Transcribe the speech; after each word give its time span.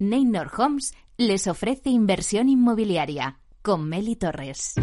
Neynor 0.00 0.52
Homes 0.56 0.94
les 1.16 1.48
ofrece 1.48 1.90
inversión 1.90 2.48
inmobiliaria 2.48 3.40
con 3.62 3.88
Meli 3.88 4.14
Torres. 4.14 4.74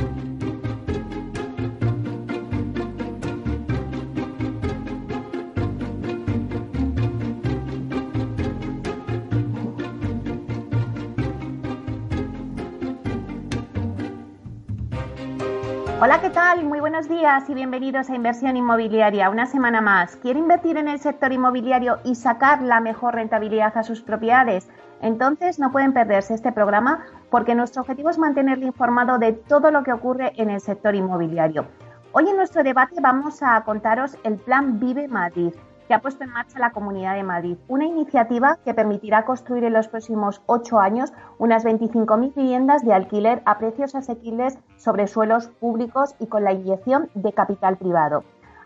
Hola, 16.01 16.19
¿qué 16.19 16.29
tal? 16.29 16.65
Muy 16.65 16.81
buenos 16.81 17.07
días 17.07 17.49
y 17.49 17.53
bienvenidos 17.53 18.09
a 18.09 18.15
Inversión 18.15 18.57
Inmobiliaria. 18.57 19.29
Una 19.29 19.45
semana 19.45 19.79
más. 19.79 20.17
¿Quiere 20.17 20.39
invertir 20.39 20.75
en 20.75 20.89
el 20.89 20.99
sector 20.99 21.31
inmobiliario 21.31 21.99
y 22.03 22.15
sacar 22.15 22.61
la 22.61 22.81
mejor 22.81 23.15
rentabilidad 23.15 23.77
a 23.77 23.83
sus 23.83 24.01
propiedades? 24.01 24.67
Entonces 25.01 25.59
no 25.59 25.71
pueden 25.71 25.93
perderse 25.93 26.33
este 26.33 26.51
programa 26.51 27.05
porque 27.29 27.55
nuestro 27.55 27.81
objetivo 27.81 28.09
es 28.09 28.17
mantenerle 28.17 28.65
informado 28.65 29.17
de 29.17 29.33
todo 29.33 29.71
lo 29.71 29.83
que 29.83 29.93
ocurre 29.93 30.33
en 30.37 30.49
el 30.49 30.61
sector 30.61 30.95
inmobiliario. 30.95 31.67
Hoy 32.11 32.29
en 32.29 32.37
nuestro 32.37 32.63
debate 32.63 32.95
vamos 33.01 33.43
a 33.43 33.61
contaros 33.65 34.17
el 34.23 34.35
Plan 34.37 34.79
Vive 34.79 35.07
Madrid 35.07 35.53
que 35.87 35.93
ha 35.93 36.01
puesto 36.01 36.23
en 36.23 36.31
marcha 36.31 36.59
la 36.59 36.71
Comunidad 36.71 37.15
de 37.15 37.23
Madrid. 37.23 37.57
Una 37.67 37.85
iniciativa 37.85 38.57
que 38.63 38.73
permitirá 38.73 39.25
construir 39.25 39.63
en 39.63 39.73
los 39.73 39.87
próximos 39.87 40.41
ocho 40.45 40.79
años 40.79 41.13
unas 41.37 41.65
25.000 41.65 42.33
viviendas 42.33 42.83
de 42.83 42.93
alquiler 42.93 43.41
a 43.45 43.57
precios 43.57 43.95
asequibles 43.95 44.57
sobre 44.77 45.07
suelos 45.07 45.47
públicos 45.47 46.15
y 46.19 46.27
con 46.27 46.43
la 46.43 46.53
inyección 46.53 47.09
de 47.13 47.33
capital 47.33 47.77
privado. 47.77 48.23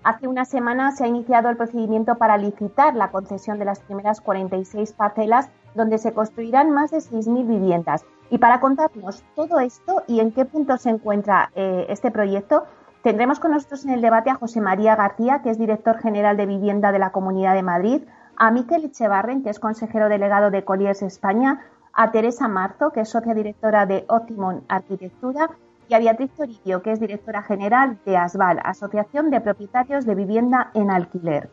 Hace 0.09 0.27
una 0.27 0.43
semana 0.43 0.91
se 0.91 1.03
ha 1.03 1.07
iniciado 1.07 1.49
el 1.49 1.55
procedimiento 1.55 2.15
para 2.15 2.35
licitar 2.35 2.95
la 2.95 3.11
concesión 3.11 3.59
de 3.59 3.65
las 3.65 3.79
primeras 3.79 4.21
46 4.21 4.93
parcelas 4.93 5.51
donde 5.75 5.99
se 5.99 6.13
construirán 6.13 6.71
más 6.71 6.89
de 6.89 6.97
6.000 6.97 7.45
viviendas. 7.45 8.03
Y 8.31 8.39
para 8.39 8.59
contarnos 8.59 9.23
todo 9.35 9.59
esto 9.59 10.01
y 10.07 10.19
en 10.19 10.31
qué 10.31 10.45
punto 10.45 10.77
se 10.77 10.89
encuentra 10.89 11.51
eh, 11.53 11.85
este 11.89 12.09
proyecto, 12.09 12.63
Tendremos 13.03 13.39
con 13.39 13.51
nosotros 13.51 13.85
en 13.85 13.91
el 13.91 14.01
debate 14.01 14.29
a 14.29 14.35
José 14.35 14.59
María 14.61 14.95
García, 14.95 15.41
que 15.41 15.51
es 15.51 15.59
director 15.59 15.99
general 15.99 16.35
de 16.35 16.47
vivienda 16.47 16.91
de 16.91 16.99
la 16.99 17.11
Comunidad 17.11 17.53
de 17.53 17.63
Madrid, 17.63 18.01
a 18.35 18.51
Miquel 18.51 18.83
Echevarren, 18.83 19.41
que 19.41 19.51
es 19.51 19.59
consejero 19.59 20.09
delegado 20.09 20.51
de 20.51 20.65
Colliers 20.65 21.03
España, 21.03 21.61
a 21.93 22.11
Teresa 22.11 22.49
Marzo, 22.49 22.91
que 22.91 23.01
es 23.01 23.09
socia 23.09 23.33
directora 23.33 23.85
de 23.85 24.03
Optimum 24.09 24.63
Arquitectura, 24.67 25.49
y 25.89 25.95
a 25.95 25.99
Beatriz 25.99 26.31
Toribio, 26.35 26.81
que 26.83 26.91
es 26.91 26.99
directora 26.99 27.41
general 27.41 27.97
de 28.05 28.15
ASBAL, 28.15 28.59
Asociación 28.63 29.31
de 29.31 29.41
Propietarios 29.41 30.05
de 30.05 30.13
Vivienda 30.13 30.69
en 30.75 30.91
Alquiler. 30.91 31.49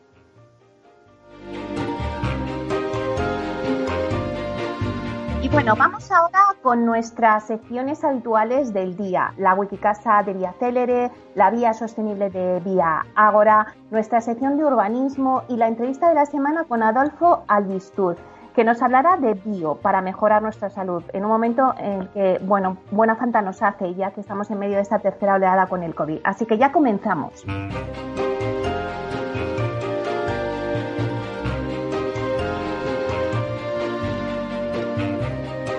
Y 5.43 5.49
bueno, 5.49 5.75
vamos 5.77 6.11
ahora 6.11 6.41
con 6.61 6.85
nuestras 6.85 7.47
secciones 7.47 8.05
habituales 8.05 8.75
del 8.75 8.97
día. 8.97 9.33
La 9.39 9.55
Wikicasa 9.55 10.23
de 10.25 10.35
Vía 10.35 10.53
Célere, 10.59 11.11
la 11.35 11.51
Vía 11.51 11.73
Sostenible 11.73 12.31
de 12.31 12.61
Vía 12.61 13.07
Ágora, 13.15 13.75
nuestra 13.91 14.21
sección 14.21 14.59
de 14.59 14.65
urbanismo 14.65 15.45
y 15.49 15.57
la 15.57 15.69
entrevista 15.69 16.09
de 16.09 16.17
la 16.17 16.27
semana 16.27 16.65
con 16.65 16.83
Adolfo 16.83 17.45
Albistur, 17.47 18.17
que 18.57 18.65
nos 18.65 18.81
hablará 18.81 19.19
de 19.19 19.35
bio 19.35 19.75
para 19.75 20.01
mejorar 20.01 20.41
nuestra 20.41 20.71
salud 20.71 21.03
en 21.13 21.27
un 21.27 21.31
momento 21.31 21.75
en 21.79 22.09
que, 22.09 22.41
bueno, 22.43 22.79
buena 22.91 23.15
falta 23.15 23.43
nos 23.43 23.63
hace 23.63 23.95
ya 23.95 24.13
que 24.13 24.23
estamos 24.23 24.51
en 24.51 24.59
medio 24.59 24.77
de 24.77 24.83
esta 24.83 24.99
tercera 24.99 25.35
oleada 25.35 25.67
con 25.67 25.83
el 25.83 25.95
COVID. 25.95 26.21
Así 26.25 26.47
que 26.47 26.57
ya 26.57 26.73
comenzamos. 26.73 27.45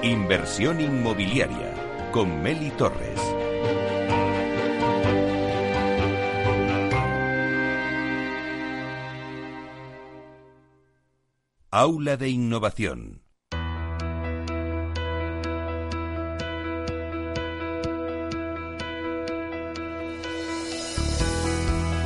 Inversión 0.04 0.80
inmobiliaria 0.80 1.74
con 2.12 2.44
Meli 2.44 2.70
Torres. 2.70 3.27
Aula 11.80 12.18
de 12.18 12.28
Innovación. 12.28 13.22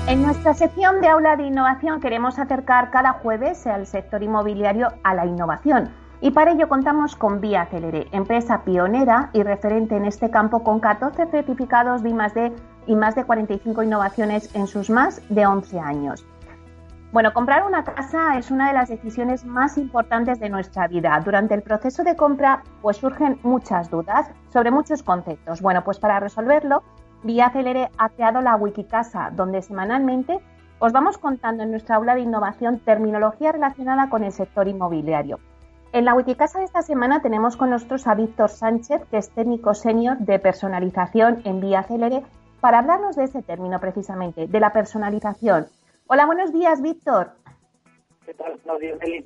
En 0.09 0.23
nuestra 0.23 0.53
sección 0.55 0.99
de 0.99 1.07
Aula 1.07 1.37
de 1.37 1.43
Innovación 1.43 2.01
queremos 2.01 2.37
acercar 2.37 2.91
cada 2.91 3.13
jueves 3.13 3.65
al 3.65 3.87
sector 3.87 4.21
inmobiliario 4.21 4.89
a 5.03 5.13
la 5.13 5.25
innovación 5.25 5.89
y 6.19 6.31
para 6.31 6.51
ello 6.51 6.67
contamos 6.67 7.15
con 7.15 7.39
Vía 7.39 7.69
empresa 8.11 8.65
pionera 8.65 9.29
y 9.31 9.41
referente 9.41 9.95
en 9.95 10.03
este 10.03 10.29
campo 10.29 10.65
con 10.65 10.81
14 10.81 11.27
certificados 11.27 12.03
de 12.03 12.09
I+D 12.09 12.51
y 12.87 12.95
más 12.97 13.15
de 13.15 13.23
45 13.23 13.83
innovaciones 13.83 14.53
en 14.53 14.67
sus 14.67 14.89
más 14.89 15.21
de 15.29 15.45
11 15.45 15.79
años. 15.79 16.25
Bueno, 17.11 17.33
comprar 17.33 17.65
una 17.67 17.83
casa 17.83 18.37
es 18.37 18.51
una 18.51 18.69
de 18.69 18.73
las 18.73 18.87
decisiones 18.87 19.43
más 19.43 19.77
importantes 19.77 20.39
de 20.39 20.47
nuestra 20.47 20.87
vida. 20.87 21.19
Durante 21.25 21.53
el 21.53 21.61
proceso 21.61 22.05
de 22.05 22.15
compra, 22.15 22.63
pues 22.81 22.97
surgen 22.97 23.37
muchas 23.43 23.89
dudas 23.89 24.31
sobre 24.47 24.71
muchos 24.71 25.03
conceptos. 25.03 25.61
Bueno, 25.61 25.83
pues 25.83 25.99
para 25.99 26.21
resolverlo, 26.21 26.83
Vía 27.23 27.49
Celere 27.49 27.89
ha 27.97 28.07
creado 28.07 28.39
la 28.39 28.55
Wikicasa, 28.55 29.29
donde 29.35 29.61
semanalmente 29.61 30.39
os 30.79 30.93
vamos 30.93 31.17
contando 31.17 31.63
en 31.63 31.71
nuestra 31.71 31.97
aula 31.97 32.15
de 32.15 32.21
innovación 32.21 32.79
terminología 32.79 33.51
relacionada 33.51 34.09
con 34.09 34.23
el 34.23 34.31
sector 34.31 34.69
inmobiliario. 34.69 35.37
En 35.91 36.05
la 36.05 36.13
Wikicasa 36.13 36.59
de 36.59 36.65
esta 36.65 36.81
semana 36.81 37.21
tenemos 37.21 37.57
con 37.57 37.71
nosotros 37.71 38.07
a 38.07 38.15
Víctor 38.15 38.49
Sánchez, 38.49 39.01
que 39.11 39.17
es 39.17 39.29
técnico 39.31 39.73
senior 39.73 40.17
de 40.19 40.39
personalización 40.39 41.41
en 41.43 41.59
Vía 41.59 41.83
Célere, 41.83 42.23
para 42.61 42.79
hablarnos 42.79 43.17
de 43.17 43.25
ese 43.25 43.41
término 43.41 43.81
precisamente, 43.81 44.47
de 44.47 44.59
la 44.61 44.71
personalización. 44.71 45.67
Hola, 46.13 46.25
buenos 46.25 46.51
días, 46.51 46.81
Víctor. 46.81 47.31
¿Qué 48.25 48.33
tal? 48.33 48.59
Buenos 48.65 48.81
días, 48.81 48.99
Meli. 48.99 49.25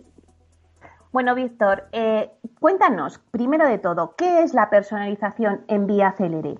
Bueno, 1.11 1.33
Víctor, 1.33 1.85
eh, 1.91 2.29
cuéntanos, 2.59 3.17
primero 3.31 3.67
de 3.67 3.79
todo, 3.79 4.13
¿qué 4.15 4.43
es 4.43 4.53
la 4.53 4.69
personalización 4.69 5.65
en 5.67 5.87
Vía 5.87 6.11
Célere? 6.11 6.59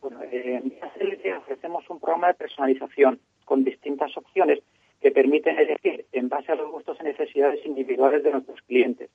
Bueno, 0.00 0.22
eh, 0.22 0.54
en 0.54 0.70
Vía 0.70 0.90
Célere 0.96 1.36
ofrecemos 1.36 1.84
un 1.90 2.00
programa 2.00 2.28
de 2.28 2.34
personalización 2.36 3.20
con 3.44 3.62
distintas 3.62 4.16
opciones 4.16 4.60
que 5.02 5.10
permiten 5.10 5.58
elegir 5.58 6.06
en 6.12 6.30
base 6.30 6.52
a 6.52 6.54
los 6.54 6.70
gustos 6.70 6.96
y 7.02 7.04
necesidades 7.04 7.60
individuales 7.66 8.24
de 8.24 8.32
nuestros 8.32 8.62
clientes. 8.62 9.10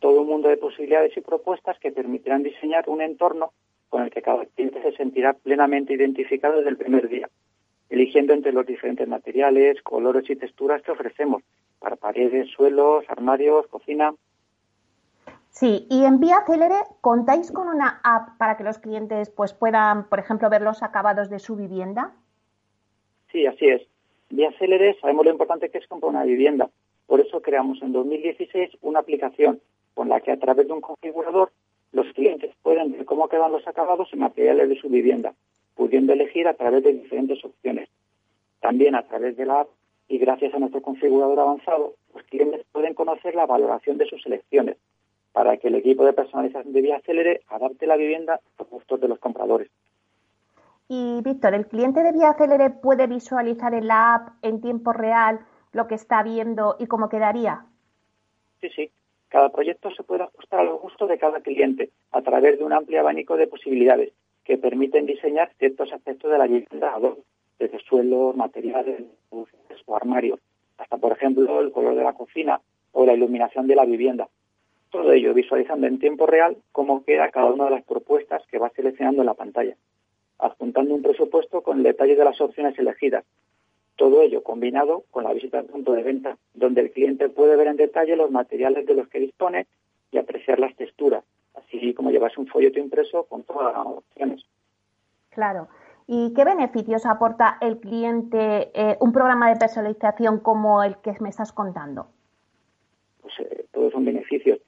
Todo 0.00 0.20
un 0.20 0.28
mundo 0.28 0.50
de 0.50 0.58
posibilidades 0.58 1.16
y 1.16 1.22
propuestas 1.22 1.78
que 1.78 1.90
permitirán 1.90 2.42
diseñar 2.42 2.86
un 2.86 3.00
entorno 3.00 3.54
con 3.88 4.02
el 4.02 4.10
que 4.10 4.20
cada 4.20 4.44
cliente 4.44 4.82
se 4.82 4.92
sentirá 4.92 5.32
plenamente 5.32 5.94
identificado 5.94 6.58
desde 6.58 6.68
el 6.68 6.76
primer 6.76 7.08
día, 7.08 7.30
eligiendo 7.90 8.32
entre 8.32 8.52
los 8.52 8.66
diferentes 8.66 9.06
materiales, 9.06 9.82
colores 9.82 10.28
y 10.30 10.36
texturas 10.36 10.80
que 10.82 10.92
ofrecemos 10.92 11.42
para 11.78 11.96
paredes, 11.96 12.48
suelos, 12.50 13.04
armarios, 13.08 13.66
cocina. 13.66 14.14
Sí, 15.50 15.86
y 15.90 16.04
en 16.04 16.20
Vía 16.20 16.44
Célere 16.46 16.76
contáis 17.00 17.50
con 17.50 17.68
una 17.68 18.00
app 18.04 18.38
para 18.38 18.56
que 18.56 18.64
los 18.64 18.78
clientes 18.78 19.28
pues 19.30 19.52
puedan, 19.52 20.08
por 20.08 20.20
ejemplo, 20.20 20.48
ver 20.48 20.62
los 20.62 20.82
acabados 20.82 21.28
de 21.28 21.40
su 21.40 21.56
vivienda. 21.56 22.12
Sí, 23.32 23.46
así 23.46 23.66
es. 23.66 23.82
Vía 24.30 24.52
Célere 24.58 24.96
sabemos 25.00 25.24
lo 25.24 25.32
importante 25.32 25.68
que 25.70 25.78
es 25.78 25.88
comprar 25.88 26.10
una 26.10 26.24
vivienda. 26.24 26.70
Por 27.06 27.20
eso 27.20 27.42
creamos 27.42 27.82
en 27.82 27.92
2016 27.92 28.78
una 28.82 29.00
aplicación 29.00 29.60
con 29.94 30.08
la 30.08 30.20
que 30.20 30.30
a 30.30 30.38
través 30.38 30.68
de 30.68 30.72
un 30.72 30.80
configurador 30.80 31.50
los 31.92 32.06
clientes 32.14 32.54
pueden 32.62 32.92
ver 32.92 33.04
cómo 33.04 33.28
quedan 33.28 33.50
los 33.50 33.66
acabados 33.66 34.08
y 34.12 34.16
materiales 34.16 34.68
de 34.68 34.80
su 34.80 34.88
vivienda, 34.88 35.34
pudiendo 35.74 36.12
elegir 36.12 36.48
a 36.48 36.54
través 36.54 36.84
de 36.84 36.92
diferentes 36.92 37.44
opciones. 37.44 37.88
También 38.60 38.94
a 38.94 39.02
través 39.02 39.36
de 39.36 39.46
la 39.46 39.60
app 39.60 39.68
y 40.08 40.18
gracias 40.18 40.52
a 40.54 40.58
nuestro 40.58 40.82
configurador 40.82 41.38
avanzado, 41.38 41.94
los 42.14 42.22
clientes 42.24 42.66
pueden 42.72 42.94
conocer 42.94 43.34
la 43.34 43.46
valoración 43.46 43.96
de 43.96 44.06
sus 44.06 44.22
selecciones 44.22 44.76
para 45.32 45.56
que 45.56 45.68
el 45.68 45.76
equipo 45.76 46.04
de 46.04 46.12
personalización 46.12 46.72
de 46.72 46.82
Vía 46.82 47.00
Célere 47.06 47.42
adapte 47.48 47.86
la 47.86 47.96
vivienda 47.96 48.34
a 48.34 48.40
los 48.58 48.68
gustos 48.68 49.00
de 49.00 49.08
los 49.08 49.18
compradores. 49.18 49.70
Y 50.88 51.20
Víctor, 51.22 51.54
¿el 51.54 51.68
cliente 51.68 52.02
de 52.02 52.12
Vía 52.12 52.34
Célere 52.34 52.70
puede 52.70 53.06
visualizar 53.06 53.74
en 53.74 53.86
la 53.86 54.16
app 54.16 54.28
en 54.42 54.60
tiempo 54.60 54.92
real 54.92 55.38
lo 55.72 55.86
que 55.86 55.94
está 55.94 56.24
viendo 56.24 56.74
y 56.80 56.86
cómo 56.86 57.08
quedaría? 57.08 57.64
Sí, 58.60 58.68
sí. 58.74 58.90
Cada 59.28 59.50
proyecto 59.50 59.90
se 59.92 60.02
puede 60.02 60.24
ajustar 60.24 60.60
a 60.60 60.64
los 60.64 60.80
gustos 60.80 61.08
de 61.08 61.18
cada 61.18 61.40
cliente 61.40 61.90
a 62.10 62.20
través 62.22 62.58
de 62.58 62.64
un 62.64 62.72
amplio 62.72 62.98
abanico 62.98 63.36
de 63.36 63.46
posibilidades 63.46 64.12
que 64.44 64.58
permiten 64.58 65.06
diseñar 65.06 65.50
ciertos 65.58 65.92
aspectos 65.92 66.30
de 66.30 66.38
la 66.38 66.46
vivienda, 66.46 66.98
desde 67.58 67.78
suelos, 67.80 68.36
materiales 68.36 69.02
o 69.30 69.96
armarios, 69.96 70.40
hasta, 70.78 70.96
por 70.96 71.12
ejemplo, 71.12 71.60
el 71.60 71.72
color 71.72 71.94
de 71.94 72.04
la 72.04 72.14
cocina 72.14 72.60
o 72.92 73.04
la 73.04 73.14
iluminación 73.14 73.66
de 73.66 73.76
la 73.76 73.84
vivienda. 73.84 74.28
Todo 74.90 75.12
ello 75.12 75.34
visualizando 75.34 75.86
en 75.86 75.98
tiempo 75.98 76.26
real 76.26 76.56
cómo 76.72 77.04
queda 77.04 77.30
cada 77.30 77.52
una 77.52 77.66
de 77.66 77.70
las 77.70 77.84
propuestas 77.84 78.42
que 78.50 78.58
va 78.58 78.70
seleccionando 78.70 79.22
en 79.22 79.26
la 79.26 79.34
pantalla 79.34 79.76
adjuntando 80.40 80.94
un 80.94 81.02
presupuesto 81.02 81.62
con 81.62 81.78
el 81.78 81.82
detalle 81.82 82.16
de 82.16 82.24
las 82.24 82.40
opciones 82.40 82.78
elegidas. 82.78 83.24
Todo 83.96 84.22
ello 84.22 84.42
combinado 84.42 85.04
con 85.10 85.24
la 85.24 85.32
visita 85.32 85.58
al 85.58 85.66
punto 85.66 85.92
de 85.92 86.02
venta, 86.02 86.38
donde 86.54 86.80
el 86.80 86.90
cliente 86.90 87.28
puede 87.28 87.56
ver 87.56 87.68
en 87.68 87.76
detalle 87.76 88.16
los 88.16 88.30
materiales 88.30 88.86
de 88.86 88.94
los 88.94 89.08
que 89.08 89.20
dispone 89.20 89.66
y 90.10 90.18
apreciar 90.18 90.58
las 90.58 90.74
texturas, 90.74 91.24
así 91.66 91.94
como 91.94 92.10
llevarse 92.10 92.40
un 92.40 92.46
folleto 92.46 92.78
impreso 92.78 93.24
con 93.24 93.42
todas 93.44 93.72
las 93.72 93.86
opciones. 93.86 94.44
Claro. 95.30 95.68
¿Y 96.06 96.34
qué 96.34 96.44
beneficios 96.44 97.06
aporta 97.06 97.56
el 97.60 97.78
cliente 97.78 98.70
eh, 98.74 98.96
un 99.00 99.12
programa 99.12 99.48
de 99.48 99.56
personalización 99.56 100.40
como 100.40 100.82
el 100.82 100.96
que 100.96 101.14
me 101.20 101.28
estás 101.28 101.52
contando? 101.52 102.08
Pues 103.22 103.34
eh, 103.38 103.66
todos 103.70 103.92
son 103.92 104.04
beneficios. 104.04 104.58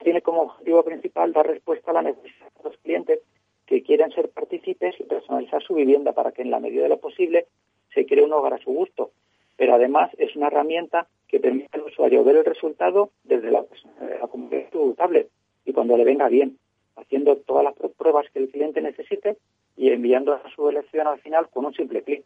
Tiene 0.00 0.20
como 0.20 0.42
objetivo 0.42 0.82
principal 0.82 1.32
dar 1.32 1.46
respuesta 1.46 1.90
a 1.90 1.94
la 1.94 2.02
necesidad 2.02 2.52
de 2.58 2.68
los 2.68 2.76
clientes 2.78 3.20
que 3.64 3.82
quieren 3.82 4.10
ser 4.10 4.28
partícipes 4.28 5.00
y 5.00 5.04
personalizar 5.04 5.62
su 5.62 5.74
vivienda 5.74 6.12
para 6.12 6.32
que 6.32 6.42
en 6.42 6.50
la 6.50 6.60
medida 6.60 6.82
de 6.82 6.90
lo 6.90 6.98
posible 6.98 7.46
se 7.94 8.04
cree 8.04 8.22
un 8.22 8.34
hogar 8.34 8.52
a 8.52 8.58
su 8.58 8.70
gusto. 8.70 9.10
Pero 9.56 9.74
además 9.74 10.10
es 10.18 10.36
una 10.36 10.48
herramienta 10.48 11.06
que 11.28 11.40
permite 11.40 11.70
al 11.72 11.84
usuario 11.84 12.24
ver 12.24 12.36
el 12.36 12.44
resultado 12.44 13.10
desde 13.22 13.50
la, 13.50 13.64
la 14.00 14.28
de 14.50 14.68
su 14.70 14.94
tablet 14.94 15.30
y 15.64 15.72
cuando 15.72 15.96
le 15.96 16.04
venga 16.04 16.28
bien, 16.28 16.58
haciendo 16.96 17.36
todas 17.36 17.64
las 17.64 17.74
pruebas 17.96 18.26
que 18.32 18.38
el 18.38 18.50
cliente 18.50 18.80
necesite 18.80 19.38
y 19.76 19.90
enviando 19.90 20.32
a 20.32 20.42
su 20.54 20.68
elección 20.68 21.06
al 21.06 21.18
final 21.20 21.48
con 21.50 21.66
un 21.66 21.74
simple 21.74 22.02
clic. 22.02 22.24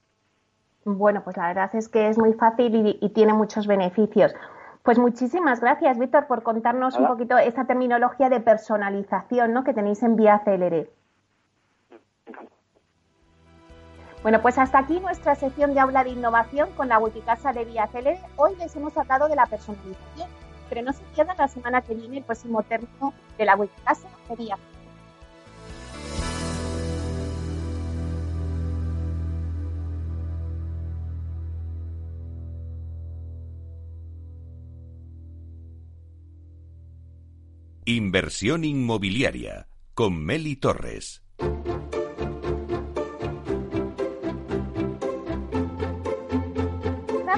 Bueno, 0.84 1.22
pues 1.24 1.36
la 1.36 1.48
verdad 1.48 1.74
es 1.74 1.88
que 1.88 2.08
es 2.08 2.18
muy 2.18 2.32
fácil 2.34 2.96
y, 3.00 3.08
tiene 3.10 3.34
muchos 3.34 3.66
beneficios. 3.66 4.34
Pues 4.82 4.98
muchísimas 4.98 5.60
gracias, 5.60 5.98
Víctor, 5.98 6.26
por 6.26 6.42
contarnos 6.42 6.96
un 6.98 7.06
poquito 7.06 7.36
esa 7.36 7.66
terminología 7.66 8.30
de 8.30 8.40
personalización 8.40 9.52
¿no? 9.52 9.64
que 9.64 9.74
tenéis 9.74 10.02
en 10.02 10.16
Vía 10.16 10.40
Célere. 10.44 10.88
Bueno, 14.22 14.40
pues 14.42 14.58
hasta 14.58 14.78
aquí 14.78 14.98
nuestra 14.98 15.34
sección 15.34 15.74
de 15.74 15.80
aula 15.80 16.04
de 16.04 16.10
innovación 16.10 16.70
con 16.76 16.88
la 16.88 16.98
Wikicasa 16.98 17.52
de 17.52 17.64
Vía 17.64 17.86
Célere. 17.88 18.18
Hoy 18.36 18.56
les 18.56 18.74
hemos 18.76 18.96
hablado 18.96 19.28
de 19.28 19.36
la 19.36 19.46
personalización, 19.46 20.28
pero 20.68 20.82
no 20.82 20.92
se 20.92 21.02
pierdan 21.14 21.36
la 21.38 21.48
semana 21.48 21.82
que 21.82 21.94
viene 21.94 22.18
el 22.18 22.24
próximo 22.24 22.62
término 22.62 23.12
de 23.36 23.44
la 23.44 23.56
de 24.28 24.36
Vía 24.36 24.56
Célere. 24.56 24.78
Inversión 37.84 38.64
inmobiliaria 38.64 39.66
con 39.94 40.22
Meli 40.22 40.56
Torres. 40.56 41.22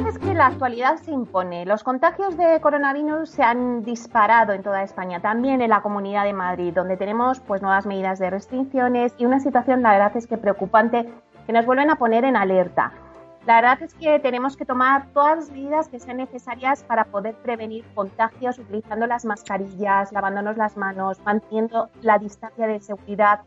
Es 0.07 0.19
que 0.19 0.35
la 0.35 0.47
actualidad 0.47 0.97
se 0.97 1.11
impone. 1.11 1.67
Los 1.67 1.85
contagios 1.85 2.37
de 2.37 2.61
coronavirus 2.61 3.29
se 3.29 3.43
han 3.43 3.83
disparado 3.83 4.53
en 4.53 4.63
toda 4.63 4.83
España, 4.83 5.21
también 5.21 5.61
en 5.61 5.71
la 5.71 5.83
Comunidad 5.83 6.25
de 6.25 6.33
Madrid, 6.33 6.73
donde 6.73 6.97
tenemos 6.97 7.41
pues 7.41 7.61
nuevas 7.61 7.87
medidas 7.87 8.19
de 8.19 8.31
restricciones 8.31 9.15
y 9.19 9.27
una 9.27 9.41
situación, 9.41 9.83
la 9.83 9.93
verdad 9.93 10.17
es 10.17 10.27
que 10.27 10.39
preocupante, 10.39 11.13
que 11.47 11.53
nos 11.53 11.67
vuelven 11.67 11.91
a 11.91 11.97
poner 11.97 12.25
en 12.25 12.37
alerta. 12.37 12.93
La 13.47 13.57
verdad 13.57 13.83
es 13.83 13.95
que 13.95 14.19
tenemos 14.21 14.57
que 14.57 14.65
tomar 14.65 15.07
todas 15.13 15.37
las 15.37 15.51
medidas 15.51 15.89
que 15.89 15.99
sean 15.99 16.19
necesarias 16.19 16.83
para 16.85 17.05
poder 17.05 17.35
prevenir 17.37 17.85
contagios 17.95 18.59
utilizando 18.59 19.07
las 19.07 19.25
mascarillas, 19.25 20.13
lavándonos 20.13 20.57
las 20.57 20.77
manos, 20.77 21.21
manteniendo 21.25 21.91
la 22.03 22.19
distancia 22.19 22.67
de 22.67 22.81
seguridad. 22.81 23.41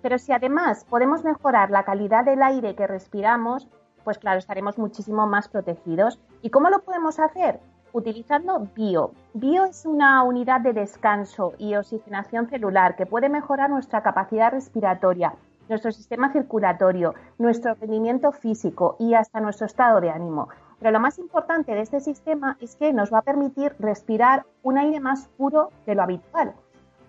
Pero 0.00 0.18
si 0.18 0.32
además 0.32 0.84
podemos 0.84 1.24
mejorar 1.24 1.70
la 1.70 1.84
calidad 1.84 2.24
del 2.24 2.42
aire 2.42 2.74
que 2.74 2.86
respiramos, 2.86 3.68
pues 4.08 4.16
claro, 4.16 4.38
estaremos 4.38 4.78
muchísimo 4.78 5.26
más 5.26 5.48
protegidos. 5.48 6.18
¿Y 6.40 6.48
cómo 6.48 6.70
lo 6.70 6.78
podemos 6.78 7.18
hacer? 7.18 7.60
Utilizando 7.92 8.66
bio. 8.74 9.10
Bio 9.34 9.66
es 9.66 9.84
una 9.84 10.22
unidad 10.22 10.62
de 10.62 10.72
descanso 10.72 11.52
y 11.58 11.74
oxigenación 11.74 12.48
celular 12.48 12.96
que 12.96 13.04
puede 13.04 13.28
mejorar 13.28 13.68
nuestra 13.68 14.02
capacidad 14.02 14.50
respiratoria 14.50 15.34
nuestro 15.68 15.92
sistema 15.92 16.32
circulatorio, 16.32 17.14
nuestro 17.36 17.74
rendimiento 17.74 18.32
físico 18.32 18.96
y 18.98 19.12
hasta 19.12 19.40
nuestro 19.40 19.66
estado 19.66 20.00
de 20.00 20.08
ánimo. 20.08 20.48
Pero 20.78 20.92
lo 20.92 21.00
más 21.00 21.18
importante 21.18 21.74
de 21.74 21.82
este 21.82 22.00
sistema 22.00 22.56
es 22.62 22.76
que 22.76 22.94
nos 22.94 23.12
va 23.12 23.18
a 23.18 23.22
permitir 23.30 23.76
respirar 23.78 24.46
un 24.62 24.78
aire 24.78 25.00
más 25.00 25.28
puro 25.36 25.68
de 25.84 25.94
lo 25.94 26.02
habitual. 26.02 26.54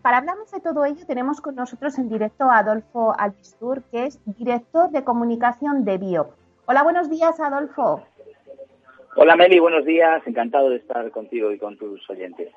Para 0.01 0.17
hablarnos 0.17 0.49
de 0.49 0.61
todo 0.61 0.85
ello 0.85 1.05
tenemos 1.05 1.41
con 1.41 1.55
nosotros 1.55 1.97
en 1.99 2.07
directo 2.07 2.45
a 2.45 2.59
Adolfo 2.59 3.13
Alpistur, 3.17 3.83
que 3.83 4.05
es 4.05 4.19
director 4.25 4.91
de 4.91 5.03
comunicación 5.03 5.83
de 5.83 5.97
Bio. 5.97 6.29
Hola, 6.71 6.83
buenos 6.83 7.09
días, 7.09 7.39
Adolfo. 7.39 8.03
Hola, 9.15 9.35
Meli, 9.35 9.57
buenos 9.57 9.85
días. 9.85 10.21
Encantado 10.27 10.69
de 10.69 10.75
estar 10.75 11.09
contigo 11.09 11.51
y 11.51 11.57
con 11.57 11.75
tus 11.77 12.07
oyentes. 12.11 12.53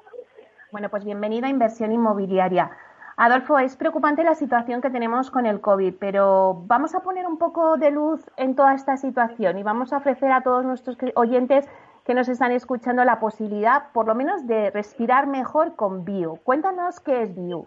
Bueno, 0.70 0.91
pues 0.91 1.06
bienvenido 1.06 1.47
a 1.47 1.49
Inversión 1.49 1.93
Inmobiliaria. 1.93 2.73
Adolfo, 3.17 3.59
es 3.59 3.75
preocupante 3.75 4.23
la 4.23 4.35
situación 4.35 4.82
que 4.82 4.91
tenemos 4.91 5.31
con 5.31 5.47
el 5.47 5.62
COVID, 5.62 5.94
pero 5.99 6.62
vamos 6.67 6.94
a 6.94 7.03
poner 7.03 7.26
un 7.26 7.38
poco 7.38 7.79
de 7.79 7.91
luz 7.91 8.20
en 8.37 8.55
toda 8.55 8.75
esta 8.75 8.99
situación 8.99 9.56
y 9.56 9.62
vamos 9.62 9.94
a 9.94 9.97
ofrecer 9.97 10.31
a 10.31 10.43
todos 10.43 10.62
nuestros 10.67 10.99
oyentes 11.14 11.67
que 12.05 12.12
nos 12.12 12.29
están 12.29 12.53
escuchando 12.53 13.06
la 13.06 13.19
posibilidad, 13.19 13.93
por 13.94 14.06
lo 14.06 14.14
menos, 14.14 14.47
de 14.47 14.70
respirar 14.73 15.26
mejor 15.26 15.75
con 15.75 16.05
bio. 16.05 16.38
Cuéntanos 16.44 17.00
qué 17.00 17.23
es 17.23 17.35
bio. 17.35 17.64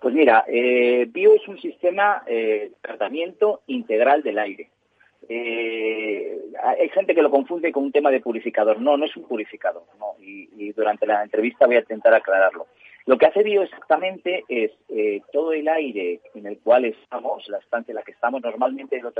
Pues 0.00 0.14
mira, 0.14 0.46
eh, 0.46 1.04
bio 1.10 1.34
es 1.34 1.46
un 1.46 1.58
sistema 1.58 2.22
de 2.24 2.64
eh, 2.64 2.72
tratamiento 2.80 3.60
integral 3.66 4.22
del 4.22 4.38
aire. 4.38 4.70
Eh, 5.32 6.40
hay 6.60 6.88
gente 6.88 7.14
que 7.14 7.22
lo 7.22 7.30
confunde 7.30 7.70
con 7.70 7.84
un 7.84 7.92
tema 7.92 8.10
de 8.10 8.20
purificador. 8.20 8.80
No, 8.80 8.96
no 8.96 9.06
es 9.06 9.16
un 9.16 9.24
purificador. 9.24 9.84
No, 9.98 10.16
y 10.18 10.72
durante 10.72 11.06
la 11.06 11.22
entrevista 11.22 11.66
voy 11.66 11.76
a 11.76 11.80
intentar 11.80 12.12
aclararlo. 12.12 12.66
Lo 13.06 13.18
que 13.18 13.26
hace 13.26 13.42
Bio 13.42 13.62
exactamente 13.62 14.44
es 14.48 14.72
eh, 14.88 15.22
todo 15.32 15.52
el 15.52 15.66
aire 15.68 16.20
en 16.34 16.46
el 16.46 16.58
cual 16.58 16.84
estamos, 16.84 17.48
la 17.48 17.58
estancia 17.58 17.92
en 17.92 17.96
la 17.96 18.02
que 18.02 18.12
estamos, 18.12 18.42
normalmente 18.42 19.00
lo, 19.00 19.12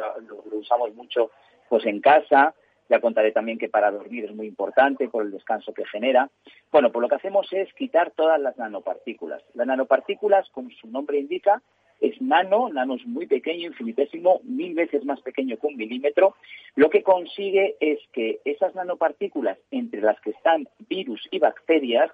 usamos 0.53 0.95
mucho 0.95 1.31
pues 1.69 1.87
en 1.87 2.01
casa, 2.01 2.55
ya 2.91 3.01
contaré 3.01 3.31
también 3.31 3.57
que 3.57 3.69
para 3.69 3.91
dormir 3.93 4.25
es 4.25 4.35
muy 4.35 4.49
importante 4.49 5.09
por 5.09 5.25
el 5.25 5.31
descanso 5.31 5.73
que 5.73 5.87
genera. 5.87 6.29
Bueno, 6.73 6.91
pues 6.91 7.01
lo 7.01 7.09
que 7.09 7.15
hacemos 7.15 7.47
es 7.53 7.73
quitar 7.75 8.11
todas 8.11 8.41
las 8.41 8.59
nanopartículas. 8.59 9.43
Las 9.55 9.69
nanopartículas, 9.69 10.51
como 10.51 10.71
su 10.71 10.89
nombre 10.89 11.19
indica, 11.19 11.63
es 12.01 12.21
nano, 12.21 12.69
nano 12.69 12.97
es 12.97 13.07
muy 13.07 13.27
pequeño, 13.27 13.69
infinitésimo, 13.69 14.41
mil 14.43 14.75
veces 14.75 15.05
más 15.05 15.21
pequeño 15.21 15.57
que 15.57 15.69
un 15.69 15.77
milímetro. 15.77 16.35
Lo 16.75 16.91
que 16.91 17.03
consigue 17.03 17.77
es 17.79 18.01
que 18.13 18.41
esas 18.45 18.75
nanopartículas, 18.75 19.59
entre 19.71 20.01
las 20.01 20.21
que 20.21 20.31
están 20.31 20.67
virus 20.89 21.29
y 21.31 21.39
bacterias, 21.39 22.11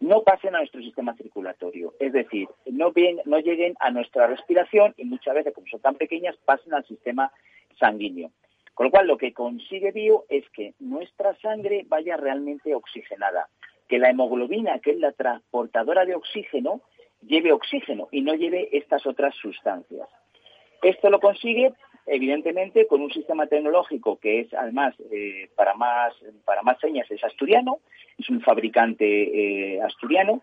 no 0.00 0.22
pasen 0.22 0.54
a 0.54 0.58
nuestro 0.58 0.80
sistema 0.80 1.14
circulatorio, 1.16 1.94
es 1.98 2.12
decir, 2.12 2.48
no, 2.66 2.92
no 3.24 3.38
lleguen 3.40 3.74
a 3.80 3.90
nuestra 3.90 4.28
respiración 4.28 4.94
y 4.96 5.04
muchas 5.04 5.34
veces, 5.34 5.52
como 5.52 5.66
son 5.66 5.80
tan 5.80 5.96
pequeñas, 5.96 6.36
pasen 6.44 6.72
al 6.72 6.86
sistema 6.86 7.32
sanguíneo. 7.78 8.30
Con 8.78 8.84
lo 8.84 8.90
cual, 8.92 9.08
lo 9.08 9.18
que 9.18 9.32
consigue 9.32 9.90
Bio 9.90 10.24
es 10.28 10.48
que 10.50 10.74
nuestra 10.78 11.34
sangre 11.40 11.84
vaya 11.88 12.16
realmente 12.16 12.76
oxigenada, 12.76 13.48
que 13.88 13.98
la 13.98 14.08
hemoglobina, 14.08 14.78
que 14.78 14.92
es 14.92 14.98
la 14.98 15.10
transportadora 15.10 16.04
de 16.04 16.14
oxígeno, 16.14 16.80
lleve 17.26 17.50
oxígeno 17.50 18.06
y 18.12 18.20
no 18.20 18.34
lleve 18.34 18.68
estas 18.70 19.04
otras 19.04 19.34
sustancias. 19.34 20.08
Esto 20.80 21.10
lo 21.10 21.18
consigue 21.18 21.72
evidentemente 22.06 22.86
con 22.86 23.00
un 23.00 23.10
sistema 23.10 23.48
tecnológico 23.48 24.20
que 24.20 24.42
es 24.42 24.54
además 24.54 24.94
eh, 25.10 25.50
para 25.56 25.74
más 25.74 26.14
señas 26.80 27.10
es 27.10 27.22
asturiano 27.22 27.80
es 28.16 28.30
un 28.30 28.40
fabricante 28.40 29.74
eh, 29.74 29.82
asturiano 29.82 30.42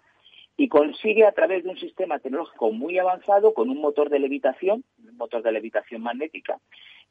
y 0.57 0.67
consigue 0.67 1.25
a 1.25 1.31
través 1.31 1.63
de 1.63 1.71
un 1.71 1.77
sistema 1.77 2.19
tecnológico 2.19 2.71
muy 2.71 2.99
avanzado 2.99 3.55
con 3.55 3.71
un 3.71 3.81
motor 3.81 4.09
de 4.09 4.19
levitación 4.19 4.83
un 4.99 5.17
motor 5.17 5.41
de 5.41 5.53
levitación 5.53 6.03
magnética 6.03 6.59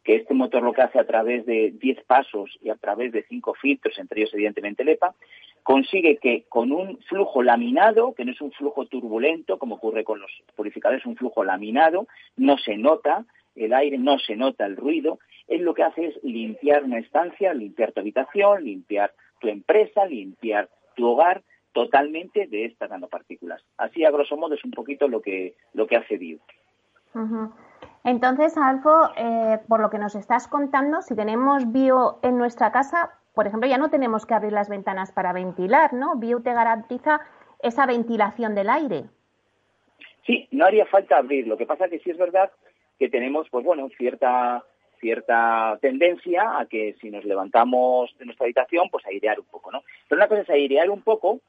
que 0.04 0.16
este 0.16 0.34
motor 0.34 0.62
lo 0.62 0.74
que 0.74 0.82
hace 0.82 1.00
a 1.00 1.06
través 1.06 1.46
de 1.46 1.72
10 1.80 2.04
pasos 2.04 2.58
y 2.62 2.68
a 2.68 2.76
través 2.76 3.10
de 3.10 3.24
5 3.24 3.54
filtros, 3.54 3.98
entre 3.98 4.20
ellos 4.20 4.34
evidentemente 4.34 4.82
el 4.82 4.90
EPA, 4.90 5.14
consigue 5.62 6.18
que 6.18 6.44
con 6.48 6.72
un 6.72 6.98
flujo 7.08 7.42
laminado, 7.42 8.14
que 8.14 8.26
no 8.26 8.32
es 8.32 8.40
un 8.42 8.52
flujo 8.52 8.84
turbulento 8.84 9.58
como 9.58 9.76
ocurre 9.76 10.04
con 10.04 10.20
los 10.20 10.30
purificadores, 10.54 11.06
un 11.06 11.16
flujo 11.16 11.42
laminado, 11.42 12.06
no 12.36 12.58
se 12.58 12.76
nota, 12.76 13.24
el 13.56 13.72
aire, 13.72 13.96
no 13.96 14.18
se 14.18 14.36
nota 14.36 14.66
el 14.66 14.76
ruido, 14.76 15.18
él 15.48 15.62
lo 15.62 15.74
que 15.74 15.84
hace 15.84 16.06
es 16.06 16.22
limpiar 16.22 16.84
una 16.84 16.98
estancia, 16.98 17.54
limpiar 17.54 17.92
tu 17.92 18.00
habitación, 18.00 18.64
limpiar 18.64 19.12
tu 19.40 19.48
empresa, 19.48 20.04
limpiar 20.04 20.68
tu 20.96 21.06
hogar 21.06 21.42
totalmente 21.72 22.46
de 22.46 22.66
estas 22.66 22.90
nanopartículas. 22.90 23.62
Así, 23.78 24.04
a 24.04 24.10
grosso 24.10 24.36
modo, 24.36 24.54
es 24.54 24.64
un 24.64 24.70
poquito 24.70 25.08
lo 25.08 25.20
que, 25.20 25.54
lo 25.72 25.86
que 25.86 25.96
hace 25.96 26.18
Bio. 26.18 26.38
Entonces, 28.04 28.56
Alfo, 28.58 29.10
eh, 29.16 29.58
por 29.66 29.80
lo 29.80 29.88
que 29.88 29.98
nos 29.98 30.14
estás 30.14 30.46
contando, 30.46 31.00
si 31.00 31.16
tenemos 31.16 31.72
Bio 31.72 32.18
en 32.22 32.36
nuestra 32.36 32.70
casa, 32.70 33.18
por 33.34 33.46
ejemplo, 33.46 33.68
ya 33.68 33.78
no 33.78 33.88
tenemos 33.88 34.26
que 34.26 34.34
abrir 34.34 34.52
las 34.52 34.68
ventanas 34.68 35.10
para 35.10 35.32
ventilar, 35.32 35.94
¿no? 35.94 36.16
Bio 36.16 36.42
te 36.42 36.52
garantiza 36.52 37.20
esa 37.62 37.86
ventilación 37.86 38.54
del 38.54 38.68
aire. 38.68 39.04
Sí, 40.26 40.48
no 40.50 40.66
haría 40.66 40.86
falta 40.86 41.16
abrir. 41.16 41.46
Lo 41.46 41.56
que 41.56 41.66
pasa 41.66 41.88
que 41.88 41.98
sí 42.00 42.10
es 42.10 42.18
verdad 42.18 42.50
que 42.98 43.08
tenemos, 43.08 43.48
pues 43.50 43.64
bueno, 43.64 43.88
cierta 43.96 44.62
cierta 45.00 45.78
tendencia 45.82 46.58
a 46.58 46.64
que 46.64 46.94
si 47.00 47.10
nos 47.10 47.24
levantamos 47.24 48.16
de 48.18 48.24
nuestra 48.24 48.44
habitación, 48.44 48.88
pues 48.90 49.04
airear 49.06 49.38
un 49.38 49.44
poco, 49.44 49.70
¿no? 49.70 49.82
Pero 50.08 50.18
una 50.18 50.28
cosa 50.28 50.42
es 50.42 50.50
airear 50.50 50.88
un 50.88 51.02
poco 51.02 51.40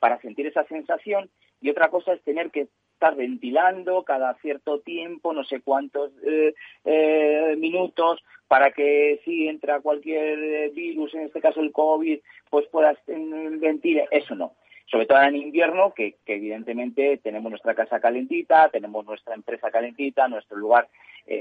para 0.00 0.20
sentir 0.20 0.48
esa 0.48 0.64
sensación 0.64 1.30
y 1.60 1.70
otra 1.70 1.88
cosa 1.88 2.12
es 2.12 2.22
tener 2.22 2.50
que 2.50 2.66
estar 2.94 3.16
ventilando 3.16 4.02
cada 4.04 4.34
cierto 4.34 4.80
tiempo, 4.80 5.32
no 5.32 5.44
sé 5.44 5.60
cuántos 5.60 6.12
eh, 6.26 6.54
eh, 6.84 7.54
minutos, 7.58 8.22
para 8.48 8.70
que 8.70 9.20
si 9.24 9.48
entra 9.48 9.80
cualquier 9.80 10.38
eh, 10.38 10.72
virus, 10.74 11.14
en 11.14 11.22
este 11.22 11.40
caso 11.40 11.60
el 11.60 11.72
COVID, 11.72 12.18
pues 12.48 12.66
puedas 12.68 12.96
ventilar. 13.06 14.08
Eso 14.10 14.34
no. 14.34 14.54
Sobre 14.86 15.06
todo 15.06 15.22
en 15.22 15.36
invierno, 15.36 15.92
que, 15.94 16.16
evidentemente 16.26 17.18
tenemos 17.18 17.50
nuestra 17.50 17.74
casa 17.74 18.00
calentita, 18.00 18.68
tenemos 18.68 19.04
nuestra 19.04 19.34
empresa 19.34 19.70
calentita, 19.70 20.28
nuestro 20.28 20.56
lugar, 20.58 20.88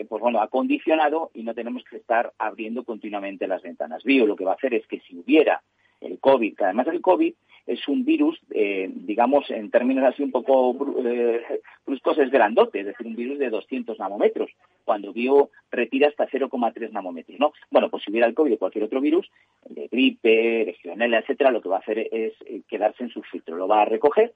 pues 0.08 0.22
bueno, 0.22 0.42
acondicionado 0.42 1.30
y 1.34 1.44
no 1.44 1.54
tenemos 1.54 1.84
que 1.84 1.98
estar 1.98 2.32
abriendo 2.38 2.84
continuamente 2.86 3.48
las 3.48 3.62
ventanas. 3.62 4.04
Bio 4.04 4.26
lo 4.26 4.38
que 4.38 4.46
va 4.46 4.52
a 4.52 4.56
hacer 4.56 4.74
es 4.74 4.88
que 4.88 5.02
si 5.02 5.18
hubiera 5.18 5.62
el 6.04 6.20
COVID, 6.20 6.56
que 6.56 6.64
además 6.66 6.88
el 6.88 7.02
COVID 7.02 7.34
es 7.66 7.88
un 7.88 8.04
virus, 8.04 8.40
eh, 8.52 8.90
digamos, 8.94 9.50
en 9.50 9.72
términos 9.72 10.04
así 10.04 10.22
un 10.22 10.32
poco 10.32 10.76
eh, 11.06 11.42
bruscos, 11.86 12.18
es 12.18 12.30
grandote, 12.30 12.82
es 12.82 12.86
decir, 12.88 13.08
un 13.08 13.16
virus 13.16 13.40
de 13.40 13.50
200 13.50 13.98
nanómetros, 14.00 14.52
cuando 14.84 15.14
Bio 15.14 15.50
retira 15.72 16.10
hasta 16.10 16.28
0,3 16.28 16.92
nanómetros, 16.92 17.40
¿no? 17.40 17.54
Bueno, 17.72 17.90
pues 17.90 18.04
si 18.04 18.12
hubiera 18.12 18.28
el 18.28 18.34
COVID 18.34 18.54
o 18.54 18.58
cualquier 18.58 18.84
otro 18.84 19.00
virus, 19.00 19.32
de 19.70 19.88
gripe, 19.88 20.66
legionela, 20.66 21.20
etcétera, 21.20 21.52
lo 21.52 21.62
que 21.62 21.70
va 21.70 21.78
a 21.78 21.80
hacer 21.80 22.00
es 22.00 22.34
eh, 22.46 22.62
quedarse 22.68 23.04
en 23.04 23.10
su 23.10 23.22
filtro, 23.24 23.56
lo 23.56 23.68
va 23.68 23.84
a 23.84 23.86
recoger 23.86 24.34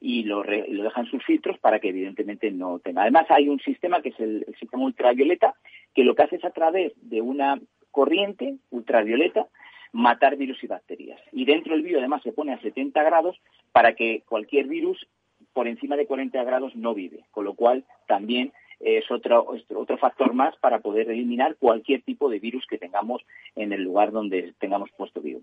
y 0.00 0.22
lo, 0.22 0.42
lo 0.42 0.82
deja 0.84 1.00
en 1.00 1.06
sus 1.06 1.22
filtros 1.22 1.58
para 1.58 1.78
que 1.78 1.90
evidentemente 1.90 2.50
no 2.50 2.78
tenga. 2.78 3.02
Además 3.02 3.26
hay 3.28 3.50
un 3.50 3.60
sistema 3.60 4.00
que 4.00 4.08
es 4.08 4.20
el 4.20 4.46
sistema 4.58 4.84
ultravioleta, 4.84 5.54
que 5.94 6.04
lo 6.04 6.14
que 6.14 6.22
hace 6.22 6.36
es 6.36 6.44
a 6.46 6.52
través 6.52 6.94
de 7.02 7.20
una 7.20 7.60
corriente 7.90 8.56
ultravioleta 8.70 9.46
matar 9.92 10.36
virus 10.36 10.62
y 10.62 10.66
bacterias. 10.66 11.20
Y 11.32 11.44
dentro 11.44 11.74
del 11.74 11.82
virus 11.82 11.98
además 11.98 12.22
se 12.22 12.32
pone 12.32 12.52
a 12.52 12.60
70 12.60 13.02
grados 13.02 13.40
para 13.72 13.94
que 13.94 14.22
cualquier 14.28 14.66
virus 14.66 15.06
por 15.52 15.66
encima 15.68 15.96
de 15.96 16.06
40 16.06 16.42
grados 16.44 16.76
no 16.76 16.94
vive, 16.94 17.24
con 17.30 17.44
lo 17.44 17.54
cual 17.54 17.84
también 18.06 18.52
es 18.78 19.10
otro, 19.10 19.46
otro 19.74 19.98
factor 19.98 20.32
más 20.32 20.56
para 20.56 20.80
poder 20.80 21.10
eliminar 21.10 21.56
cualquier 21.56 22.02
tipo 22.02 22.30
de 22.30 22.38
virus 22.38 22.66
que 22.66 22.78
tengamos 22.78 23.22
en 23.54 23.72
el 23.72 23.82
lugar 23.82 24.10
donde 24.10 24.54
tengamos 24.58 24.90
puesto 24.96 25.20
bio. 25.20 25.40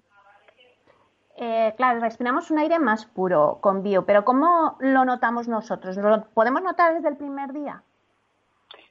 Eh, 1.39 1.73
claro, 1.77 1.99
respiramos 1.99 2.49
un 2.49 2.57
aire 2.57 2.79
más 2.79 3.05
puro 3.05 3.59
con 3.61 3.83
bio, 3.83 4.05
pero 4.05 4.25
¿cómo 4.25 4.75
lo 4.79 5.05
notamos 5.05 5.47
nosotros? 5.47 5.95
¿Lo 5.97 6.25
podemos 6.33 6.63
notar 6.63 6.95
desde 6.95 7.09
el 7.09 7.17
primer 7.17 7.53
día? 7.53 7.83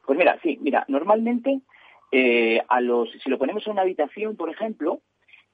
Pues 0.06 0.16
mira, 0.16 0.38
sí, 0.42 0.56
mira, 0.62 0.84
normalmente 0.86 1.60
eh, 2.12 2.62
a 2.68 2.80
los, 2.80 3.10
si 3.22 3.28
lo 3.28 3.38
ponemos 3.38 3.66
en 3.66 3.72
una 3.72 3.82
habitación, 3.82 4.36
por 4.36 4.48
ejemplo, 4.48 5.00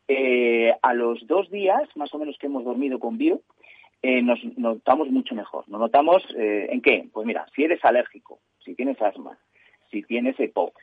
eh, 0.09 0.75
a 0.83 0.95
los 0.95 1.27
dos 1.27 1.51
días, 1.51 1.83
más 1.97 2.13
o 2.15 2.19
menos 2.19 2.37
que 2.39 2.47
hemos 2.47 2.65
dormido 2.65 2.99
con 2.99 3.19
bio, 3.19 3.41
eh, 4.03 4.21
nos 4.23 4.39
notamos 4.57 5.09
mucho 5.11 5.35
mejor. 5.35 5.69
Nos 5.69 5.81
notamos 5.81 6.25
eh, 6.37 6.69
en 6.71 6.83
qué? 6.83 7.09
Pues 7.13 7.27
mira, 7.27 7.47
si 7.55 7.65
eres 7.65 7.85
alérgico, 7.85 8.41
si 8.65 8.75
tienes 8.75 9.01
asma, 9.01 9.39
si 9.91 10.03
tienes 10.03 10.39
EPOC, 10.39 10.77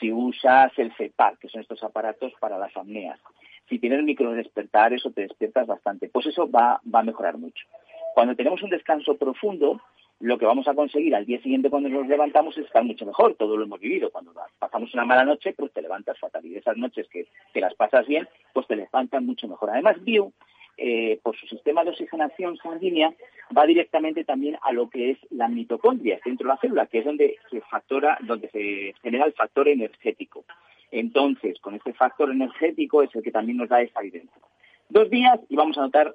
si 0.00 0.12
usas 0.12 0.72
el 0.78 0.92
CEPAC, 0.96 1.38
que 1.38 1.48
son 1.48 1.60
estos 1.60 1.82
aparatos 1.82 2.32
para 2.40 2.58
las 2.58 2.76
apneas, 2.76 3.20
si 3.68 3.78
tienes 3.78 4.02
microdespertar, 4.02 4.92
eso 4.92 5.10
te 5.10 5.22
despiertas 5.22 5.66
bastante, 5.66 6.08
pues 6.08 6.26
eso 6.26 6.50
va, 6.50 6.80
va 6.92 7.00
a 7.00 7.04
mejorar 7.04 7.38
mucho. 7.38 7.66
Cuando 8.14 8.34
tenemos 8.34 8.62
un 8.62 8.70
descanso 8.70 9.16
profundo, 9.16 9.80
lo 10.24 10.38
que 10.38 10.46
vamos 10.46 10.66
a 10.68 10.74
conseguir 10.74 11.14
al 11.14 11.26
día 11.26 11.38
siguiente 11.42 11.68
cuando 11.68 11.90
nos 11.90 12.06
levantamos 12.06 12.56
es 12.56 12.64
estar 12.64 12.82
mucho 12.82 13.04
mejor. 13.04 13.34
Todo 13.34 13.58
lo 13.58 13.64
hemos 13.64 13.78
vivido. 13.78 14.10
Cuando 14.10 14.32
pasamos 14.58 14.94
una 14.94 15.04
mala 15.04 15.22
noche, 15.22 15.52
pues 15.52 15.70
te 15.70 15.82
levantas 15.82 16.18
fatal. 16.18 16.46
Y 16.46 16.56
esas 16.56 16.78
noches 16.78 17.06
que 17.08 17.26
te 17.52 17.60
las 17.60 17.74
pasas 17.74 18.06
bien, 18.06 18.26
pues 18.54 18.66
te 18.66 18.74
levantan 18.74 19.26
mucho 19.26 19.46
mejor. 19.48 19.68
Además, 19.68 20.02
Bio, 20.02 20.32
eh, 20.78 21.20
por 21.22 21.36
su 21.36 21.46
sistema 21.46 21.84
de 21.84 21.90
oxigenación 21.90 22.56
sanguínea, 22.56 23.12
va 23.56 23.66
directamente 23.66 24.24
también 24.24 24.56
a 24.62 24.72
lo 24.72 24.88
que 24.88 25.10
es 25.10 25.18
la 25.28 25.48
mitocondria 25.48 26.18
dentro 26.24 26.48
de 26.48 26.54
la 26.54 26.60
célula, 26.60 26.86
que 26.86 27.00
es 27.00 27.04
donde 27.04 27.36
se 27.50 27.60
factora, 27.60 28.16
donde 28.22 28.48
se 28.48 28.94
genera 29.02 29.26
el 29.26 29.34
factor 29.34 29.68
energético. 29.68 30.46
Entonces, 30.90 31.60
con 31.60 31.74
este 31.74 31.92
factor 31.92 32.30
energético 32.30 33.02
es 33.02 33.14
el 33.14 33.22
que 33.22 33.30
también 33.30 33.58
nos 33.58 33.68
da 33.68 33.82
esa 33.82 34.00
evidencia. 34.00 34.40
Dos 34.88 35.10
días 35.10 35.38
y 35.50 35.56
vamos 35.56 35.76
a 35.76 35.82
notar 35.82 36.14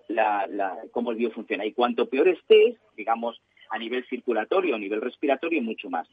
cómo 0.91 1.11
el 1.11 1.17
bio 1.17 1.29
funciona. 1.29 1.63
Y 1.63 1.73
cuanto 1.73 2.09
peor 2.09 2.27
estés, 2.27 2.75
digamos, 2.95 3.39
a 3.69 3.77
nivel 3.77 4.05
circulatorio, 4.05 4.75
a 4.75 4.79
nivel 4.79 5.01
respiratorio 5.01 5.59
y 5.59 5.63
mucho 5.63 5.89
más. 5.89 6.07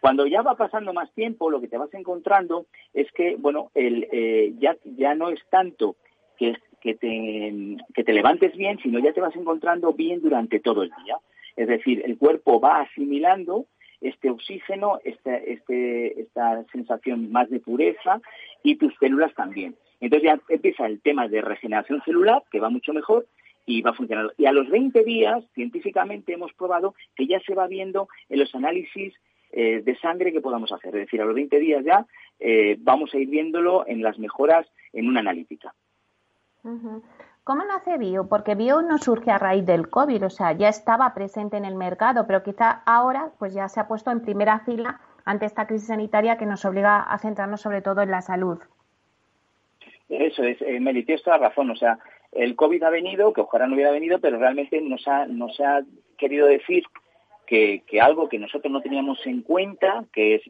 Cuando 0.00 0.26
ya 0.26 0.42
va 0.42 0.56
pasando 0.56 0.92
más 0.92 1.12
tiempo, 1.12 1.50
lo 1.50 1.60
que 1.60 1.68
te 1.68 1.78
vas 1.78 1.94
encontrando 1.94 2.66
es 2.92 3.10
que, 3.12 3.36
bueno, 3.36 3.70
el, 3.74 4.08
eh, 4.10 4.52
ya, 4.58 4.76
ya 4.84 5.14
no 5.14 5.28
es 5.28 5.40
tanto 5.48 5.94
que, 6.36 6.56
que, 6.80 6.94
te, 6.94 7.76
que 7.94 8.02
te 8.02 8.12
levantes 8.12 8.56
bien, 8.56 8.78
sino 8.82 8.98
ya 8.98 9.12
te 9.12 9.20
vas 9.20 9.36
encontrando 9.36 9.92
bien 9.92 10.20
durante 10.20 10.58
todo 10.58 10.82
el 10.82 10.90
día. 11.04 11.18
Es 11.54 11.68
decir, 11.68 12.02
el 12.04 12.18
cuerpo 12.18 12.60
va 12.60 12.80
asimilando 12.80 13.66
este 14.00 14.30
oxígeno, 14.30 14.98
este, 15.04 15.52
este, 15.52 16.20
esta 16.20 16.64
sensación 16.72 17.30
más 17.30 17.48
de 17.50 17.60
pureza 17.60 18.20
y 18.64 18.76
tus 18.76 18.92
células 18.98 19.32
también. 19.34 19.76
Entonces 20.00 20.28
ya 20.28 20.40
empieza 20.48 20.86
el 20.86 21.00
tema 21.00 21.28
de 21.28 21.40
regeneración 21.40 22.02
celular, 22.02 22.42
que 22.50 22.58
va 22.58 22.70
mucho 22.70 22.92
mejor, 22.92 23.26
y 23.66 23.82
va 23.82 23.92
funcionando. 23.92 24.32
Y 24.36 24.46
a 24.46 24.52
los 24.52 24.68
20 24.68 25.04
días, 25.04 25.44
científicamente 25.54 26.32
hemos 26.32 26.52
probado 26.52 26.94
que 27.14 27.26
ya 27.26 27.40
se 27.40 27.54
va 27.54 27.66
viendo 27.66 28.08
en 28.28 28.40
los 28.40 28.54
análisis 28.54 29.14
eh, 29.52 29.82
de 29.84 29.96
sangre 29.98 30.32
que 30.32 30.40
podamos 30.40 30.72
hacer. 30.72 30.94
Es 30.96 31.02
decir, 31.02 31.20
a 31.20 31.24
los 31.24 31.34
20 31.34 31.58
días 31.58 31.84
ya 31.84 32.06
eh, 32.40 32.76
vamos 32.80 33.14
a 33.14 33.18
ir 33.18 33.28
viéndolo 33.28 33.86
en 33.86 34.02
las 34.02 34.18
mejoras 34.18 34.66
en 34.92 35.08
una 35.08 35.20
analítica. 35.20 35.74
¿Cómo 37.44 37.64
nace 37.64 37.98
Bio? 37.98 38.28
Porque 38.28 38.54
Bio 38.54 38.82
no 38.82 38.98
surge 38.98 39.30
a 39.30 39.38
raíz 39.38 39.66
del 39.66 39.90
COVID, 39.90 40.26
o 40.26 40.30
sea, 40.30 40.52
ya 40.52 40.68
estaba 40.68 41.12
presente 41.12 41.56
en 41.56 41.64
el 41.64 41.74
mercado, 41.74 42.24
pero 42.26 42.42
quizá 42.42 42.82
ahora 42.86 43.32
pues 43.38 43.52
ya 43.52 43.68
se 43.68 43.80
ha 43.80 43.88
puesto 43.88 44.10
en 44.12 44.22
primera 44.22 44.60
fila 44.60 45.00
ante 45.24 45.46
esta 45.46 45.66
crisis 45.66 45.88
sanitaria 45.88 46.36
que 46.36 46.46
nos 46.46 46.64
obliga 46.64 47.00
a 47.00 47.18
centrarnos 47.18 47.60
sobre 47.60 47.82
todo 47.82 48.00
en 48.02 48.10
la 48.10 48.22
salud. 48.22 48.58
Eso 50.08 50.44
es, 50.44 50.60
eh, 50.62 50.78
Meli, 50.78 51.04
tienes 51.04 51.22
toda 51.22 51.38
razón. 51.38 51.70
O 51.70 51.76
sea, 51.76 51.98
el 52.32 52.56
COVID 52.56 52.82
ha 52.82 52.90
venido, 52.90 53.32
que 53.32 53.42
ojalá 53.42 53.66
no 53.66 53.74
hubiera 53.74 53.90
venido, 53.90 54.18
pero 54.18 54.38
realmente 54.38 54.80
nos 54.80 55.06
ha, 55.06 55.26
nos 55.26 55.60
ha 55.60 55.82
querido 56.16 56.46
decir 56.46 56.84
que, 57.46 57.82
algo 58.00 58.28
que 58.28 58.38
nosotros 58.38 58.72
no 58.72 58.80
teníamos 58.80 59.26
en 59.26 59.42
cuenta, 59.42 60.04
que 60.12 60.36
es 60.36 60.42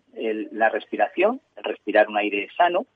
la 0.53 0.69
respiración, 0.69 1.41
el 1.57 1.65
respirar 1.65 2.09
un 2.09 2.17
aire 2.17 2.49
sano, 2.57 2.87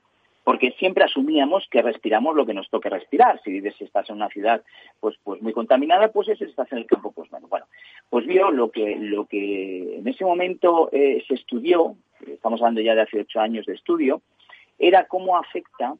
porque 0.45 0.71
siempre 0.79 1.03
asumíamos 1.03 1.67
que 1.69 1.83
respiramos 1.83 2.37
lo 2.37 2.47
que 2.47 2.55
nos 2.55 2.71
toque 2.71 2.89
respirar. 2.89 3.41
Si 3.43 3.51
vives, 3.51 3.75
si 3.77 3.83
estás 3.83 4.09
en 4.09 4.17
una 4.17 4.29
ciudad 4.29 4.63
pues, 5.01 5.17
pues 5.25 5.43
muy 5.43 5.53
contaminada, 5.53 6.13
pues 6.13 6.29
si 6.39 6.45
estás 6.45 6.71
en 6.71 6.79
el 6.79 6.87
campo, 6.87 7.11
pues 7.11 7.29
bueno. 7.31 7.49
Bueno, 7.49 7.67
pues 8.09 8.27
vio 8.27 8.53
lo 8.53 8.71
que, 8.71 8.95
lo 8.95 9.27
que 9.27 9.97
en 9.99 10.07
ese 10.07 10.25
momento 10.25 10.89
eh, 10.93 11.25
se 11.27 11.35
estudió, 11.35 11.97
estamos 12.29 12.61
hablando 12.61 12.81
ya 12.81 12.95
de 12.95 13.03
hace 13.03 13.21
ocho 13.23 13.41
años 13.41 13.67
de 13.67 13.75
estudio, 13.75 14.23
era 14.79 15.09
cómo 15.09 15.37
afecta 15.37 15.97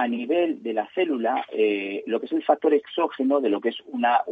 a 0.00 0.08
nivel 0.08 0.62
de 0.62 0.72
la 0.72 0.86
célula 0.94 1.44
eh, 1.52 2.02
lo 2.06 2.20
que 2.20 2.26
es 2.26 2.32
el 2.32 2.42
factor 2.42 2.72
exógeno 2.72 3.40
de 3.40 3.50
lo 3.50 3.60
que 3.60 3.68
es 3.68 3.76
una, 3.88 4.22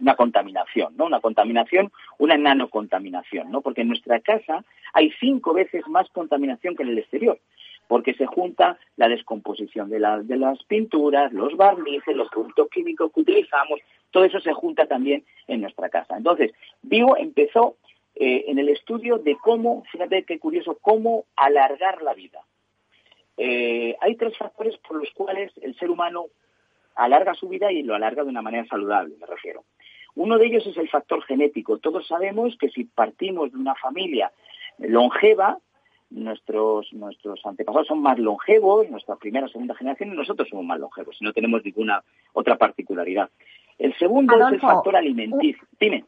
una 0.00 0.16
contaminación, 0.16 0.96
¿no? 0.96 1.06
Una 1.06 1.20
contaminación, 1.20 1.92
una 2.18 2.36
nanocontaminación, 2.36 3.50
¿no? 3.52 3.60
Porque 3.60 3.82
en 3.82 3.88
nuestra 3.88 4.18
casa 4.18 4.64
hay 4.92 5.12
cinco 5.20 5.54
veces 5.54 5.86
más 5.86 6.08
contaminación 6.10 6.74
que 6.74 6.82
en 6.82 6.88
el 6.88 6.98
exterior, 6.98 7.38
porque 7.86 8.14
se 8.14 8.26
junta 8.26 8.76
la 8.96 9.08
descomposición 9.08 9.88
de, 9.88 10.00
de 10.24 10.36
las 10.36 10.64
pinturas, 10.64 11.32
los 11.32 11.56
barnices, 11.56 12.16
los 12.16 12.28
productos 12.28 12.68
químicos 12.68 13.12
que 13.12 13.20
utilizamos, 13.20 13.78
todo 14.10 14.24
eso 14.24 14.40
se 14.40 14.52
junta 14.52 14.86
también 14.86 15.22
en 15.46 15.60
nuestra 15.60 15.90
casa. 15.90 16.16
Entonces, 16.16 16.52
Vivo 16.82 17.16
empezó 17.16 17.76
eh, 18.16 18.46
en 18.48 18.58
el 18.58 18.68
estudio 18.68 19.18
de 19.18 19.36
cómo, 19.36 19.84
fíjate 19.92 20.24
qué 20.24 20.40
curioso, 20.40 20.76
cómo 20.82 21.24
alargar 21.36 22.02
la 22.02 22.14
vida. 22.14 22.40
Eh, 23.36 23.96
hay 24.00 24.16
tres 24.16 24.36
factores 24.36 24.76
por 24.78 24.98
los 24.98 25.10
cuales 25.14 25.52
el 25.62 25.74
ser 25.76 25.90
humano 25.90 26.26
alarga 26.94 27.34
su 27.34 27.48
vida 27.48 27.72
y 27.72 27.82
lo 27.82 27.94
alarga 27.94 28.22
de 28.22 28.28
una 28.28 28.42
manera 28.42 28.66
saludable, 28.66 29.16
me 29.18 29.26
refiero. 29.26 29.64
Uno 30.14 30.38
de 30.38 30.46
ellos 30.46 30.66
es 30.66 30.76
el 30.76 30.90
factor 30.90 31.22
genético. 31.22 31.78
Todos 31.78 32.06
sabemos 32.06 32.56
que 32.58 32.68
si 32.68 32.84
partimos 32.84 33.50
de 33.52 33.58
una 33.58 33.74
familia 33.76 34.30
longeva, 34.78 35.58
nuestros, 36.10 36.92
nuestros 36.92 37.40
antepasados 37.44 37.86
son 37.86 38.02
más 38.02 38.18
longevos, 38.18 38.88
nuestra 38.90 39.16
primera 39.16 39.46
o 39.46 39.48
segunda 39.48 39.74
generación, 39.74 40.12
y 40.12 40.16
nosotros 40.16 40.48
somos 40.48 40.64
más 40.66 40.78
longevos, 40.78 41.16
y 41.20 41.24
no 41.24 41.32
tenemos 41.32 41.64
ninguna 41.64 42.02
otra 42.34 42.56
particularidad. 42.56 43.30
El 43.78 43.96
segundo 43.96 44.36
es 44.36 44.52
el 44.52 44.60
factor 44.60 44.96
alimenticio. 44.96 45.66
Dime. 45.80 46.04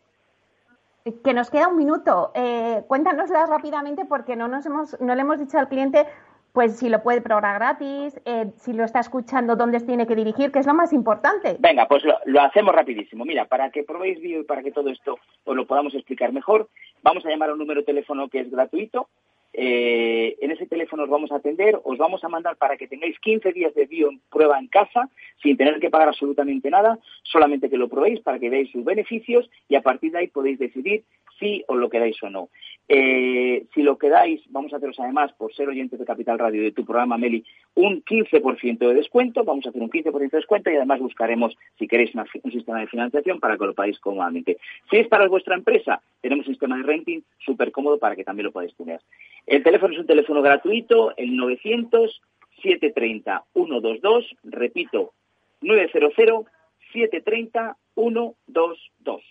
Que 1.23 1.35
nos 1.35 1.51
queda 1.51 1.69
un 1.69 1.77
minuto. 1.77 2.31
Eh, 2.35 2.83
cuéntanoslas 2.87 3.49
rápidamente 3.49 4.05
porque 4.07 4.37
no, 4.37 4.49
nos 4.49 4.65
hemos, 4.65 4.99
no 5.01 5.15
le 5.15 5.21
hemos 5.21 5.39
dicho 5.39 5.59
al 5.59 5.69
cliente 5.69 6.07
pues 6.55 6.77
si 6.77 6.89
lo 6.89 7.03
puede 7.03 7.21
probar 7.21 7.59
gratis, 7.59 8.17
eh, 8.25 8.53
si 8.59 8.73
lo 8.73 8.85
está 8.85 9.01
escuchando, 9.01 9.57
dónde 9.57 9.81
tiene 9.81 10.07
que 10.07 10.15
dirigir, 10.15 10.53
que 10.53 10.61
es 10.61 10.67
lo 10.67 10.73
más 10.73 10.93
importante. 10.93 11.57
Venga, 11.59 11.89
pues 11.89 12.05
lo, 12.05 12.41
hacemos 12.41 12.73
rapidísimo. 12.73 13.25
Mira, 13.25 13.47
para 13.47 13.71
que 13.71 13.83
probéis 13.83 14.21
bio 14.21 14.41
y 14.41 14.45
para 14.45 14.63
que 14.63 14.71
todo 14.71 14.89
esto 14.89 15.19
os 15.45 15.57
lo 15.57 15.67
podamos 15.67 15.97
explicar 15.97 16.33
mejor, 16.33 16.69
vamos 17.03 17.27
a 17.27 17.29
llamar 17.29 17.51
a 17.51 17.55
un 17.55 17.59
número 17.59 17.81
de 17.81 17.87
teléfono 17.87 18.29
que 18.29 18.39
es 18.39 18.51
gratuito, 18.53 19.09
Eh, 19.57 20.37
en 20.41 20.51
ese 20.51 20.67
teléfono 20.67 21.05
os 21.05 21.09
vamos 21.09 21.31
a 21.31 21.37
atender, 21.37 21.79
os 21.85 21.97
vamos 21.97 22.25
a 22.25 22.29
mandar 22.29 22.57
para 22.57 22.77
que 22.77 22.89
tengáis 22.89 23.17
15 23.21 23.53
días 23.53 23.73
de 23.75 23.87
bio 23.87 24.11
en 24.11 24.21
prueba 24.29 24.59
en 24.59 24.67
casa, 24.67 25.09
sin 25.41 25.57
tener 25.57 25.79
que 25.79 25.91
pagar 25.91 26.09
absolutamente 26.09 26.71
nada, 26.71 26.99
solamente 27.23 27.71
que 27.71 27.77
lo 27.77 27.89
probéis 27.89 28.19
para 28.21 28.41
que 28.41 28.51
veáis 28.51 28.73
sus 28.73 28.85
beneficios 28.85 29.49
y 29.69 29.77
a 29.77 29.83
partir 29.83 30.11
de 30.11 30.19
ahí 30.19 30.27
podéis 30.27 30.59
decidir 30.59 31.05
si 31.39 31.65
os 31.69 31.77
lo 31.77 31.89
quedáis 31.89 32.21
o 32.23 32.31
no. 32.31 32.49
Eh, 32.89 33.67
si 33.73 33.83
lo 33.83 33.97
quedáis, 33.97 34.43
vamos 34.51 34.73
a 34.73 34.77
haceros 34.77 34.99
además, 34.99 35.33
por 35.35 35.55
ser 35.55 35.69
oyentes 35.69 35.99
de 35.99 36.05
Capital 36.05 36.39
Radio 36.39 36.63
de 36.63 36.73
tu 36.73 36.85
programa, 36.85 37.17
Meli, 37.17 37.45
un 37.75 38.03
15% 38.05 38.79
de 38.79 38.95
descuento, 38.95 39.45
vamos 39.45 39.67
a 39.67 39.71
hacer 39.71 39.83
un 39.83 39.91
15% 39.91 40.19
de 40.19 40.29
descuento 40.29 40.71
y 40.71 40.77
además 40.77 41.01
buscaremos, 41.01 41.57
si 41.79 41.89
queréis, 41.89 42.11
un 42.15 42.53
sistema 42.53 42.81
de 42.81 42.87
financiación 42.87 43.41
para 43.41 43.57
que 43.57 43.67
lo 43.67 43.75
paguéis 43.75 43.99
cómodamente. 44.01 44.59
Si 44.91 44.97
es 44.97 45.09
para 45.09 45.29
vuestra 45.29 45.55
empresa, 45.55 46.03
tenemos 46.21 46.47
un 46.47 46.55
sistema 46.55 46.77
de 46.77 46.83
renting 46.83 47.23
súper 47.39 47.73
cómodo 47.73 47.99
para 47.99 48.17
que 48.17 48.25
también 48.25 48.47
lo 48.47 48.53
podáis 48.53 48.75
tener. 48.77 49.01
El 49.47 49.63
teléfono 49.63 49.93
es 49.93 50.01
un 50.01 50.07
teléfono 50.07 50.43
gratuito, 50.43 51.15
el 51.17 51.37
900 51.37 52.23
730 52.63 53.45
122, 53.53 54.25
repito, 54.45 55.13
900 55.61 56.47
730 56.93 57.77
122. 57.95 59.23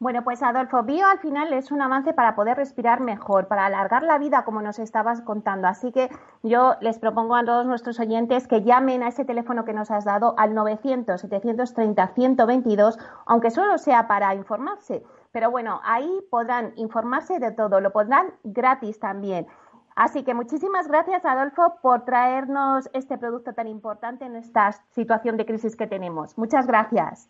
Bueno, 0.00 0.22
pues 0.22 0.44
Adolfo, 0.44 0.84
Bio 0.84 1.08
al 1.08 1.18
final 1.18 1.52
es 1.52 1.72
un 1.72 1.82
avance 1.82 2.14
para 2.14 2.36
poder 2.36 2.56
respirar 2.56 3.00
mejor, 3.00 3.48
para 3.48 3.66
alargar 3.66 4.04
la 4.04 4.16
vida, 4.16 4.44
como 4.44 4.62
nos 4.62 4.78
estabas 4.78 5.22
contando. 5.22 5.66
Así 5.66 5.90
que 5.90 6.08
yo 6.44 6.76
les 6.80 7.00
propongo 7.00 7.34
a 7.34 7.44
todos 7.44 7.66
nuestros 7.66 7.98
oyentes 7.98 8.46
que 8.46 8.62
llamen 8.62 9.02
a 9.02 9.08
ese 9.08 9.24
teléfono 9.24 9.64
que 9.64 9.72
nos 9.72 9.90
has 9.90 10.04
dado 10.04 10.36
al 10.38 10.52
900-730-122, 10.52 12.96
aunque 13.26 13.50
solo 13.50 13.76
sea 13.76 14.06
para 14.06 14.36
informarse. 14.36 15.02
Pero 15.32 15.50
bueno, 15.50 15.80
ahí 15.84 16.20
podrán 16.30 16.72
informarse 16.76 17.38
de 17.38 17.52
todo, 17.52 17.80
lo 17.80 17.92
podrán 17.92 18.34
gratis 18.44 18.98
también. 18.98 19.46
Así 19.94 20.22
que 20.22 20.32
muchísimas 20.32 20.86
gracias, 20.86 21.24
Adolfo, 21.24 21.78
por 21.82 22.04
traernos 22.04 22.88
este 22.92 23.18
producto 23.18 23.52
tan 23.52 23.66
importante 23.66 24.24
en 24.24 24.36
esta 24.36 24.70
situación 24.90 25.36
de 25.36 25.44
crisis 25.44 25.74
que 25.74 25.88
tenemos. 25.88 26.38
Muchas 26.38 26.66
gracias. 26.68 27.28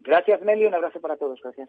Gracias, 0.00 0.40
Meli. 0.42 0.66
Un 0.66 0.74
abrazo 0.74 1.00
para 1.00 1.16
todos. 1.16 1.40
Gracias. 1.42 1.68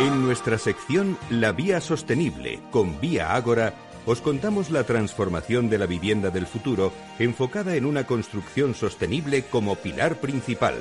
En 0.00 0.22
nuestra 0.22 0.56
sección 0.56 1.18
La 1.30 1.52
Vía 1.52 1.80
Sostenible 1.80 2.60
con 2.70 2.98
Vía 3.00 3.34
Ágora, 3.34 3.74
os 4.10 4.20
contamos 4.20 4.70
la 4.70 4.82
transformación 4.82 5.70
de 5.70 5.78
la 5.78 5.86
vivienda 5.86 6.30
del 6.30 6.44
futuro 6.44 6.90
enfocada 7.20 7.76
en 7.76 7.86
una 7.86 8.08
construcción 8.08 8.74
sostenible 8.74 9.44
como 9.44 9.76
pilar 9.76 10.16
principal. 10.16 10.74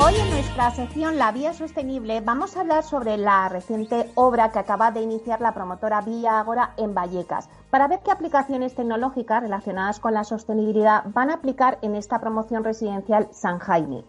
Hoy 0.00 0.14
en 0.14 0.30
nuestra 0.30 0.70
sección 0.72 1.16
La 1.16 1.32
Vía 1.32 1.54
Sostenible 1.54 2.20
vamos 2.20 2.54
a 2.54 2.60
hablar 2.60 2.84
sobre 2.84 3.16
la 3.16 3.48
reciente 3.48 4.10
obra 4.14 4.52
que 4.52 4.58
acaba 4.58 4.90
de 4.90 5.00
iniciar 5.00 5.40
la 5.40 5.54
promotora 5.54 6.02
Vía 6.02 6.38
Ágora 6.38 6.74
en 6.76 6.94
Vallecas, 6.94 7.48
para 7.70 7.88
ver 7.88 8.00
qué 8.04 8.10
aplicaciones 8.10 8.74
tecnológicas 8.74 9.42
relacionadas 9.42 10.00
con 10.00 10.12
la 10.12 10.24
sostenibilidad 10.24 11.04
van 11.14 11.30
a 11.30 11.34
aplicar 11.34 11.78
en 11.80 11.94
esta 11.94 12.20
promoción 12.20 12.62
residencial 12.62 13.28
San 13.32 13.58
Jaime. 13.58 14.04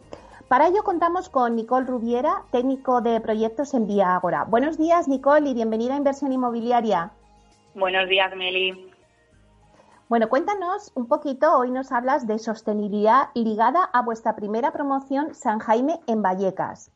Para 0.50 0.68
ello 0.68 0.82
contamos 0.84 1.30
con 1.30 1.56
Nicole 1.56 1.86
Rubiera, 1.86 2.42
técnico 2.52 3.02
de 3.02 3.22
proyectos 3.22 3.76
en 3.76 3.86
Vía 3.86 4.16
Ágora. 4.16 4.46
Buenos 4.46 4.80
días, 4.80 5.08
Nicole, 5.08 5.48
y 5.48 5.54
bienvenida 5.54 5.94
a 5.94 5.98
Inversión 5.98 6.32
Inmobiliaria. 6.32 7.12
Buenos 7.76 8.10
días, 8.10 8.36
Meli. 8.36 8.90
Bueno, 10.08 10.28
cuéntanos 10.28 10.92
un 10.96 11.08
poquito, 11.08 11.56
hoy 11.56 11.70
nos 11.70 11.92
hablas 11.92 12.26
de 12.26 12.40
sostenibilidad 12.40 13.30
ligada 13.36 13.84
a 13.94 14.02
vuestra 14.02 14.36
primera 14.36 14.72
promoción 14.72 15.36
San 15.36 15.60
Jaime 15.60 16.00
en 16.08 16.24
Vallecas. 16.24 16.92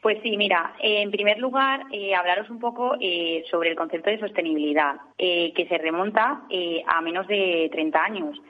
Pues 0.00 0.18
sí, 0.22 0.36
mira, 0.36 0.76
en 0.78 1.10
primer 1.10 1.38
lugar, 1.38 1.86
eh, 1.90 2.14
hablaros 2.14 2.48
un 2.50 2.60
poco 2.60 2.94
eh, 3.00 3.42
sobre 3.50 3.70
el 3.70 3.76
concepto 3.76 4.10
de 4.10 4.20
sostenibilidad, 4.20 4.94
eh, 5.18 5.52
que 5.54 5.66
se 5.66 5.76
remonta 5.76 6.44
a 6.86 7.00
menos 7.00 7.26
de 7.26 7.68
30 7.72 8.00
años. 8.00 8.40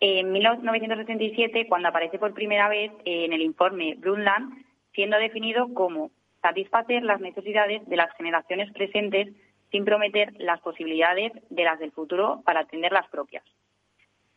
En 0.00 0.32
1977, 0.32 1.66
cuando 1.68 1.88
aparece 1.88 2.18
por 2.18 2.34
primera 2.34 2.68
vez 2.68 2.92
en 3.04 3.32
el 3.32 3.42
informe 3.42 3.94
Brundtland, 3.96 4.64
siendo 4.92 5.16
definido 5.18 5.72
como 5.72 6.10
satisfacer 6.42 7.02
las 7.02 7.20
necesidades 7.20 7.86
de 7.88 7.96
las 7.96 8.14
generaciones 8.16 8.70
presentes 8.72 9.28
sin 9.70 9.84
prometer 9.84 10.32
las 10.38 10.60
posibilidades 10.60 11.32
de 11.50 11.64
las 11.64 11.78
del 11.78 11.90
futuro 11.90 12.42
para 12.44 12.60
atender 12.60 12.92
las 12.92 13.08
propias. 13.08 13.44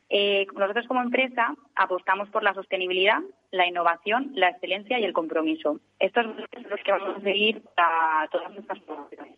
Eh, 0.10 0.48
nosotros 0.56 0.88
como 0.88 1.02
empresa 1.02 1.54
apostamos 1.76 2.30
por 2.30 2.44
la 2.44 2.54
sostenibilidad, 2.54 3.20
la 3.52 3.68
innovación, 3.68 4.32
la 4.36 4.50
excelencia 4.50 5.00
y 5.00 5.04
el 5.04 5.12
compromiso. 5.12 5.82
Estos 6.00 6.26
son 6.26 6.38
los 6.70 6.80
que 6.82 6.92
vamos 6.92 7.18
a 7.18 7.22
seguir 7.22 7.62
para 7.76 8.28
todas 8.32 8.52
nuestras 8.54 8.80
promociones. 8.80 9.38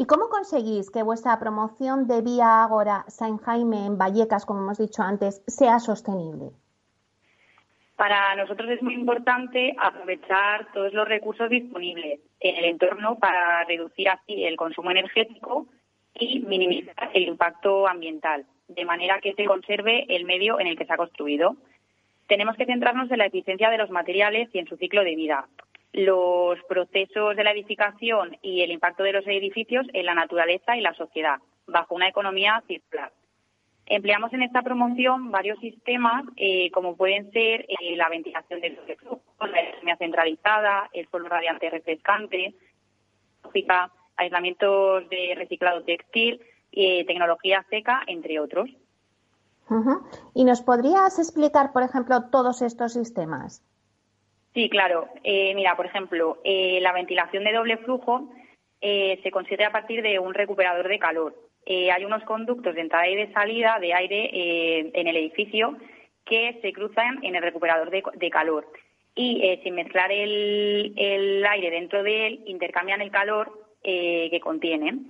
¿Y 0.00 0.06
cómo 0.06 0.28
conseguís 0.28 0.92
que 0.92 1.02
vuestra 1.02 1.40
promoción 1.40 2.06
de 2.06 2.22
Vía 2.22 2.62
Ágora 2.62 3.04
San 3.08 3.36
Jaime 3.38 3.84
en 3.84 3.98
Vallecas, 3.98 4.46
como 4.46 4.60
hemos 4.60 4.78
dicho 4.78 5.02
antes, 5.02 5.42
sea 5.48 5.80
sostenible? 5.80 6.52
Para 7.96 8.36
nosotros 8.36 8.70
es 8.70 8.80
muy 8.80 8.94
importante 8.94 9.74
aprovechar 9.76 10.70
todos 10.72 10.92
los 10.92 11.08
recursos 11.08 11.50
disponibles 11.50 12.20
en 12.38 12.54
el 12.54 12.66
entorno 12.66 13.18
para 13.18 13.64
reducir 13.64 14.08
así 14.08 14.44
el 14.44 14.54
consumo 14.54 14.92
energético 14.92 15.66
y 16.14 16.38
minimizar 16.46 17.10
el 17.12 17.24
impacto 17.24 17.88
ambiental, 17.88 18.46
de 18.68 18.84
manera 18.84 19.18
que 19.20 19.34
se 19.34 19.46
conserve 19.46 20.06
el 20.14 20.26
medio 20.26 20.60
en 20.60 20.68
el 20.68 20.78
que 20.78 20.86
se 20.86 20.92
ha 20.92 20.96
construido. 20.96 21.56
Tenemos 22.28 22.56
que 22.56 22.66
centrarnos 22.66 23.10
en 23.10 23.18
la 23.18 23.26
eficiencia 23.26 23.68
de 23.68 23.78
los 23.78 23.90
materiales 23.90 24.48
y 24.52 24.60
en 24.60 24.68
su 24.68 24.76
ciclo 24.76 25.02
de 25.02 25.16
vida, 25.16 25.48
los 25.92 26.58
procesos 26.68 27.36
de 27.36 27.44
la 27.44 27.52
edificación 27.52 28.36
y 28.42 28.62
el 28.62 28.70
impacto 28.70 29.02
de 29.02 29.12
los 29.12 29.26
edificios 29.26 29.86
en 29.92 30.06
la 30.06 30.14
naturaleza 30.14 30.76
y 30.76 30.80
la 30.80 30.94
sociedad, 30.94 31.38
bajo 31.66 31.94
una 31.94 32.08
economía 32.08 32.62
circular. 32.66 33.12
Empleamos 33.86 34.32
en 34.34 34.42
esta 34.42 34.60
promoción 34.60 35.30
varios 35.30 35.58
sistemas, 35.60 36.24
eh, 36.36 36.70
como 36.72 36.94
pueden 36.94 37.32
ser 37.32 37.62
eh, 37.62 37.96
la 37.96 38.10
ventilación 38.10 38.60
de 38.60 38.76
flujo, 38.98 39.22
la 39.46 39.62
economía 39.62 39.96
centralizada, 39.96 40.90
el 40.92 41.08
suelo 41.08 41.28
radiante 41.28 41.70
refrescante, 41.70 42.54
aislamientos 44.16 45.08
de 45.08 45.34
reciclado 45.36 45.84
textil, 45.84 46.40
eh, 46.72 47.06
tecnología 47.06 47.64
seca, 47.70 48.02
entre 48.06 48.38
otros. 48.40 48.68
¿Y 50.34 50.44
nos 50.44 50.62
podrías 50.62 51.18
explicar, 51.18 51.72
por 51.72 51.82
ejemplo, 51.82 52.28
todos 52.30 52.62
estos 52.62 52.92
sistemas? 52.92 53.62
Sí, 54.58 54.68
claro. 54.68 55.08
Eh, 55.22 55.54
mira, 55.54 55.76
por 55.76 55.86
ejemplo, 55.86 56.40
eh, 56.42 56.80
la 56.82 56.92
ventilación 56.92 57.44
de 57.44 57.52
doble 57.52 57.76
flujo 57.76 58.28
eh, 58.80 59.20
se 59.22 59.30
consigue 59.30 59.64
a 59.64 59.70
partir 59.70 60.02
de 60.02 60.18
un 60.18 60.34
recuperador 60.34 60.88
de 60.88 60.98
calor. 60.98 61.32
hay 61.64 62.04
unos 62.04 62.24
conductos 62.24 62.74
de 62.74 62.80
entrada 62.80 63.06
y 63.06 63.14
de 63.14 63.32
salida 63.32 63.78
de 63.78 63.94
aire 63.94 64.90
en 64.98 65.06
el 65.06 65.16
edificio 65.16 65.76
que 66.24 66.58
se 66.60 66.72
cruzan 66.72 67.22
en 67.22 67.36
el 67.36 67.42
recuperador 67.42 67.90
de, 67.90 68.30
calor. 68.30 68.66
Y 69.14 69.60
sin 69.62 69.76
mezclar 69.76 70.10
el, 70.10 70.92
el, 70.96 71.46
aire 71.46 71.70
dentro 71.70 72.02
de 72.02 72.26
él, 72.26 72.40
intercambian 72.46 73.00
el 73.00 73.12
calor 73.12 73.52
que 73.84 74.40
contienen. 74.42 75.08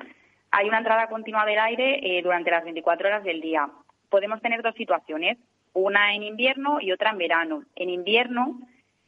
Hay 0.51 0.69
una 0.69 0.79
entrada 0.79 1.09
continua 1.09 1.47
del 1.47 1.59
aire 1.59 2.21
durante 2.23 2.51
las 2.51 2.65
24 2.65 3.09
horas 3.09 3.25
del 3.25 3.41
día. 3.41 3.67
Podemos 4.11 4.43
tener 4.43 4.61
dos 4.61 4.75
situaciones, 4.75 5.39
una 5.73 6.15
en 6.15 6.23
invierno 6.23 6.83
y 6.83 6.93
otra 6.93 7.13
en 7.13 7.19
verano. 7.19 7.63
En 7.77 7.89
invierno 7.89 8.59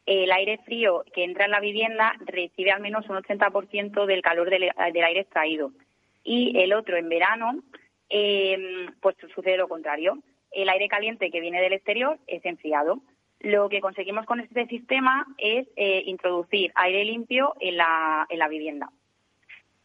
el 0.05 0.31
aire 0.31 0.59
frío 0.65 1.03
que 1.13 1.23
entra 1.23 1.45
en 1.45 1.51
la 1.51 1.59
vivienda 1.59 2.15
recibe 2.25 2.71
al 2.71 2.81
menos 2.81 3.07
un 3.09 3.17
80% 3.17 4.05
del 4.05 4.21
calor 4.21 4.49
del, 4.49 4.71
aire 4.77 5.19
extraído. 5.19 5.71
Y 6.23 6.57
el 6.59 6.73
otro, 6.73 6.97
en 6.97 7.09
verano, 7.09 7.63
em, 8.09 8.93
pues 8.99 9.15
sucede 9.33 9.57
lo 9.57 9.67
contrario. 9.67 10.17
El 10.51 10.69
aire 10.69 10.87
caliente 10.87 11.31
que 11.31 11.39
viene 11.39 11.61
del 11.61 11.73
exterior 11.73 12.17
es 12.27 12.43
enfriado. 12.45 13.01
Lo 13.39 13.69
que 13.69 13.81
conseguimos 13.81 14.25
con 14.25 14.39
este 14.39 14.67
sistema 14.67 15.25
es 15.37 15.67
eh, 15.75 16.03
introducir 16.05 16.71
aire 16.75 17.05
limpio 17.05 17.53
en 17.59 17.77
la, 17.77 18.25
en 18.29 18.39
la 18.39 18.47
vivienda. 18.47 18.89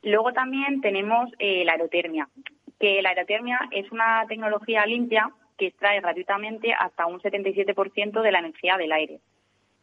Luego 0.03 0.33
también 0.33 0.81
tenemos 0.81 1.31
eh, 1.39 1.65
la 1.65 1.73
aerotermia, 1.73 2.29
que 2.79 3.01
la 3.03 3.11
aerotermia 3.11 3.59
es 3.71 3.91
una 3.91 4.25
tecnología 4.29 4.85
limpia 4.87 5.31
que 5.57 5.69
extrae 5.69 6.01
gratuitamente 6.01 6.73
hasta 6.75 7.07
un 7.07 7.21
77% 7.21 8.23
de 8.23 8.33
la 8.33 8.41
energía 8.41 8.77
del 8.77 8.93
aire. 8.93 9.21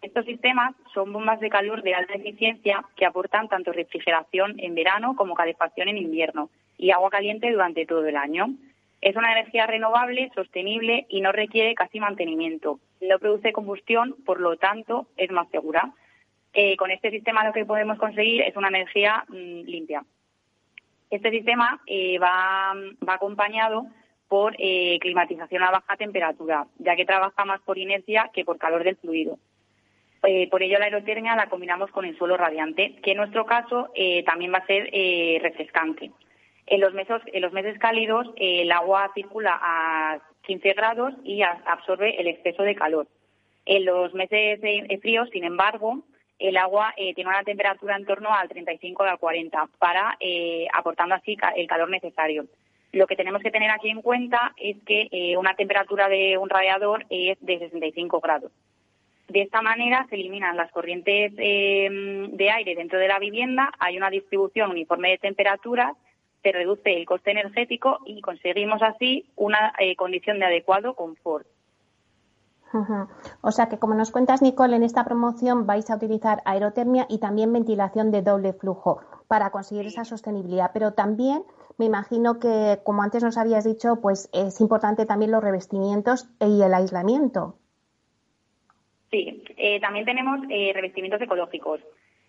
Estos 0.04 0.26
sistemas 0.26 0.76
son 0.94 1.14
bombas 1.14 1.40
de 1.40 1.50
calor 1.50 1.82
de 1.82 1.96
alta 1.96 2.16
eficiencia 2.16 2.84
que 2.98 3.06
aportan 3.06 3.48
tanto 3.48 3.72
refrigeración 3.72 4.60
en 4.60 4.76
verano 4.76 5.16
como 5.16 5.34
calefacción 5.34 5.88
en 5.88 5.98
invierno 5.98 6.50
y 6.78 6.92
agua 6.92 7.10
caliente 7.10 7.50
durante 7.50 7.86
todo 7.86 8.06
el 8.06 8.18
año. 8.18 8.48
Es 9.00 9.16
una 9.16 9.32
energía 9.32 9.66
renovable, 9.66 10.30
sostenible 10.36 11.06
y 11.08 11.22
no 11.22 11.32
requiere 11.32 11.74
casi 11.74 12.02
mantenimiento. 12.02 12.82
No 13.00 13.18
produce 13.18 13.54
combustión, 13.54 14.18
por 14.26 14.42
lo 14.42 14.58
tanto, 14.58 15.08
es 15.16 15.32
más 15.32 15.48
segura. 15.52 15.94
Eh, 16.52 16.76
con 16.76 16.92
este 16.92 17.10
sistema 17.10 17.46
lo 17.46 17.54
que 17.54 17.66
podemos 17.66 17.98
conseguir 17.98 18.42
es 18.42 18.58
una 18.58 18.68
energía 18.68 19.24
mm, 19.30 19.62
limpia. 19.62 20.04
Este 21.10 21.32
sistema 21.32 21.82
eh, 21.88 22.20
va, 22.20 22.74
acompañado 23.08 23.86
por 24.28 24.54
eh, 24.60 25.00
climatización 25.00 25.64
a 25.64 25.72
baja 25.72 25.96
temperatura, 25.96 26.68
ya 26.78 26.98
que 26.98 27.06
trabaja 27.06 27.46
más 27.46 27.62
por 27.62 27.78
inercia 27.78 28.30
que 28.34 28.44
por 28.44 28.58
calor 28.58 28.84
del 28.84 28.98
fluido. 28.98 29.40
Eh, 30.24 30.50
por 30.50 30.64
ello, 30.64 30.80
la 30.80 30.86
aerotermia 30.86 31.36
la 31.36 31.50
combinamos 31.50 31.92
con 31.92 32.06
el 32.06 32.18
suelo 32.18 32.38
radiante, 32.38 32.96
que 33.04 33.12
en 33.12 33.18
nuestro 33.18 33.46
caso 33.46 33.90
eh, 33.94 34.24
también 34.24 34.54
va 34.54 34.60
a 34.60 34.66
ser 34.66 34.90
refrescante. 35.42 36.12
En 36.66 36.80
los, 36.80 36.94
meses, 36.94 37.22
en 37.26 37.42
los 37.42 37.52
meses 37.52 37.78
cálidos, 37.78 38.28
el 38.38 38.72
agua 38.72 39.12
circula 39.14 39.60
a 39.62 40.20
15 40.44 40.74
grados 40.74 41.14
y 41.24 41.42
absorbe 41.42 42.20
el 42.20 42.28
exceso 42.28 42.64
de 42.64 42.76
calor. 42.76 43.08
En 43.66 43.86
los 43.86 44.14
meses 44.14 44.60
fríos, 45.02 45.30
sin 45.32 45.44
embargo, 45.44 46.04
el 46.40 46.56
agua 46.56 46.94
tiene 46.96 47.30
una 47.30 47.44
temperatura 47.44 47.98
en 47.98 48.06
torno 48.06 48.34
al 48.34 48.48
35 48.48 49.04
o 49.04 49.06
al 49.06 49.20
40, 49.20 49.70
para, 49.78 50.18
aportando 50.74 51.16
así 51.16 51.38
el 51.56 51.68
calor 51.68 51.90
necesario. 51.90 52.46
Lo 52.94 53.08
que 53.08 53.16
tenemos 53.16 53.42
que 53.42 53.50
tener 53.50 53.72
aquí 53.72 53.90
en 53.90 54.04
cuenta 54.04 54.54
es 54.56 54.78
que 54.86 55.08
eh, 55.12 55.36
una 55.36 55.56
temperatura 55.56 56.08
de 56.08 56.38
un 56.38 56.48
radiador 56.48 57.06
es 57.10 57.40
de 57.42 57.58
65 57.58 58.20
grados. 58.20 58.52
De 59.30 59.42
esta 59.42 59.62
manera 59.62 60.06
se 60.10 60.16
eliminan 60.16 60.58
las 60.58 60.72
corrientes 60.72 61.34
em, 61.38 62.32
de 62.32 62.52
aire 62.52 62.76
dentro 62.76 63.00
de 63.00 63.08
la 63.08 63.20
vivienda, 63.20 63.72
hay 63.80 63.98
una 63.98 64.10
distribución 64.10 64.72
uniforme 64.72 65.12
de 65.12 65.18
temperaturas, 65.18 65.96
se 66.42 66.52
reduce 66.52 66.94
el 66.94 67.06
coste 67.06 67.32
energético 67.32 68.00
y 68.06 68.22
conseguimos 68.22 68.82
así 68.82 69.26
una 69.38 69.74
eh, 69.80 69.96
condición 69.96 70.40
de 70.40 70.46
adecuado 70.46 70.94
confort. 70.94 71.48
O 73.42 73.52
sea 73.52 73.70
que, 73.70 73.78
como 73.78 73.94
nos 73.94 74.12
cuentas, 74.12 74.42
Nicole, 74.42 74.76
en 74.76 74.84
esta 74.84 75.06
promoción 75.06 75.68
vais 75.68 75.90
a 75.90 75.96
utilizar 75.96 76.42
aerotermia 76.44 77.06
y 77.08 77.20
también 77.20 77.54
ventilación 77.54 78.10
de 78.10 78.24
doble 78.24 78.54
flujo 78.54 79.00
para 79.28 79.52
conseguir 79.52 79.86
esa 79.86 80.06
sostenibilidad, 80.06 80.72
pero 80.74 80.94
también 80.94 81.44
me 81.78 81.86
imagino 81.86 82.40
que, 82.40 82.80
como 82.84 83.04
antes 83.04 83.24
nos 83.24 83.38
habías 83.38 83.64
dicho, 83.64 83.98
pues 84.02 84.30
es 84.34 84.60
importante 84.60 85.06
también 85.06 85.32
los 85.32 85.44
revestimientos 85.44 86.28
y 86.40 86.62
el 86.62 86.74
aislamiento. 86.74 87.56
Sí, 89.14 89.44
eh, 89.58 89.80
también 89.80 90.06
tenemos 90.06 90.40
eh, 90.50 90.72
revestimientos 90.74 91.22
ecológicos. 91.22 91.80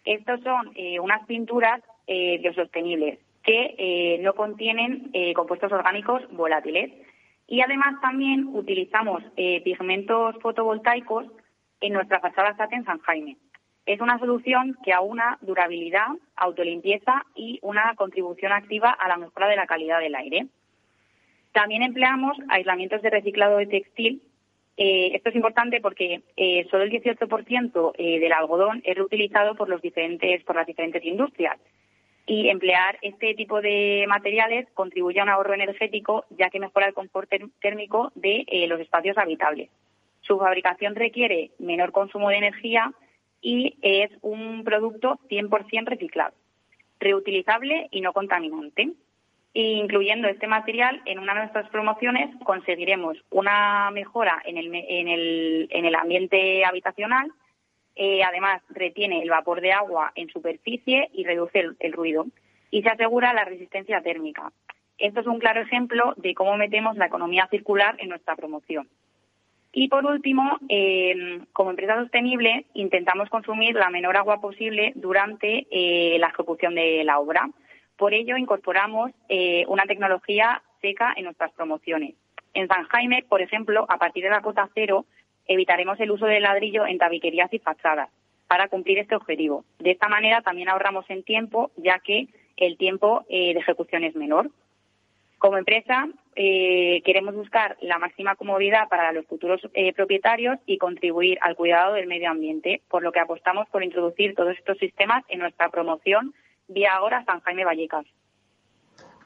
Estos 0.05 0.43
son 0.43 0.71
eh, 0.75 1.01
unas 1.01 1.25
pinturas 1.25 1.81
biosostenibles 2.07 3.19
que 3.43 4.19
no 4.21 4.35
contienen 4.35 5.11
compuestos 5.35 5.73
orgánicos 5.73 6.21
volátiles. 6.33 6.93
Y 7.47 7.63
además 7.63 7.99
también 8.03 8.49
utilizamos 8.53 9.23
pigmentos 9.65 10.37
fotovoltaicos 10.43 11.25
en 11.81 11.95
nuestra 11.95 12.21
fachada 12.21 12.55
en 12.73 12.85
San 12.85 12.99
Jaime. 12.99 13.39
Es 13.87 14.03
una 14.03 14.19
solución 14.19 14.77
que 14.85 14.93
aúna 14.93 15.39
durabilidad, 15.41 16.09
autolimpieza 16.37 17.25
y 17.35 17.59
una 17.63 17.95
contribución 17.97 18.53
activa 18.53 18.91
a 18.91 19.09
la 19.09 19.17
mejora 19.17 19.49
de 19.49 19.57
la 19.57 19.67
calidad 19.67 20.01
del 20.01 20.15
aire. 20.15 20.49
También 21.53 21.83
empleamos 21.83 22.37
aislamientos 22.51 23.01
de 23.01 23.09
reciclado 23.09 23.57
de 23.57 23.67
textil. 23.67 24.21
Eh, 24.77 25.13
esto 25.15 25.29
es 25.29 25.37
importante 25.37 25.81
porque 25.81 26.23
eh, 26.37 26.67
solo 26.71 26.83
el 26.83 26.91
18% 26.91 27.93
eh, 27.97 28.19
del 28.19 28.33
algodón 28.33 28.83
es 28.85 28.97
reutilizado 28.97 29.55
por, 29.55 29.69
los 29.69 29.81
diferentes, 29.81 30.43
por 30.45 30.57
las 30.57 30.67
diferentes 30.67 31.05
industrias. 31.05 31.57
Y 32.27 32.49
emplear 32.49 32.99
este 33.03 33.35
tipo 33.35 33.61
de 33.61 34.07
materiales 34.09 34.67
contribuye 34.73 35.21
a 35.21 35.25
un 35.25 35.29
ahorro 35.29 35.55
energético, 35.55 36.25
ya 36.31 36.49
que 36.49 36.59
mejora 36.59 36.87
el 36.87 36.95
confort 36.95 37.31
térmico 37.61 38.13
de 38.15 38.47
los 38.67 38.81
espacios 38.81 39.19
habitables. 39.19 39.69
Su 40.23 40.39
fabricación 40.39 40.95
requiere 40.95 41.51
menor 41.59 41.93
consumo 41.93 42.31
de 42.31 42.37
energía 42.37 42.93
y 43.43 43.77
es 43.83 44.11
un 44.23 44.65
producto 44.65 45.19
100% 45.29 45.85
reciclado, 45.85 46.35
reutilizable 46.99 47.89
y 47.91 48.01
no 48.01 48.15
contaminante. 48.15 48.93
Incluyendo 49.63 50.29
este 50.29 50.47
material 50.47 51.01
en 51.05 51.19
una 51.19 51.35
de 51.35 51.41
nuestras 51.41 51.69
promociones 51.71 52.35
conseguiremos 52.45 53.17
una 53.31 53.91
mejora 53.93 54.43
en 54.45 54.59
el, 54.59 54.75
en 54.75 55.09
el, 55.09 55.69
en 55.71 55.85
el 55.85 55.95
ambiente 55.95 56.65
habitacional. 56.65 57.31
Eh, 57.97 58.23
además, 58.25 58.61
retiene 58.71 59.23
el 59.23 59.31
vapor 59.31 59.61
de 59.61 59.73
agua 59.73 60.13
en 60.17 60.29
superficie 60.29 61.09
y 61.13 61.25
reduce 61.25 61.65
el 61.79 61.93
ruido. 61.93 62.27
Y 62.71 62.83
se 62.83 62.89
asegura 62.89 63.33
la 63.33 63.45
resistencia 63.45 64.03
térmica. 64.03 64.53
Esto 64.99 65.21
es 65.21 65.27
un 65.27 65.39
claro 65.39 65.61
ejemplo 65.61 66.15
de 66.17 66.35
cómo 66.35 66.57
metemos 66.57 66.97
la 66.97 67.07
economía 67.07 67.49
circular 67.51 67.97
en 67.99 68.09
nuestra 68.09 68.37
promoción. 68.37 68.89
Y 69.77 69.89
por 69.89 70.07
último, 70.07 70.59
eh, 70.69 71.41
como 71.53 71.71
empresa 71.71 71.97
sostenible, 71.97 72.67
intentamos 72.75 73.29
consumir 73.29 73.75
la 73.75 73.91
menor 73.91 74.17
agua 74.17 74.41
posible 74.41 74.93
durante 74.95 75.67
eh, 75.71 76.17
la 76.21 76.29
ejecución 76.29 76.77
de 76.77 77.03
la 77.03 77.19
obra. 77.19 77.51
Por 77.97 78.15
ello, 78.15 78.37
incorporamos 78.37 79.13
eh, 79.29 79.65
una 79.69 79.85
tecnología 79.85 80.63
seca 80.81 81.15
en 81.17 81.25
nuestras 81.25 81.53
promociones. 81.53 82.15
En 82.53 82.69
San 82.69 82.85
Jaime, 82.85 83.25
por 83.29 83.43
ejemplo, 83.43 83.87
a 83.89 83.99
partir 83.99 84.25
de 84.25 84.31
la 84.31 84.43
cota 84.43 84.69
cero, 84.75 85.07
evitaremos 85.47 85.99
el 86.01 86.11
uso 86.11 86.27
del 86.27 86.43
ladrillo 86.43 86.87
en 86.87 86.99
tabiquerías 86.99 87.53
y 87.53 87.59
fachadas 87.59 88.11
para 88.47 88.69
cumplir 88.69 88.99
este 88.99 89.17
objetivo. 89.17 89.65
De 89.79 89.91
esta 89.91 90.09
manera 90.09 90.43
también 90.43 90.69
ahorramos 90.69 91.09
en 91.09 91.23
tiempo, 91.23 91.71
ya 91.77 91.99
que 91.99 92.29
el 92.57 92.77
tiempo 92.77 93.25
de 93.29 93.53
ejecución 93.53 94.05
es 94.05 94.15
menor. 94.15 94.51
Como 95.39 95.59
empresa, 95.59 96.09
eh, 96.37 97.03
queremos 97.05 97.35
buscar 97.35 97.77
la 97.81 97.99
máxima 97.99 98.35
comodidad 98.35 98.89
para 98.89 99.13
los 99.13 99.27
futuros 99.27 99.61
eh, 99.75 99.93
propietarios 99.93 100.59
y 100.67 100.79
contribuir 100.79 101.39
al 101.43 101.55
cuidado 101.55 101.95
del 101.95 102.07
medio 102.07 102.31
ambiente, 102.31 102.81
por 102.89 103.03
lo 103.03 103.13
que 103.13 103.21
apostamos 103.21 103.69
por 103.69 103.85
introducir 103.85 104.35
todos 104.35 104.57
estos 104.57 104.79
sistemas 104.79 105.23
en 105.29 105.41
nuestra 105.41 105.69
promoción 105.69 106.35
Vía 106.69 106.95
Ahora 106.95 107.25
San 107.25 107.41
Jaime 107.41 107.65
Vallecas. 107.65 108.07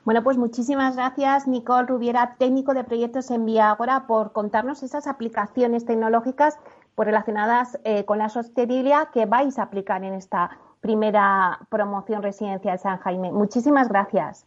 Bueno, 0.04 0.22
pues 0.22 0.38
muchísimas 0.38 0.96
gracias, 0.96 1.46
Nicole 1.46 1.86
Rubiera, 1.86 2.36
técnico 2.38 2.72
de 2.72 2.82
proyectos 2.82 3.30
en 3.30 3.44
Vía 3.44 3.70
Agora, 3.70 4.06
por 4.06 4.32
contarnos 4.32 4.82
esas 4.82 5.06
aplicaciones 5.06 5.84
tecnológicas 5.84 6.58
relacionadas 6.96 7.78
eh, 7.84 8.04
con 8.04 8.18
la 8.18 8.28
sostenibilidad 8.28 9.10
que 9.10 9.26
vais 9.26 9.58
a 9.58 9.64
aplicar 9.64 10.02
en 10.04 10.14
esta 10.14 10.58
primera 10.80 11.58
promoción 11.70 12.22
residencial 12.22 12.78
San 12.78 12.98
Jaime. 12.98 13.30
Muchísimas 13.32 13.88
gracias. 13.88 14.46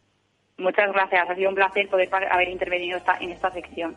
Muchas 0.58 0.92
gracias. 0.92 1.30
Ha 1.30 1.34
sido 1.34 1.48
un 1.48 1.54
placer 1.54 1.88
poder 1.88 2.10
haber 2.30 2.48
intervenido 2.48 2.98
en 3.20 3.30
esta 3.30 3.50
sección. 3.50 3.96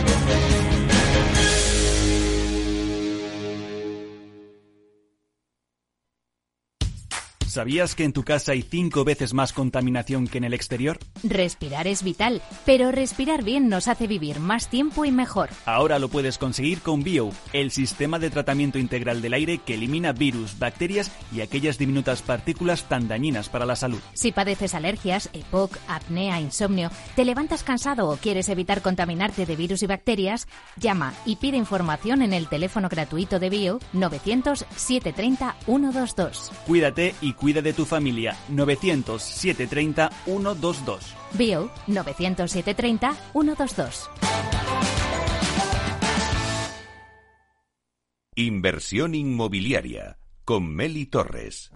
¿Sabías 7.51 7.95
que 7.95 8.05
en 8.05 8.13
tu 8.13 8.23
casa 8.23 8.53
hay 8.53 8.61
cinco 8.61 9.03
veces 9.03 9.33
más 9.33 9.51
contaminación 9.51 10.25
que 10.25 10.37
en 10.37 10.45
el 10.45 10.53
exterior? 10.53 10.99
Respirar 11.21 11.85
es 11.85 12.01
vital, 12.01 12.41
pero 12.65 12.93
respirar 12.93 13.43
bien 13.43 13.67
nos 13.67 13.89
hace 13.89 14.07
vivir 14.07 14.39
más 14.39 14.69
tiempo 14.69 15.03
y 15.03 15.11
mejor. 15.11 15.49
Ahora 15.65 15.99
lo 15.99 16.07
puedes 16.07 16.37
conseguir 16.37 16.79
con 16.79 17.03
Bio, 17.03 17.31
el 17.51 17.71
sistema 17.71 18.19
de 18.19 18.29
tratamiento 18.29 18.79
integral 18.79 19.21
del 19.21 19.33
aire 19.33 19.57
que 19.57 19.73
elimina 19.73 20.13
virus, 20.13 20.57
bacterias 20.59 21.11
y 21.35 21.41
aquellas 21.41 21.77
diminutas 21.77 22.21
partículas 22.21 22.87
tan 22.87 23.09
dañinas 23.09 23.49
para 23.49 23.65
la 23.65 23.75
salud. 23.75 23.99
Si 24.13 24.31
padeces 24.31 24.73
alergias, 24.73 25.29
EPOC, 25.33 25.77
apnea, 25.89 26.39
insomnio, 26.39 26.89
te 27.17 27.25
levantas 27.25 27.65
cansado 27.65 28.07
o 28.07 28.15
quieres 28.15 28.47
evitar 28.47 28.81
contaminarte 28.81 29.45
de 29.45 29.57
virus 29.57 29.83
y 29.83 29.87
bacterias, 29.87 30.47
llama 30.77 31.13
y 31.25 31.35
pide 31.35 31.57
información 31.57 32.21
en 32.21 32.31
el 32.31 32.47
teléfono 32.47 32.87
gratuito 32.87 33.39
de 33.39 33.49
Bio 33.49 33.79
900 33.91 34.65
730 34.73 35.57
122. 35.65 36.51
Cuídate 36.65 37.13
y 37.19 37.33
cuida 37.41 37.61
de 37.61 37.73
tu 37.73 37.85
familia. 37.85 38.37
900-730-122. 38.51 40.99
Bio 41.33 41.69
900-730-122. 41.87 44.09
Inversión 48.35 49.15
inmobiliaria 49.15 50.17
con 50.45 50.73
Meli 50.73 51.07
Torres. 51.07 51.69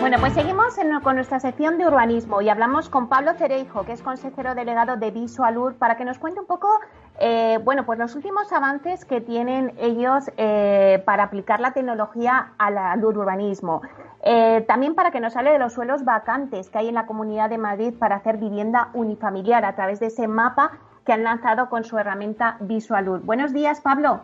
Bueno, 0.00 0.16
pues 0.20 0.32
seguimos 0.32 0.58
con 1.02 1.16
nuestra 1.16 1.38
sección 1.38 1.78
de 1.78 1.86
urbanismo 1.86 2.40
y 2.40 2.48
hablamos 2.48 2.88
con 2.88 3.08
Pablo 3.08 3.34
Cereijo, 3.34 3.84
que 3.84 3.92
es 3.92 4.02
consejero 4.02 4.54
delegado 4.54 4.96
de 4.96 5.10
Visualur, 5.10 5.76
para 5.76 5.96
que 5.96 6.04
nos 6.04 6.18
cuente 6.18 6.40
un 6.40 6.46
poco, 6.46 6.68
eh, 7.20 7.58
bueno, 7.64 7.84
pues 7.84 7.98
los 7.98 8.14
últimos 8.14 8.52
avances 8.52 9.04
que 9.04 9.20
tienen 9.20 9.72
ellos 9.78 10.30
eh, 10.36 11.02
para 11.04 11.24
aplicar 11.24 11.58
la 11.58 11.72
tecnología 11.72 12.52
al, 12.58 13.04
urbanismo. 13.04 13.82
Eh, 14.22 14.64
también 14.68 14.94
para 14.94 15.10
que 15.10 15.20
nos 15.20 15.36
hable 15.36 15.50
de 15.50 15.58
los 15.58 15.72
suelos 15.72 16.04
vacantes 16.04 16.70
que 16.70 16.78
hay 16.78 16.88
en 16.88 16.94
la 16.94 17.06
Comunidad 17.06 17.50
de 17.50 17.58
Madrid 17.58 17.92
para 17.98 18.16
hacer 18.16 18.36
vivienda 18.36 18.90
unifamiliar 18.94 19.64
a 19.64 19.74
través 19.74 19.98
de 20.00 20.06
ese 20.06 20.28
mapa 20.28 20.72
que 21.04 21.12
han 21.12 21.24
lanzado 21.24 21.68
con 21.68 21.84
su 21.84 21.98
herramienta 21.98 22.56
Visualur. 22.60 23.20
Buenos 23.22 23.52
días, 23.52 23.80
Pablo. 23.80 24.20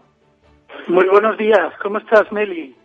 Muy 0.86 1.08
buenos 1.08 1.36
días. 1.36 1.72
¿Cómo 1.82 1.98
estás, 1.98 2.30
Meli? 2.30 2.76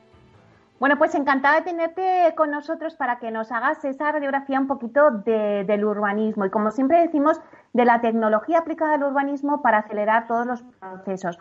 Bueno, 0.80 0.98
pues 0.98 1.13
encantada 1.13 1.58
de 1.58 1.63
tenerte 1.63 2.34
con 2.38 2.52
nosotros 2.52 2.95
para 2.95 3.19
que 3.19 3.32
nos 3.32 3.52
hagas 3.52 3.84
esa 3.84 4.13
radiografía 4.13 4.60
un 4.60 4.67
poquito 4.67 5.12
del 5.12 5.84
urbanismo 5.84 6.45
y, 6.45 6.50
como 6.50 6.72
siempre 6.72 7.02
decimos, 7.02 7.41
de 7.74 7.86
la 7.86 8.02
tecnología 8.02 8.60
aplicada 8.60 8.96
al 8.96 9.04
urbanismo 9.04 9.62
para 9.62 9.80
acelerar 9.80 10.28
todos 10.28 10.46
los 10.46 10.62
procesos. 10.80 11.38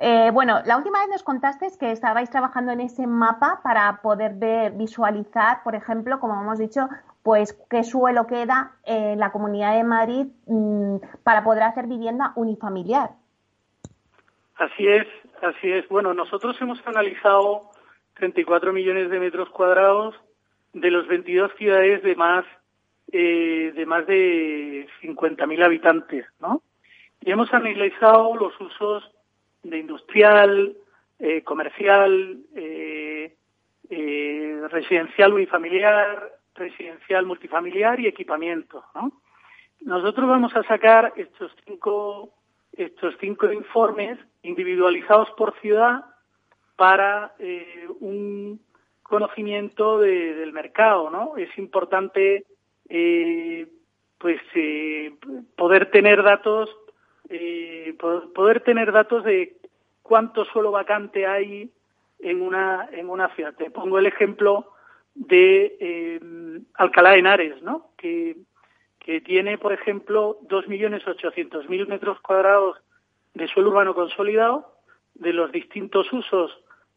Eh, 0.00 0.30
bueno, 0.32 0.60
la 0.64 0.76
última 0.76 1.00
vez 1.00 1.08
nos 1.08 1.24
contaste 1.24 1.66
que 1.78 1.90
estabais 1.90 2.30
trabajando 2.30 2.70
en 2.70 2.80
ese 2.80 3.06
mapa 3.06 3.60
para 3.64 4.00
poder 4.00 4.34
ver, 4.34 4.72
visualizar, 4.72 5.62
por 5.64 5.74
ejemplo, 5.74 6.20
como 6.20 6.40
hemos 6.40 6.58
dicho, 6.58 6.88
pues 7.24 7.52
qué 7.68 7.82
suelo 7.82 8.26
queda 8.26 8.72
en 8.84 9.18
la 9.18 9.32
Comunidad 9.32 9.76
de 9.76 9.82
Madrid 9.82 10.26
mm, 10.46 10.98
para 11.24 11.42
poder 11.42 11.64
hacer 11.64 11.88
vivienda 11.88 12.32
unifamiliar. 12.36 13.10
Así 14.56 14.86
es, 14.86 15.06
así 15.42 15.72
es. 15.72 15.88
Bueno, 15.88 16.14
nosotros 16.14 16.56
hemos 16.60 16.84
analizado 16.86 17.70
34 18.14 18.72
millones 18.72 19.10
de 19.10 19.18
metros 19.18 19.48
cuadrados 19.50 20.14
de 20.74 20.90
los 20.90 21.08
22 21.08 21.52
ciudades 21.56 22.02
de 22.02 22.14
más 22.14 22.44
eh, 23.12 23.72
de 23.74 23.86
más 23.86 24.06
de 24.06 24.88
50.000 25.02 25.64
habitantes, 25.64 26.26
¿no? 26.40 26.62
Y 27.20 27.30
hemos 27.30 27.52
analizado 27.52 28.34
los 28.36 28.58
usos 28.60 29.10
de 29.62 29.78
industrial, 29.78 30.76
eh, 31.18 31.42
comercial, 31.42 32.38
eh, 32.54 33.34
eh, 33.90 34.60
residencial 34.70 35.32
unifamiliar, 35.32 36.32
residencial 36.54 37.26
multifamiliar 37.26 37.98
y 37.98 38.06
equipamiento, 38.06 38.84
¿no? 38.94 39.12
Nosotros 39.80 40.28
vamos 40.28 40.54
a 40.56 40.62
sacar 40.64 41.12
estos 41.16 41.52
cinco 41.64 42.34
estos 42.72 43.16
cinco 43.20 43.50
informes 43.52 44.18
individualizados 44.42 45.30
por 45.32 45.58
ciudad 45.60 46.04
para 46.76 47.34
un 47.98 48.60
conocimiento 49.02 49.98
del 49.98 50.52
mercado, 50.52 51.10
¿no? 51.10 51.36
Es 51.36 51.56
importante 51.58 52.44
eh, 52.88 53.66
pues 54.18 54.40
eh, 54.54 55.14
poder 55.56 55.90
tener 55.90 56.22
datos 56.22 56.70
poder 58.34 58.60
tener 58.60 58.90
datos 58.90 59.22
de 59.22 59.58
cuánto 60.02 60.46
suelo 60.46 60.70
vacante 60.70 61.26
hay 61.26 61.70
en 62.20 62.40
una 62.40 62.88
en 62.90 63.10
una 63.10 63.28
ciudad. 63.34 63.54
Te 63.54 63.70
pongo 63.70 63.98
el 63.98 64.06
ejemplo 64.06 64.72
de 65.14 66.62
Alcalá 66.72 67.10
de 67.10 67.18
Henares, 67.18 67.62
¿no? 67.62 67.90
Que 67.98 68.34
que 69.08 69.22
tiene, 69.22 69.56
por 69.56 69.72
ejemplo, 69.72 70.38
2.800.000 70.48 71.86
metros 71.86 72.20
cuadrados 72.20 72.76
de 73.32 73.48
suelo 73.48 73.70
urbano 73.70 73.94
consolidado 73.94 74.74
de 75.14 75.32
los 75.32 75.50
distintos 75.50 76.12
usos 76.12 76.52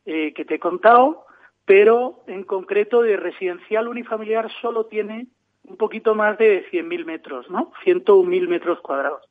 eh, 0.05 0.33
que 0.33 0.43
te 0.43 0.55
he 0.55 0.59
contado, 0.59 1.25
pero 1.63 2.21
en 2.27 2.43
concreto 2.43 3.01
de 3.01 3.15
residencial 3.15 3.87
unifamiliar 3.87 4.51
solo 4.61 4.87
tiene 4.87 5.27
un 5.63 5.77
poquito 5.77 6.15
más 6.15 6.37
de 6.37 6.65
100.000 6.71 7.05
metros, 7.05 7.49
¿no? 7.49 7.71
101.000 7.85 8.47
metros 8.47 8.79
cuadrados. 8.81 9.23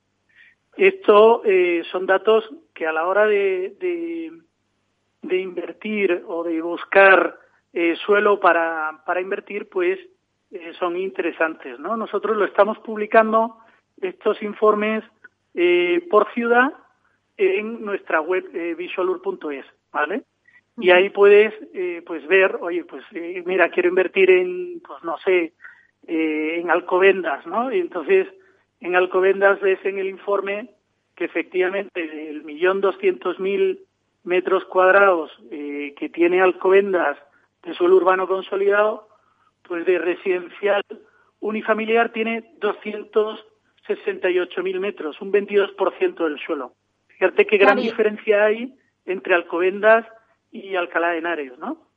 Esto 0.76 1.42
eh, 1.44 1.82
son 1.90 2.06
datos 2.06 2.48
que 2.74 2.86
a 2.86 2.92
la 2.92 3.06
hora 3.06 3.26
de, 3.26 3.74
de, 5.22 5.36
invertir 5.36 6.24
o 6.26 6.44
de 6.44 6.60
buscar 6.62 7.38
eh, 7.72 7.96
suelo 8.04 8.40
para, 8.40 9.02
para 9.04 9.20
invertir, 9.20 9.68
pues 9.68 9.98
eh, 10.50 10.72
son 10.78 10.96
interesantes, 10.96 11.78
¿no? 11.78 11.96
Nosotros 11.96 12.36
lo 12.36 12.44
estamos 12.44 12.78
publicando 12.78 13.58
estos 14.00 14.42
informes 14.42 15.04
eh, 15.54 16.06
por 16.10 16.32
ciudad 16.32 16.72
en 17.36 17.84
nuestra 17.84 18.20
web 18.20 18.48
eh, 18.54 18.74
visualur.es, 18.74 19.66
¿vale? 19.92 20.24
y 20.80 20.90
ahí 20.90 21.10
puedes 21.10 21.52
eh, 21.74 22.02
pues 22.06 22.26
ver, 22.26 22.56
oye, 22.60 22.84
pues 22.84 23.04
eh, 23.12 23.42
mira, 23.44 23.68
quiero 23.70 23.88
invertir 23.88 24.30
en, 24.30 24.80
pues 24.80 25.02
no 25.04 25.18
sé, 25.18 25.52
eh, 26.06 26.60
en 26.60 26.70
Alcobendas, 26.70 27.46
¿no? 27.46 27.72
Y 27.72 27.80
entonces 27.80 28.28
en 28.80 28.96
Alcobendas 28.96 29.60
ves 29.60 29.78
en 29.84 29.98
el 29.98 30.08
informe 30.08 30.70
que 31.14 31.26
efectivamente 31.26 32.30
el 32.30 32.42
millón 32.44 32.80
doscientos 32.80 33.38
mil 33.38 33.80
metros 34.24 34.64
cuadrados 34.64 35.30
eh, 35.50 35.94
que 35.98 36.08
tiene 36.08 36.40
Alcobendas 36.40 37.18
de 37.62 37.74
suelo 37.74 37.96
urbano 37.96 38.26
consolidado, 38.26 39.06
pues 39.62 39.84
de 39.86 39.98
residencial 39.98 40.82
unifamiliar 41.40 42.12
tiene 42.12 42.54
268.000 42.60 44.80
metros, 44.80 45.20
un 45.20 45.30
22% 45.32 46.24
del 46.24 46.38
suelo. 46.38 46.72
Fíjate 47.08 47.46
qué 47.46 47.58
gran 47.58 47.78
diferencia 47.78 48.44
hay 48.44 48.74
entre 49.04 49.34
Alcobendas 49.34 50.06
y 50.50 50.76
Alcalá 50.76 51.10
de 51.10 51.18
Henares, 51.18 51.58
¿no? 51.58 51.89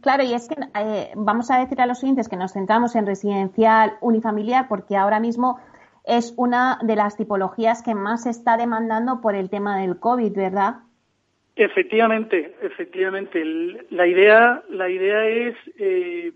Claro, 0.00 0.22
y 0.22 0.32
es 0.32 0.48
que 0.48 0.54
eh, 0.54 1.12
vamos 1.14 1.50
a 1.50 1.58
decir 1.58 1.80
a 1.80 1.86
los 1.86 1.98
siguientes 1.98 2.28
que 2.28 2.36
nos 2.36 2.52
centramos 2.52 2.94
en 2.94 3.06
residencial 3.06 3.98
unifamiliar 4.00 4.68
porque 4.68 4.96
ahora 4.96 5.20
mismo 5.20 5.60
es 6.04 6.32
una 6.36 6.78
de 6.82 6.96
las 6.96 7.16
tipologías 7.16 7.82
que 7.82 7.94
más 7.94 8.24
se 8.24 8.30
está 8.30 8.56
demandando 8.56 9.20
por 9.20 9.34
el 9.34 9.50
tema 9.50 9.78
del 9.78 9.98
COVID, 9.98 10.34
¿verdad? 10.34 10.76
Efectivamente, 11.54 12.56
efectivamente. 12.62 13.44
La 13.90 14.06
idea, 14.06 14.62
la 14.70 14.88
idea 14.88 15.26
es 15.26 15.54
eh, 15.78 16.32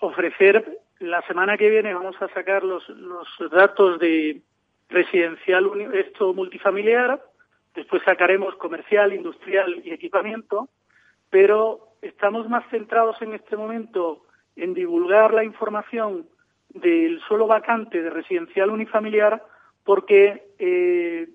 ofrecer. 0.00 0.80
La 1.00 1.22
semana 1.22 1.56
que 1.56 1.70
viene 1.70 1.94
vamos 1.94 2.20
a 2.20 2.28
sacar 2.28 2.64
los, 2.64 2.86
los 2.90 3.28
datos 3.50 3.98
de 3.98 4.42
residencial, 4.88 5.70
esto 5.94 6.34
multifamiliar. 6.34 7.22
Después 7.74 8.02
sacaremos 8.04 8.54
comercial, 8.56 9.12
industrial 9.12 9.80
y 9.84 9.92
equipamiento. 9.92 10.68
Pero 11.30 11.87
estamos 12.02 12.48
más 12.48 12.64
centrados 12.70 13.20
en 13.22 13.34
este 13.34 13.56
momento 13.56 14.24
en 14.56 14.74
divulgar 14.74 15.32
la 15.32 15.44
información 15.44 16.26
del 16.70 17.20
suelo 17.20 17.46
vacante 17.46 18.02
de 18.02 18.10
residencial 18.10 18.70
unifamiliar 18.70 19.42
porque 19.84 20.48
eh, 20.58 21.28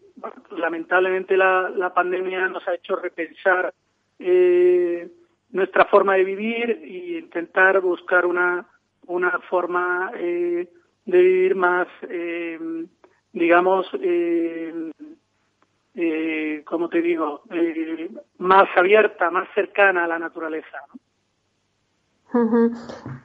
lamentablemente 0.51 1.35
la, 1.35 1.91
pandemia 1.93 2.47
nos 2.47 2.67
ha 2.67 2.75
hecho 2.75 2.95
repensar 2.95 3.73
eh, 4.19 5.09
nuestra 5.51 5.85
forma 5.85 6.15
de 6.15 6.23
vivir 6.23 6.69
e 6.83 7.19
intentar 7.19 7.79
buscar 7.81 8.25
una, 8.25 8.67
una 9.07 9.39
forma 9.49 10.11
eh, 10.15 10.67
de 11.05 11.21
vivir 11.21 11.55
más, 11.55 11.87
eh, 15.95 16.63
como 16.65 16.89
te 16.89 17.01
digo, 17.01 17.43
más 18.37 18.67
abierta, 18.75 19.29
más 19.29 19.47
cercana 19.53 20.05
a 20.05 20.07
la 20.07 20.19
naturaleza. 20.19 20.79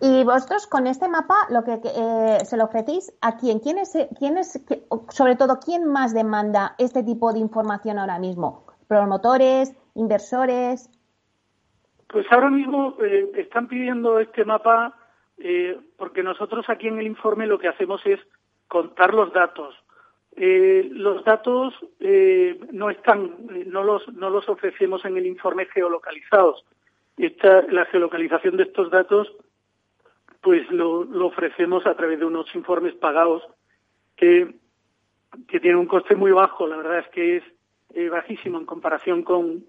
Y 0.00 0.24
vosotros 0.24 0.66
con 0.66 0.86
este 0.86 1.08
mapa 1.08 1.34
lo 1.50 1.64
que 1.64 1.80
eh, 1.82 2.44
se 2.44 2.56
lo 2.58 2.64
ofrecéis 2.64 3.10
a 3.22 3.38
quién, 3.38 3.58
quién 3.58 3.78
es, 3.78 3.96
quién 4.18 4.36
es, 4.36 4.62
sobre 5.08 5.36
todo 5.36 5.60
quién 5.64 5.90
más 5.90 6.12
demanda 6.12 6.74
este 6.78 7.02
tipo 7.02 7.32
de 7.32 7.38
información 7.38 7.98
ahora 7.98 8.18
mismo, 8.18 8.66
promotores, 8.86 9.74
inversores. 9.94 10.90
Pues 12.08 12.26
ahora 12.30 12.50
mismo 12.50 12.96
eh, 13.02 13.30
están 13.36 13.68
pidiendo 13.68 14.18
este 14.18 14.44
mapa 14.44 14.94
eh, 15.38 15.78
porque 15.96 16.22
nosotros 16.22 16.66
aquí 16.68 16.88
en 16.88 16.98
el 16.98 17.06
informe 17.06 17.46
lo 17.46 17.58
que 17.58 17.68
hacemos 17.68 18.02
es 18.04 18.20
contar 18.66 19.14
los 19.14 19.32
datos. 19.32 19.74
Los 20.40 21.24
datos 21.24 21.74
no 22.72 22.90
están, 22.90 23.34
no 23.66 23.82
los, 23.82 24.06
no 24.14 24.30
los 24.30 24.48
ofrecemos 24.48 25.04
en 25.04 25.16
el 25.16 25.26
informe 25.26 25.66
geolocalizados 25.66 26.64
esta, 27.18 27.62
la 27.62 27.84
geolocalización 27.86 28.56
de 28.56 28.64
estos 28.64 28.90
datos, 28.90 29.28
pues 30.40 30.70
lo, 30.70 31.00
ofrecemos 31.26 31.86
a 31.86 31.94
través 31.94 32.20
de 32.20 32.24
unos 32.24 32.54
informes 32.54 32.94
pagados 32.94 33.42
que, 34.16 34.54
que 35.48 35.60
tienen 35.60 35.80
un 35.80 35.86
coste 35.86 36.14
muy 36.14 36.30
bajo. 36.30 36.66
La 36.66 36.76
verdad 36.76 37.00
es 37.00 37.08
que 37.08 37.36
es 37.38 37.44
eh, 37.94 38.08
bajísimo 38.08 38.58
en 38.58 38.66
comparación 38.66 39.22
con 39.22 39.64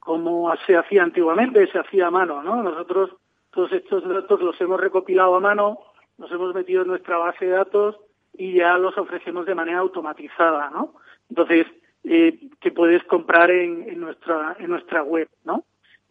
como 0.00 0.54
se 0.66 0.76
hacía 0.76 1.02
antiguamente, 1.02 1.66
se 1.72 1.78
hacía 1.78 2.06
a 2.06 2.10
mano, 2.10 2.42
¿no? 2.42 2.62
Nosotros 2.62 3.10
todos 3.50 3.72
estos 3.72 4.06
datos 4.06 4.40
los 4.40 4.60
hemos 4.60 4.78
recopilado 4.78 5.34
a 5.34 5.40
mano, 5.40 5.78
los 6.18 6.30
hemos 6.30 6.54
metido 6.54 6.82
en 6.82 6.88
nuestra 6.88 7.16
base 7.16 7.46
de 7.46 7.52
datos 7.52 7.98
y 8.38 8.54
ya 8.54 8.78
los 8.78 8.96
ofrecemos 8.96 9.44
de 9.44 9.54
manera 9.54 9.80
automatizada, 9.80 10.70
¿no? 10.70 10.94
Entonces, 11.28 11.66
eh, 12.04 12.48
que 12.60 12.70
puedes 12.70 13.02
comprar 13.04 13.50
en, 13.50 13.86
en 13.88 14.00
nuestra 14.00 14.56
en 14.58 14.70
nuestra 14.70 15.02
web, 15.02 15.28
¿no? 15.44 15.64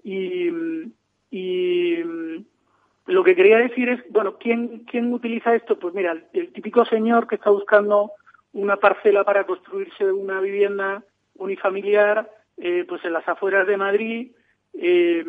Y, 0.04 0.50
y 1.32 2.04
lo 3.08 3.24
que 3.24 3.36
quería 3.36 3.58
decir 3.58 3.90
es, 3.90 4.02
bueno, 4.10 4.38
¿quién, 4.38 4.80
¿quién 4.80 5.14
utiliza 5.14 5.56
esto? 5.56 5.80
Pues 5.80 5.94
mira, 5.94 6.16
el, 6.34 6.52
típico 6.52 6.86
señor 6.86 7.28
que 7.28 7.36
está 7.36 7.50
buscando 7.50 8.12
una 8.54 8.76
parcela 8.78 9.24
para 9.24 9.46
construirse 9.46 10.12
una 10.12 10.42
vivienda 10.42 11.04
unifamiliar, 11.36 12.30
eh, 12.58 12.86
pues 12.88 13.04
en 13.06 13.14
las 13.14 13.28
afueras 13.28 13.66
de 13.68 13.78
Madrid, 13.78 14.32
eh, 14.74 15.26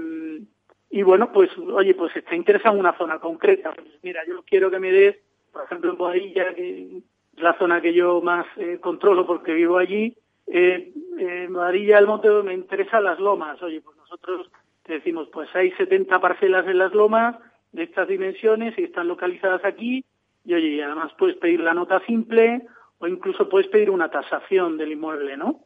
y 0.91 1.03
bueno, 1.03 1.31
pues, 1.33 1.51
oye, 1.59 1.95
pues 1.95 2.17
está 2.17 2.35
interesado 2.35 2.75
en 2.75 2.81
una 2.81 2.97
zona 2.97 3.19
concreta. 3.19 3.73
Pues 3.75 3.87
mira, 4.03 4.23
yo 4.27 4.43
quiero 4.43 4.71
que 4.71 4.81
me 4.81 4.91
des, 4.91 5.17
por 5.53 5.65
ejemplo, 5.65 5.91
en 5.91 5.99
Boadilla, 5.99 6.55
que 6.55 6.83
es 6.83 7.43
la 7.43 7.57
zona 7.59 7.81
que 7.81 7.95
yo 7.95 8.21
más 8.21 8.47
eh, 8.57 8.79
controlo 8.81 9.27
porque 9.27 9.53
vivo 9.53 9.79
allí, 9.79 10.17
eh, 10.47 10.93
en 11.19 11.53
Boadilla 11.53 11.97
del 11.97 12.07
Monte 12.07 12.29
me 12.43 12.55
interesan 12.55 13.05
las 13.05 13.19
lomas. 13.19 13.63
Oye, 13.63 13.81
pues 13.81 13.97
nosotros 13.97 14.51
decimos, 14.87 15.29
pues 15.33 15.49
hay 15.55 15.71
70 15.73 16.21
parcelas 16.21 16.67
en 16.67 16.79
las 16.79 16.95
lomas 16.95 17.37
de 17.73 17.83
estas 17.83 18.09
dimensiones 18.09 18.77
y 18.79 18.85
están 18.85 19.09
localizadas 19.09 19.65
aquí, 19.65 20.05
y 20.45 20.55
oye, 20.55 20.83
además 20.83 21.13
puedes 21.19 21.37
pedir 21.37 21.61
la 21.61 21.75
nota 21.75 22.01
simple 22.07 22.67
o 22.99 23.07
incluso 23.07 23.49
puedes 23.49 23.69
pedir 23.69 23.91
una 23.91 24.11
tasación 24.11 24.79
del 24.79 24.93
inmueble, 24.93 25.37
¿no? 25.37 25.61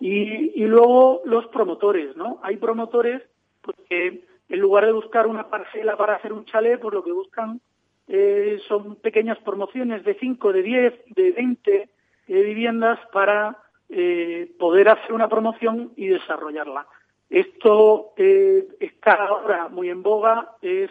Y, 0.00 0.62
y 0.62 0.64
luego 0.66 1.22
los 1.24 1.46
promotores, 1.48 2.16
¿no? 2.16 2.38
Hay 2.44 2.56
promotores 2.56 3.20
pues, 3.62 3.76
que 3.88 4.22
en 4.48 4.60
lugar 4.60 4.86
de 4.86 4.92
buscar 4.92 5.26
una 5.26 5.50
parcela 5.50 5.96
para 5.96 6.14
hacer 6.14 6.32
un 6.32 6.44
chalet, 6.44 6.80
pues 6.80 6.94
lo 6.94 7.02
que 7.02 7.12
buscan 7.12 7.60
eh, 8.08 8.58
son 8.66 8.96
pequeñas 8.96 9.38
promociones 9.38 10.02
de 10.02 10.14
5, 10.14 10.52
de 10.52 10.62
10, 10.62 10.94
de 11.14 11.30
20 11.32 11.88
eh, 12.28 12.42
viviendas 12.42 12.98
para 13.12 13.58
eh, 13.90 14.50
poder 14.58 14.88
hacer 14.88 15.12
una 15.12 15.28
promoción 15.28 15.92
y 15.96 16.08
desarrollarla. 16.08 16.86
Esto 17.28 18.14
eh, 18.16 18.66
está 18.80 19.14
ahora 19.14 19.68
muy 19.68 19.90
en 19.90 20.02
boga, 20.02 20.56
es, 20.62 20.90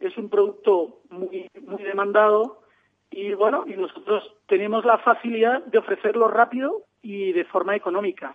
es 0.00 0.16
un 0.16 0.30
producto 0.30 1.00
muy, 1.10 1.50
muy 1.66 1.82
demandado 1.82 2.62
y 3.10 3.34
bueno, 3.34 3.64
y 3.66 3.74
nosotros 3.74 4.34
tenemos 4.46 4.84
la 4.86 4.98
facilidad 4.98 5.62
de 5.64 5.78
ofrecerlo 5.78 6.28
rápido 6.28 6.82
y 7.02 7.32
de 7.32 7.44
forma 7.44 7.76
económica. 7.76 8.34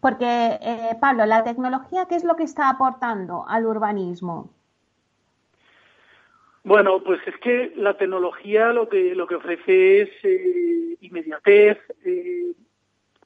Porque, 0.00 0.58
Pablo, 0.98 1.26
la 1.26 1.44
tecnología, 1.44 2.06
¿qué 2.08 2.14
es 2.14 2.24
lo 2.24 2.36
que 2.36 2.44
está 2.44 2.70
aportando 2.70 3.44
al 3.46 3.66
urbanismo? 3.66 4.55
Bueno, 6.66 7.00
pues 7.00 7.20
es 7.28 7.36
que 7.38 7.72
la 7.76 7.96
tecnología 7.96 8.72
lo 8.72 8.88
que 8.88 9.14
lo 9.14 9.28
que 9.28 9.36
ofrece 9.36 10.00
es 10.00 10.10
eh, 10.24 10.96
inmediatez, 11.00 11.78
eh, 12.04 12.54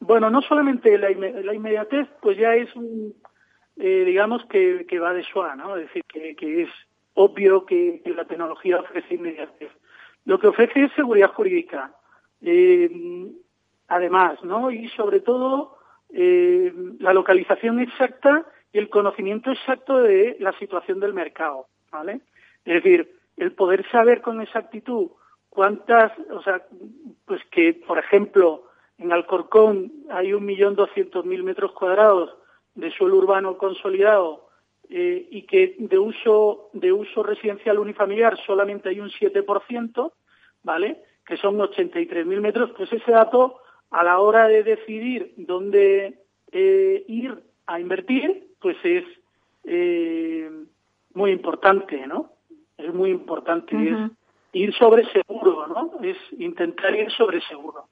bueno, 0.01 0.29
no 0.29 0.43
solamente 0.43 0.99
la, 0.99 1.11
inmediatez, 1.11 2.07
pues 2.21 2.37
ya 2.37 2.55
es 2.55 2.77
un, 2.77 3.15
eh, 3.79 4.05
digamos 4.05 4.45
que, 4.45 4.85
va 4.99 5.15
de 5.15 5.23
Schwa, 5.25 5.57
¿no? 5.57 5.75
Es 5.79 5.87
decir, 5.87 6.05
que, 6.05 6.63
es 6.65 6.69
obvio 7.15 7.65
que, 7.65 8.03
la 8.15 8.27
tecnología 8.27 8.79
ofrece 8.81 9.15
inmediatez. 9.15 9.71
Lo 10.27 10.39
que 10.39 10.49
ofrece 10.49 10.85
es 10.85 10.93
seguridad 10.93 11.33
jurídica, 11.33 11.95
eh, 12.43 12.91
además, 13.89 14.45
¿no? 14.45 14.71
Y 14.71 14.91
sobre 14.91 15.21
todo 15.21 15.79
eh, 16.11 16.75
la 16.99 17.15
localización 17.15 17.81
exacta 17.81 18.45
y 18.71 18.77
el 18.77 18.91
conocimiento 18.91 19.51
exacto 19.51 20.03
de 20.03 20.37
la 20.41 20.53
situación 20.59 21.01
del 21.01 21.15
mercado, 21.15 21.69
¿vale? 21.91 22.21
Es 22.67 22.83
decir, 22.83 23.20
el 23.41 23.53
poder 23.53 23.89
saber 23.91 24.21
con 24.21 24.41
exactitud 24.41 25.09
cuántas, 25.49 26.13
o 26.31 26.43
sea, 26.43 26.63
pues 27.25 27.41
que, 27.51 27.73
por 27.73 27.99
ejemplo, 27.99 28.65
en 28.99 29.13
Alcorcón 29.13 29.93
hay 30.11 30.35
un 30.35 30.45
millón 30.45 30.77
doscientos 30.77 31.25
mil 31.25 31.43
metros 31.43 31.73
cuadrados 31.73 32.31
de 32.75 32.91
suelo 32.93 33.17
urbano 33.17 33.57
consolidado 33.57 34.51
eh, 34.91 35.27
y 35.31 35.43
que 35.43 35.75
de 35.79 35.99
uso 35.99 36.69
de 36.75 36.93
uso 36.93 37.23
residencial 37.23 37.79
unifamiliar 37.79 38.39
solamente 38.45 38.91
hay 38.91 39.01
un 39.01 39.09
7%, 39.09 40.13
¿vale? 40.63 41.03
Que 41.25 41.39
son 41.39 41.59
83.000 41.59 42.41
metros, 42.41 42.71
pues 42.77 42.93
ese 42.93 43.11
dato 43.11 43.61
a 43.91 44.05
la 44.05 44.21
hora 44.21 44.49
de 44.49 44.63
decidir 44.63 45.33
dónde 45.37 46.19
eh, 46.53 47.05
ir 47.09 47.43
a 47.67 47.81
invertir, 47.81 48.49
pues 48.61 48.77
es 48.85 49.05
eh, 49.65 50.51
muy 51.15 51.31
importante, 51.31 52.07
¿no? 52.07 52.33
Es 52.83 52.95
muy 52.95 53.11
importante, 53.11 53.77
es 53.77 54.11
ir 54.53 54.75
sobre 54.75 55.05
seguro, 55.13 55.67
¿no? 55.69 55.91
Es 56.03 56.17
intentar 56.39 56.95
ir 56.95 57.11
sobre 57.13 57.41
seguro. 57.43 57.87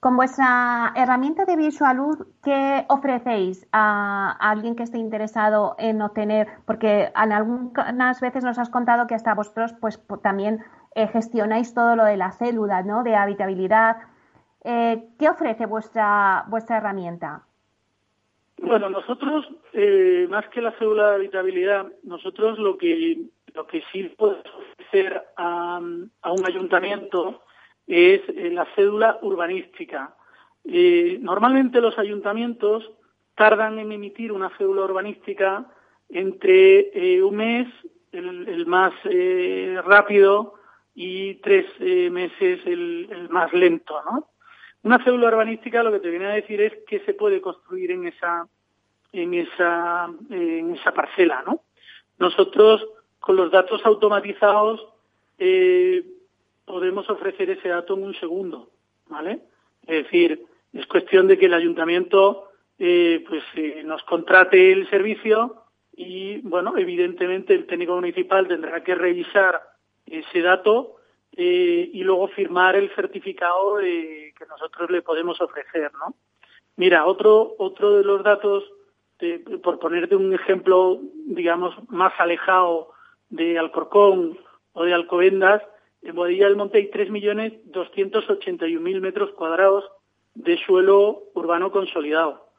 Con 0.00 0.16
vuestra 0.16 0.92
herramienta 0.96 1.44
de 1.44 1.56
Visualud, 1.56 2.26
¿qué 2.42 2.86
ofrecéis 2.88 3.68
a, 3.70 4.34
alguien 4.40 4.74
que 4.74 4.82
esté 4.82 4.96
interesado 4.96 5.74
en 5.78 6.00
obtener? 6.00 6.48
Porque 6.64 7.12
en 7.14 7.32
algunas 7.32 8.20
veces 8.22 8.42
nos 8.42 8.58
has 8.58 8.70
contado 8.70 9.06
que 9.06 9.14
hasta 9.14 9.34
vosotros 9.34 9.74
pues 9.78 10.00
también 10.22 10.64
eh, 10.94 11.06
gestionáis 11.08 11.74
todo 11.74 11.96
lo 11.96 12.04
de 12.04 12.16
la 12.16 12.32
célula, 12.32 12.82
¿no? 12.82 13.02
De 13.02 13.14
habitabilidad. 13.14 13.98
Eh, 14.64 15.06
¿Qué 15.18 15.28
ofrece 15.28 15.66
vuestra 15.66 16.44
vuestra 16.48 16.78
herramienta? 16.78 17.42
Bueno, 18.62 18.90
nosotros 18.90 19.46
eh, 19.72 20.26
más 20.28 20.46
que 20.50 20.60
la 20.60 20.72
célula 20.72 21.10
de 21.10 21.14
habitabilidad, 21.16 21.86
nosotros 22.02 22.58
lo 22.58 22.76
que 22.76 23.18
lo 23.54 23.66
que 23.66 23.82
sí 23.90 24.04
podemos 24.16 24.44
ofrecer 24.46 25.22
a, 25.36 25.80
a 26.22 26.32
un 26.32 26.46
ayuntamiento 26.46 27.42
es 27.86 28.20
eh, 28.28 28.50
la 28.52 28.66
cédula 28.76 29.18
urbanística. 29.22 30.14
Eh, 30.64 31.18
normalmente 31.20 31.80
los 31.80 31.98
ayuntamientos 31.98 32.88
tardan 33.34 33.78
en 33.78 33.92
emitir 33.92 34.30
una 34.30 34.50
cédula 34.56 34.82
urbanística 34.82 35.66
entre 36.08 36.90
eh, 36.94 37.22
un 37.22 37.36
mes, 37.36 37.68
el, 38.12 38.66
más 38.66 38.92
rápido, 39.84 40.54
y 40.94 41.34
tres 41.36 41.66
meses, 41.80 42.60
el, 42.66 43.28
más 43.30 43.52
lento, 43.52 43.94
¿no? 44.04 44.28
Una 44.82 45.02
cédula 45.04 45.28
urbanística 45.28 45.82
lo 45.82 45.92
que 45.92 46.00
te 46.00 46.10
viene 46.10 46.26
a 46.26 46.34
decir 46.34 46.60
es 46.60 46.72
que 46.86 47.00
se 47.00 47.14
puede 47.14 47.40
construir 47.40 47.90
en 47.90 48.06
esa 48.06 48.46
en 49.12 49.34
esa 49.34 50.08
en 50.30 50.74
esa 50.74 50.92
parcela, 50.92 51.42
¿no? 51.46 51.60
Nosotros 52.18 52.86
con 53.18 53.36
los 53.36 53.50
datos 53.50 53.84
automatizados 53.84 54.86
eh, 55.38 56.04
podemos 56.64 57.08
ofrecer 57.10 57.50
ese 57.50 57.68
dato 57.68 57.94
en 57.94 58.04
un 58.04 58.14
segundo, 58.14 58.70
¿vale? 59.08 59.40
Es 59.86 60.04
decir, 60.04 60.46
es 60.72 60.86
cuestión 60.86 61.26
de 61.26 61.38
que 61.38 61.46
el 61.46 61.54
ayuntamiento 61.54 62.50
eh, 62.78 63.24
pues 63.28 63.42
eh, 63.56 63.82
nos 63.84 64.02
contrate 64.04 64.72
el 64.72 64.88
servicio 64.88 65.64
y, 65.96 66.38
bueno, 66.38 66.78
evidentemente 66.78 67.54
el 67.54 67.66
técnico 67.66 67.94
municipal 67.94 68.48
tendrá 68.48 68.82
que 68.82 68.94
revisar 68.94 69.60
ese 70.06 70.40
dato 70.40 70.96
eh, 71.36 71.90
y 71.92 72.02
luego 72.02 72.28
firmar 72.28 72.76
el 72.76 72.94
certificado 72.94 73.78
que 73.78 74.46
nosotros 74.48 74.90
le 74.90 75.02
podemos 75.02 75.38
ofrecer, 75.40 75.90
¿no? 75.94 76.14
Mira, 76.76 77.06
otro, 77.06 77.56
otro 77.58 77.98
de 77.98 78.04
los 78.04 78.22
datos, 78.22 78.64
por 79.62 79.78
ponerte 79.78 80.16
un 80.16 80.32
ejemplo, 80.32 80.98
digamos, 81.26 81.74
más 81.88 82.14
alejado 82.18 82.92
de 83.28 83.58
Alcorcón 83.58 84.38
o 84.72 84.84
de 84.84 84.94
Alcobendas, 84.94 85.62
en 86.02 86.14
Boadilla 86.14 86.46
del 86.46 86.56
Monte 86.56 86.78
hay 86.78 86.90
3.281.000 86.90 89.00
metros 89.00 89.32
cuadrados 89.32 89.84
de 90.34 90.56
suelo 90.64 91.24
urbano 91.34 91.70
consolidado 91.70 92.50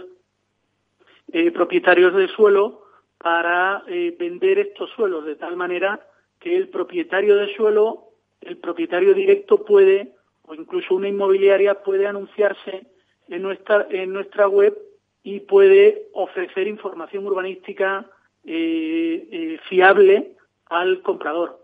eh, 1.31 1.51
propietarios 1.51 2.15
de 2.15 2.27
suelo 2.29 2.83
para 3.17 3.83
vender 4.17 4.59
estos 4.59 4.89
suelos 4.91 5.25
de 5.25 5.35
tal 5.35 5.57
manera 5.57 5.99
que 6.39 6.55
el 6.55 6.69
propietario 6.69 7.35
de 7.35 7.53
suelo, 7.53 8.11
el 8.41 8.57
propietario 8.57 9.13
directo 9.13 9.65
puede, 9.65 10.13
o 10.43 10.55
incluso 10.55 10.95
una 10.95 11.09
inmobiliaria 11.09 11.83
puede 11.83 12.07
anunciarse 12.07 12.87
en 13.27 13.41
nuestra, 13.41 13.87
en 13.89 14.13
nuestra 14.13 14.47
web 14.47 14.77
y 15.23 15.41
puede 15.41 16.07
ofrecer 16.13 16.67
información 16.67 17.25
urbanística 17.27 18.09
eh, 18.45 19.27
eh, 19.31 19.59
fiable 19.67 20.35
al 20.67 21.01
comprador. 21.01 21.59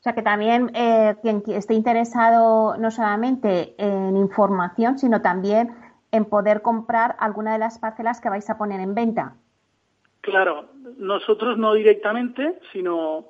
O 0.00 0.02
sea 0.02 0.14
que 0.14 0.22
también 0.22 0.70
eh, 0.74 1.14
quien 1.20 1.42
esté 1.48 1.74
interesado 1.74 2.74
no 2.78 2.90
solamente 2.90 3.74
en 3.76 4.16
información, 4.16 4.98
sino 4.98 5.20
también 5.20 5.74
en 6.10 6.24
poder 6.24 6.62
comprar 6.62 7.16
alguna 7.18 7.52
de 7.52 7.58
las 7.58 7.78
parcelas 7.78 8.18
que 8.22 8.30
vais 8.30 8.48
a 8.48 8.56
poner 8.56 8.80
en 8.80 8.94
venta. 8.94 9.36
Claro, 10.22 10.70
nosotros 10.96 11.58
no 11.58 11.74
directamente, 11.74 12.58
sino, 12.72 13.26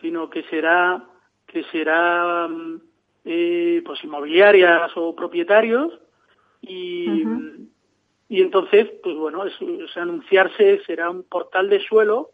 sino 0.00 0.30
que 0.30 0.44
será 0.44 1.04
que 1.46 1.64
será 1.64 2.46
mm, 2.48 2.80
eh, 3.24 3.82
pues 3.84 4.02
inmobiliarias 4.04 4.92
o 4.94 5.16
propietarios 5.16 5.92
y, 6.60 7.24
y 8.28 8.40
entonces 8.40 8.90
pues 9.02 9.16
bueno 9.16 9.44
es, 9.44 9.54
anunciarse 9.96 10.80
será 10.86 11.10
un 11.10 11.24
portal 11.24 11.68
de 11.68 11.80
suelo 11.80 12.30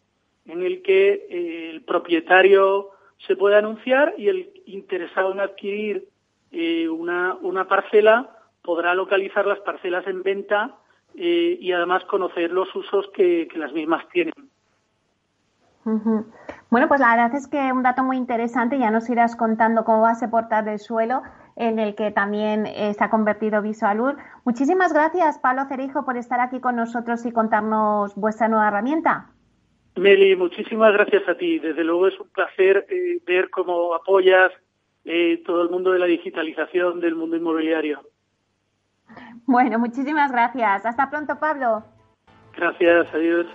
en 0.47 0.63
el 0.63 0.83
que 0.83 1.27
eh, 1.31 1.71
el 1.71 1.83
propietario 1.83 2.91
se 3.19 3.37
puede 3.37 3.57
anunciar 3.57 4.15
y 4.17 4.29
el 4.29 4.51
interesado 4.67 5.33
en 5.33 5.41
adquirir 5.41 6.09
eh, 6.51 6.89
una, 6.89 7.35
una 7.43 7.67
parcela 7.67 8.31
podrá 8.63 8.95
localizar 8.95 9.47
las 9.47 9.61
parcelas 9.61 10.07
en 10.07 10.23
venta 10.23 10.77
y 11.15 11.73
además 11.73 12.05
conocer 12.05 12.53
los 12.53 12.73
usos 12.77 13.09
que, 13.13 13.49
las 13.57 13.73
mismas 13.73 14.07
tienen. 14.11 14.35
Bueno, 16.71 16.87
pues 16.87 17.01
la 17.01 17.17
verdad 17.17 17.35
es 17.35 17.49
que 17.49 17.73
un 17.73 17.83
dato 17.83 18.03
muy 18.05 18.17
interesante, 18.17 18.79
ya 18.79 18.91
nos 18.91 19.09
irás 19.09 19.35
contando 19.35 19.85
cómo 19.85 20.03
va 20.03 20.13
ese 20.13 20.29
portal 20.29 20.67
del 20.67 20.79
suelo 20.79 21.23
en 21.57 21.79
el 21.79 21.95
que 21.95 22.11
también 22.11 22.67
eh, 22.67 22.95
se 22.95 23.03
ha 23.03 23.11
convertido 23.11 23.63
Visualur. 23.63 24.17
Muchísimas 24.45 24.93
gracias, 24.93 25.39
Pablo 25.39 25.65
Cerijo, 25.65 26.05
por 26.05 26.17
estar 26.17 26.41
aquí 26.41 26.61
con 26.61 26.77
nosotros 26.77 27.25
y 27.27 27.33
contarnos 27.33 28.15
vuestra 28.15 28.49
nueva 28.49 28.69
herramienta. 28.69 29.31
Meli, 29.99 30.37
muchísimas 30.37 30.93
gracias 30.93 31.29
a 31.29 31.35
ti. 31.35 31.59
Desde 31.59 31.85
luego 31.85 32.09
es 32.09 32.19
un 32.19 32.29
placer 32.29 32.87
eh, 32.89 33.21
ver 33.27 33.51
cómo 33.51 33.95
apoyas 33.95 34.53
eh, 35.05 35.43
todo 35.45 35.63
el 35.63 35.71
mundo 35.71 35.93
de 35.93 35.99
la 35.99 36.07
digitalización 36.07 37.01
del 37.01 37.15
mundo 37.15 37.37
inmobiliario. 37.37 38.01
Bueno, 39.47 39.79
muchísimas 39.79 40.31
gracias. 40.31 40.85
Hasta 40.85 41.11
pronto, 41.11 41.39
Pablo. 41.39 41.83
Gracias, 42.55 43.07
adiós. 43.15 43.47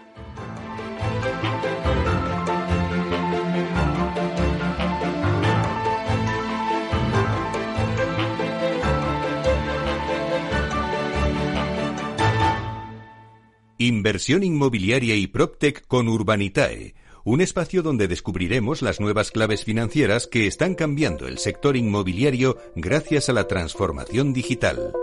Inversión 13.86 14.44
inmobiliaria 14.44 15.18
y 15.18 15.28
PropTech 15.28 15.86
con 15.88 16.08
Urbanitae, 16.08 16.96
un 17.26 17.42
espacio 17.42 17.84
donde 17.84 18.08
descubriremos 18.08 18.82
las 18.82 19.02
nuevas 19.02 19.30
claves 19.30 19.66
financieras 19.66 20.26
que 20.26 20.48
están 20.48 20.76
cambiando 20.76 21.28
el 21.28 21.38
sector 21.38 21.76
inmobiliario 21.76 22.56
gracias 22.78 23.28
a 23.28 23.34
la 23.34 23.46
transformación 23.46 24.32
digital. 24.32 24.94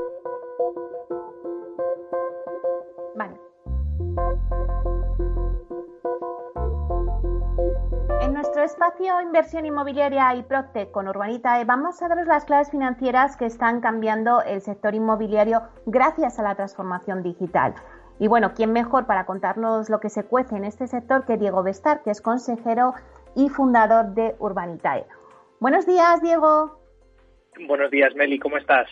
En 8.23 8.33
nuestro 8.33 8.63
espacio 8.63 9.21
Inversión 9.21 9.67
Inmobiliaria 9.67 10.35
y 10.37 10.43
PropTech 10.43 10.91
con 10.91 11.07
Urbanitae 11.07 11.67
vamos 11.67 12.01
a 12.01 12.09
daros 12.09 12.27
las 12.27 12.47
claves 12.47 12.71
financieras 12.71 13.37
que 13.37 13.45
están 13.45 13.83
cambiando 13.83 14.43
el 14.43 14.63
sector 14.63 14.95
inmobiliario 14.95 15.65
gracias 15.85 16.39
a 16.39 16.43
la 16.43 16.55
transformación 16.55 17.23
digital. 17.23 17.75
Y 18.21 18.29
bueno, 18.29 18.53
¿quién 18.55 18.75
mejor 18.75 19.07
para 19.07 19.25
contarnos 19.25 19.89
lo 19.89 19.99
que 19.99 20.11
se 20.11 20.25
cuece 20.25 20.55
en 20.55 20.65
este 20.65 20.87
sector 20.87 21.25
que 21.25 21.39
Diego 21.39 21.63
Bestar, 21.63 22.03
que 22.03 22.11
es 22.11 22.21
consejero 22.21 22.93
y 23.35 23.49
fundador 23.49 24.13
de 24.13 24.37
Urbanitae? 24.39 25.07
Buenos 25.59 25.87
días, 25.87 26.21
Diego. 26.21 26.79
Buenos 27.67 27.91
días, 27.91 28.15
Meli, 28.15 28.39
¿cómo 28.39 28.59
estás? 28.59 28.91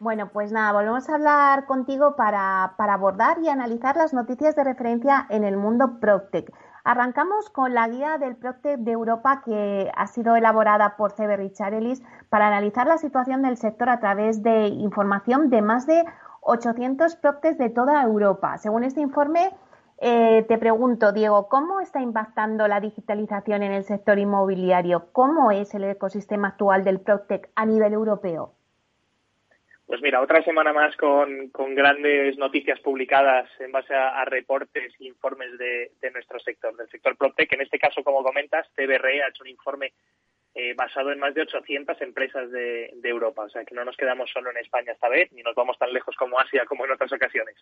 Bueno, 0.00 0.30
pues 0.32 0.52
nada, 0.52 0.72
volvemos 0.72 1.06
a 1.10 1.16
hablar 1.16 1.66
contigo 1.66 2.16
para, 2.16 2.72
para 2.78 2.94
abordar 2.94 3.40
y 3.42 3.50
analizar 3.50 3.94
las 3.94 4.14
noticias 4.14 4.56
de 4.56 4.64
referencia 4.64 5.26
en 5.28 5.44
el 5.44 5.58
mundo 5.58 6.00
PropTech. 6.00 6.50
Arrancamos 6.82 7.50
con 7.50 7.74
la 7.74 7.88
guía 7.88 8.16
del 8.16 8.36
PropTech 8.36 8.78
de 8.78 8.92
Europa 8.92 9.42
que 9.44 9.90
ha 9.94 10.06
sido 10.06 10.34
elaborada 10.36 10.96
por 10.96 11.12
CB 11.12 11.36
Richarelis 11.36 12.02
para 12.30 12.46
analizar 12.46 12.86
la 12.86 12.96
situación 12.96 13.42
del 13.42 13.58
sector 13.58 13.90
a 13.90 14.00
través 14.00 14.42
de 14.42 14.68
información 14.68 15.50
de 15.50 15.60
más 15.60 15.86
de 15.86 16.04
800 16.46 17.16
PropTech 17.16 17.56
de 17.56 17.70
toda 17.70 18.02
Europa. 18.02 18.56
Según 18.58 18.84
este 18.84 19.00
informe, 19.00 19.50
eh, 19.98 20.44
te 20.46 20.58
pregunto, 20.58 21.12
Diego, 21.12 21.48
¿cómo 21.48 21.80
está 21.80 22.00
impactando 22.00 22.68
la 22.68 22.80
digitalización 22.80 23.62
en 23.62 23.72
el 23.72 23.84
sector 23.84 24.18
inmobiliario? 24.18 25.08
¿Cómo 25.12 25.50
es 25.50 25.74
el 25.74 25.84
ecosistema 25.84 26.48
actual 26.48 26.84
del 26.84 27.00
PropTech 27.00 27.50
a 27.56 27.66
nivel 27.66 27.92
europeo? 27.92 28.52
Pues 29.86 30.02
mira, 30.02 30.20
otra 30.20 30.42
semana 30.42 30.72
más 30.72 30.96
con, 30.96 31.50
grandes 31.74 32.36
noticias 32.38 32.80
publicadas 32.80 33.48
en 33.60 33.70
base 33.70 33.94
a, 33.94 34.24
reportes 34.24 34.92
e 35.00 35.04
informes 35.04 35.56
de, 35.58 35.92
de, 36.00 36.10
nuestro 36.10 36.40
sector, 36.40 36.76
del 36.76 36.88
sector 36.88 37.16
PropTech. 37.16 37.52
En 37.52 37.60
este 37.60 37.78
caso, 37.78 38.02
como 38.02 38.24
comentas, 38.24 38.68
TBRE 38.74 39.22
ha 39.22 39.28
hecho 39.28 39.44
un 39.44 39.50
informe 39.50 39.92
eh, 40.58 40.72
basado 40.72 41.12
en 41.12 41.18
más 41.18 41.34
de 41.34 41.42
800 41.42 42.00
empresas 42.00 42.50
de, 42.50 42.90
Europa. 43.04 43.42
O 43.42 43.48
sea, 43.50 43.62
que 43.66 43.74
no 43.74 43.84
nos 43.84 43.94
quedamos 43.94 44.30
solo 44.30 44.50
en 44.50 44.56
España 44.56 44.92
esta 44.92 45.10
vez, 45.10 45.30
ni 45.32 45.42
nos 45.42 45.54
vamos 45.54 45.78
tan 45.78 45.92
lejos 45.92 46.16
como 46.16 46.40
Asia 46.40 46.64
como 46.64 46.86
en 46.86 46.92
otras 46.92 47.12
ocasiones. 47.12 47.54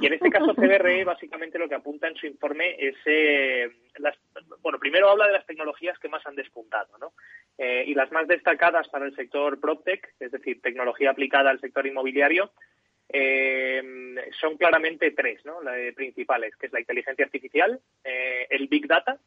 Y 0.00 0.06
en 0.06 0.14
este 0.14 0.30
caso, 0.30 0.54
CBRE 0.54 1.04
básicamente 1.04 1.58
lo 1.58 1.68
que 1.68 1.74
apunta 1.74 2.08
en 2.08 2.16
su 2.16 2.26
informe 2.26 2.76
es, 2.78 2.96
eh, 3.04 3.70
las, 3.98 4.16
bueno, 4.62 4.78
primero 4.78 5.10
habla 5.10 5.26
de 5.26 5.34
las 5.34 5.44
tecnologías 5.44 5.98
que 5.98 6.08
más 6.08 6.26
han 6.26 6.34
despuntado, 6.34 6.96
¿no? 6.96 7.12
Eh, 7.58 7.84
y 7.86 7.92
las 7.92 8.10
más 8.10 8.26
destacadas 8.26 8.88
para 8.88 9.04
el 9.04 9.14
sector 9.14 9.60
PropTech, 9.60 10.14
es 10.18 10.32
decir, 10.32 10.62
tecnología 10.62 11.10
aplicada 11.10 11.50
al 11.50 11.60
sector 11.60 11.86
inmobiliario, 11.86 12.52
son 14.40 14.56
claramente 14.56 15.10
tres, 15.10 15.44
¿no? 15.44 15.58
principales, 15.94 16.56
que 16.56 16.68
es 16.68 16.72
la 16.72 16.80
inteligencia 16.80 17.24
artificial, 17.24 17.80
el 18.04 18.68
big 18.68 18.86
data 18.86 19.18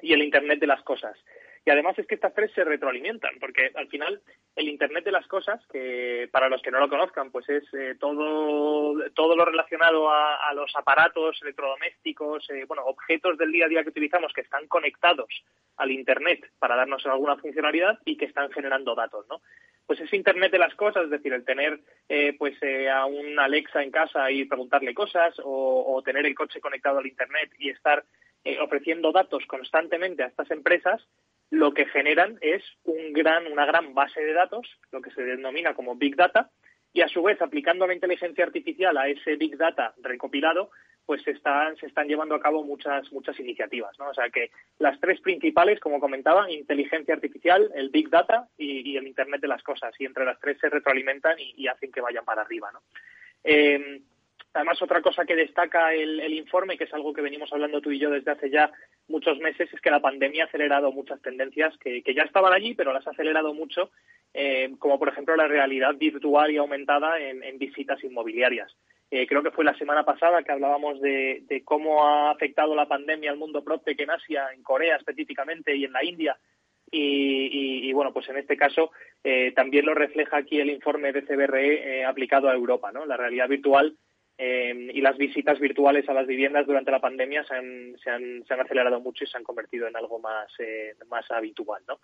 y 0.00 0.14
el 0.14 0.22
Internet 0.22 0.58
de 0.58 0.66
las 0.66 0.82
cosas. 0.82 1.16
Y 1.64 1.70
además 1.70 1.96
es 1.96 2.06
que 2.06 2.16
estas 2.16 2.34
tres 2.34 2.50
se 2.54 2.64
retroalimentan, 2.64 3.36
porque 3.38 3.70
al 3.76 3.86
final 3.86 4.20
el 4.56 4.68
Internet 4.68 5.04
de 5.04 5.12
las 5.12 5.26
cosas, 5.28 5.64
que 5.70 6.28
para 6.32 6.48
los 6.48 6.60
que 6.60 6.72
no 6.72 6.80
lo 6.80 6.88
conozcan, 6.88 7.30
pues 7.30 7.48
es 7.48 7.62
eh, 7.72 7.94
todo, 8.00 8.94
todo 9.14 9.36
lo 9.36 9.44
relacionado 9.44 10.10
a, 10.10 10.52
los 10.54 10.74
aparatos 10.74 11.40
electrodomésticos, 11.40 12.50
eh, 12.50 12.64
bueno, 12.66 12.84
objetos 12.84 13.38
del 13.38 13.52
día 13.52 13.66
a 13.66 13.68
día 13.68 13.82
que 13.84 13.90
utilizamos 13.90 14.32
que 14.32 14.40
están 14.40 14.66
conectados 14.66 15.44
al 15.76 15.92
Internet 15.92 16.50
para 16.58 16.76
darnos 16.76 17.06
alguna 17.06 17.36
funcionalidad 17.36 17.98
y 18.04 18.16
que 18.16 18.26
están 18.26 18.50
generando 18.50 18.94
datos, 18.94 19.26
¿no? 19.28 19.40
Pues 19.86 20.00
ese 20.00 20.16
Internet 20.16 20.52
de 20.52 20.58
las 20.58 20.74
cosas, 20.74 21.04
es 21.04 21.10
decir, 21.10 21.32
el 21.32 21.44
tener 21.44 21.80
eh, 22.08 22.34
pues 22.38 22.56
a 22.92 23.06
un 23.06 23.38
Alexa 23.38 23.82
en 23.82 23.90
casa 23.90 24.30
y 24.30 24.44
preguntarle 24.44 24.94
cosas 24.94 25.34
o, 25.42 25.94
o 25.94 26.02
tener 26.02 26.26
el 26.26 26.34
coche 26.34 26.60
conectado 26.60 26.98
al 26.98 27.06
Internet 27.06 27.52
y 27.58 27.70
estar 27.70 28.04
ofreciendo 28.60 29.12
datos 29.12 29.44
constantemente 29.46 30.22
a 30.22 30.26
estas 30.26 30.50
empresas, 30.50 31.00
lo 31.50 31.74
que 31.74 31.86
generan 31.86 32.38
es 32.40 32.62
un 32.84 33.12
gran, 33.12 33.46
una 33.46 33.66
gran 33.66 33.94
base 33.94 34.22
de 34.22 34.32
datos, 34.32 34.66
lo 34.90 35.02
que 35.02 35.10
se 35.10 35.22
denomina 35.22 35.74
como 35.74 35.96
Big 35.96 36.16
Data, 36.16 36.50
y 36.94 37.00
a 37.00 37.08
su 37.08 37.22
vez, 37.22 37.40
aplicando 37.40 37.86
la 37.86 37.94
inteligencia 37.94 38.44
artificial 38.44 38.96
a 38.98 39.08
ese 39.08 39.36
Big 39.36 39.56
Data 39.56 39.94
recopilado, 40.02 40.70
pues 41.06 41.22
se 41.22 41.32
están, 41.32 41.76
se 41.76 41.86
están 41.86 42.06
llevando 42.06 42.34
a 42.34 42.40
cabo 42.40 42.64
muchas, 42.64 43.10
muchas 43.12 43.38
iniciativas. 43.40 43.98
O 43.98 44.14
sea 44.14 44.28
que 44.30 44.50
las 44.78 45.00
tres 45.00 45.20
principales, 45.20 45.80
como 45.80 46.00
comentaba, 46.00 46.50
inteligencia 46.50 47.14
artificial, 47.14 47.70
el 47.74 47.90
Big 47.90 48.08
Data 48.08 48.48
y, 48.56 48.96
el 48.96 49.06
Internet 49.06 49.40
de 49.40 49.48
las 49.48 49.62
cosas. 49.62 49.94
Y 49.98 50.04
entre 50.04 50.24
las 50.24 50.38
tres 50.38 50.58
se 50.60 50.68
retroalimentan 50.68 51.36
y, 51.38 51.66
hacen 51.66 51.90
que 51.90 52.00
vayan 52.00 52.24
para 52.24 52.42
arriba. 52.42 52.70
¿no? 52.72 52.82
Eh, 53.42 54.00
Además, 54.54 54.82
otra 54.82 55.00
cosa 55.00 55.24
que 55.24 55.34
destaca 55.34 55.94
el, 55.94 56.32
informe, 56.34 56.76
que 56.76 56.84
es 56.84 56.92
algo 56.92 57.14
que 57.14 57.22
venimos 57.22 57.50
hablando 57.52 57.80
tú 57.80 57.90
y 57.90 57.98
yo 57.98 58.10
desde 58.10 58.32
hace 58.32 58.50
ya 58.50 58.70
muchos 59.08 59.38
meses, 59.38 59.72
es 59.72 59.80
que 59.80 59.90
la 59.90 60.00
pandemia 60.00 60.44
ha 60.44 60.46
acelerado 60.46 60.92
muchas 60.92 61.22
tendencias 61.22 61.74
que, 61.78 62.02
ya 62.14 62.22
estaban 62.22 62.52
allí, 62.52 62.74
pero 62.74 62.92
las 62.92 63.06
ha 63.06 63.10
acelerado 63.10 63.54
mucho, 63.54 63.90
eh, 64.34 64.70
como 64.78 64.98
por 64.98 65.08
ejemplo 65.08 65.36
la 65.36 65.48
realidad 65.48 65.94
virtual 65.94 66.50
y 66.50 66.58
aumentada 66.58 67.18
en, 67.18 67.58
visitas 67.58 68.02
inmobiliarias. 68.04 68.76
Eh, 69.10 69.26
creo 69.26 69.42
que 69.42 69.50
fue 69.50 69.64
la 69.64 69.76
semana 69.76 70.04
pasada 70.04 70.42
que 70.42 70.52
hablábamos 70.52 71.00
de, 71.00 71.62
cómo 71.64 72.06
ha 72.06 72.30
afectado 72.30 72.74
la 72.74 72.88
pandemia 72.88 73.30
al 73.30 73.38
mundo 73.38 73.64
PropTech 73.64 74.00
en 74.00 74.10
Asia, 74.10 74.48
en 74.54 74.62
Corea 74.62 74.96
específicamente 74.96 75.74
y 75.74 75.84
en 75.84 75.92
la 75.92 76.04
India. 76.04 76.36
Y, 76.94 77.90
bueno, 77.94 78.12
pues 78.12 78.28
en 78.28 78.36
este 78.36 78.54
caso 78.54 78.90
eh, 79.24 79.52
también 79.56 79.86
lo 79.86 79.94
refleja 79.94 80.36
aquí 80.36 80.60
el 80.60 80.68
informe 80.68 81.10
de 81.10 81.22
CBRE 81.22 82.04
aplicado 82.04 82.50
a 82.50 82.54
Europa. 82.54 82.92
¿no? 82.92 83.06
La 83.06 83.16
realidad 83.16 83.48
virtual 83.48 83.96
eh, 84.44 84.90
y 84.92 85.00
las 85.00 85.16
visitas 85.16 85.60
virtuales 85.60 86.08
a 86.08 86.12
las 86.12 86.26
viviendas 86.26 86.66
durante 86.66 86.90
la 86.90 86.98
pandemia 86.98 87.44
se 87.44 87.54
han, 87.54 87.96
se 88.02 88.10
han, 88.10 88.44
se 88.44 88.52
han 88.52 88.60
acelerado 88.60 89.00
mucho 89.00 89.22
y 89.22 89.28
se 89.28 89.36
han 89.36 89.44
convertido 89.44 89.86
en 89.86 89.94
algo 89.94 90.18
más, 90.18 90.48
eh, 90.58 90.96
más 91.08 91.30
habitual. 91.30 91.80
¿no? 91.86 92.00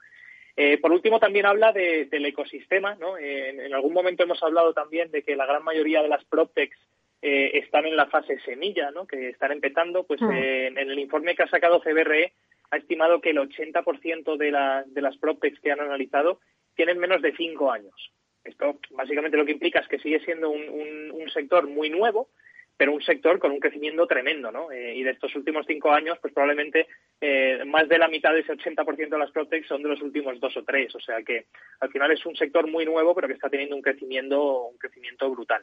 Eh, 0.57 0.79
por 0.79 0.93
último, 0.93 1.19
también 1.19 1.47
habla 1.47 1.73
del 1.73 2.27
ecosistema. 2.27 2.95
¿no? 2.95 3.19
en 3.19 3.75
algún 3.75 3.93
momento 3.93 4.23
hemos 4.23 4.41
hablado 4.41 4.73
también 4.73 5.11
de 5.11 5.25
que 5.25 5.35
la 5.35 5.47
gran 5.47 5.65
mayoría 5.65 6.01
de 6.01 6.09
las 6.09 6.25
PropTechs 6.27 6.79
están 7.21 7.87
en 7.87 7.97
la 7.97 8.07
fase 8.07 8.39
semilla, 8.45 8.93
¿no? 8.93 9.05
que 9.05 9.31
están 9.31 9.51
empezando. 9.51 10.05
Pues 10.05 10.21
mm. 10.23 10.31
en 10.31 10.79
el 10.79 10.99
informe 11.01 11.35
que 11.35 11.43
ha 11.43 11.49
sacado 11.49 11.81
CBRE 11.81 12.35
ha 12.71 12.77
estimado 12.77 13.21
que 13.21 13.31
el 13.31 13.39
80% 13.39 14.37
de, 14.37 14.51
la, 14.53 14.85
de 14.87 15.03
las 15.03 15.17
PropTechs 15.17 15.59
que 15.59 15.73
han 15.73 15.81
analizado 15.81 16.39
tienen 16.77 16.99
menos 16.99 17.21
de 17.21 17.35
cinco 17.35 17.73
años. 17.73 18.13
Esto 18.49 18.79
básicamente 18.91 19.37
lo 19.37 19.45
que 19.45 19.53
implica 19.53 19.81
es 19.81 19.89
que 19.89 19.99
sigue 19.99 20.21
siendo 20.21 20.51
un, 20.51 21.31
sector 21.33 21.69
muy 21.69 21.91
nuevo, 21.91 22.31
pero 22.77 22.93
un 22.93 23.03
sector 23.03 23.39
con 23.39 23.51
un 23.51 23.61
crecimiento 23.61 24.07
tremendo, 24.07 24.51
¿no? 24.51 24.73
Eh, 24.73 24.95
y 24.97 25.03
de 25.03 25.11
estos 25.11 25.35
últimos 25.37 25.67
cinco 25.67 25.93
años, 25.93 26.19
pues 26.23 26.33
probablemente 26.33 26.87
eh, 27.21 27.63
más 27.67 27.87
de 27.87 27.99
la 27.99 28.09
mitad 28.09 28.33
de 28.33 28.41
ese 28.41 28.55
80% 28.55 29.09
de 29.11 29.19
las 29.19 29.31
Protec 29.31 29.67
son 29.67 29.83
de 29.83 29.91
los 29.91 30.01
últimos 30.01 30.41
dos 30.41 30.57
o 30.57 30.65
tres. 30.65 30.95
O 30.95 31.01
sea 31.01 31.23
que 31.23 31.47
al 31.81 31.91
final 31.91 32.11
es 32.11 32.25
un 32.25 32.35
sector 32.35 32.67
muy 32.67 32.87
nuevo, 32.87 33.15
pero 33.15 33.29
que 33.29 33.35
está 33.35 33.51
teniendo 33.51 33.77
un 33.77 33.83
crecimiento, 33.83 34.69
un 34.69 34.79
crecimiento 34.79 35.31
brutal. 35.31 35.63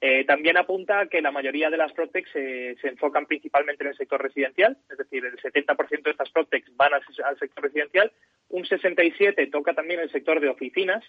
Eh, 0.00 0.24
también 0.24 0.58
apunta 0.58 1.06
que 1.06 1.22
la 1.22 1.30
mayoría 1.30 1.70
de 1.70 1.78
las 1.78 1.92
Protec 1.92 2.26
se, 2.30 2.76
enfocan 2.82 3.24
principalmente 3.24 3.82
en 3.82 3.90
el 3.90 3.96
sector 3.96 4.22
residencial, 4.22 4.76
es 4.90 4.98
decir, 4.98 5.24
el 5.24 5.38
70% 5.38 6.02
de 6.02 6.10
estas 6.10 6.30
Protec 6.30 6.64
van 6.76 6.92
al, 6.92 7.02
sector 7.38 7.64
residencial, 7.64 8.12
un 8.50 8.64
67% 8.64 9.50
toca 9.50 9.72
también 9.72 10.00
el 10.00 10.10
sector 10.10 10.38
de 10.40 10.50
oficinas, 10.50 11.02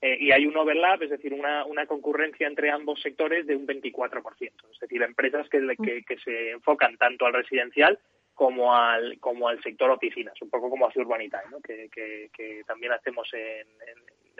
eh, 0.00 0.16
y 0.20 0.30
hay 0.30 0.46
un 0.46 0.56
overlap, 0.56 1.02
es 1.02 1.10
decir, 1.10 1.34
una, 1.34 1.64
concurrencia 1.86 2.46
entre 2.46 2.70
ambos 2.70 3.00
sectores 3.00 3.44
de 3.48 3.56
un 3.56 3.66
24%. 3.66 4.52
Es 4.72 4.80
decir, 4.80 5.02
empresas 5.02 5.48
que, 5.48 6.04
se 6.22 6.50
enfocan 6.52 6.96
tanto 6.96 7.26
al 7.26 7.32
residencial 7.32 7.98
como 8.34 8.72
al, 8.72 9.18
como 9.18 9.48
al 9.48 9.60
sector 9.60 9.90
oficinas, 9.90 10.40
un 10.40 10.50
poco 10.50 10.70
como 10.70 10.86
hace 10.86 11.00
Urbanita, 11.00 11.42
¿no? 11.50 11.60
que, 11.60 11.90
que, 11.90 12.62
también 12.64 12.92
hacemos 12.92 13.28
en, 13.34 13.66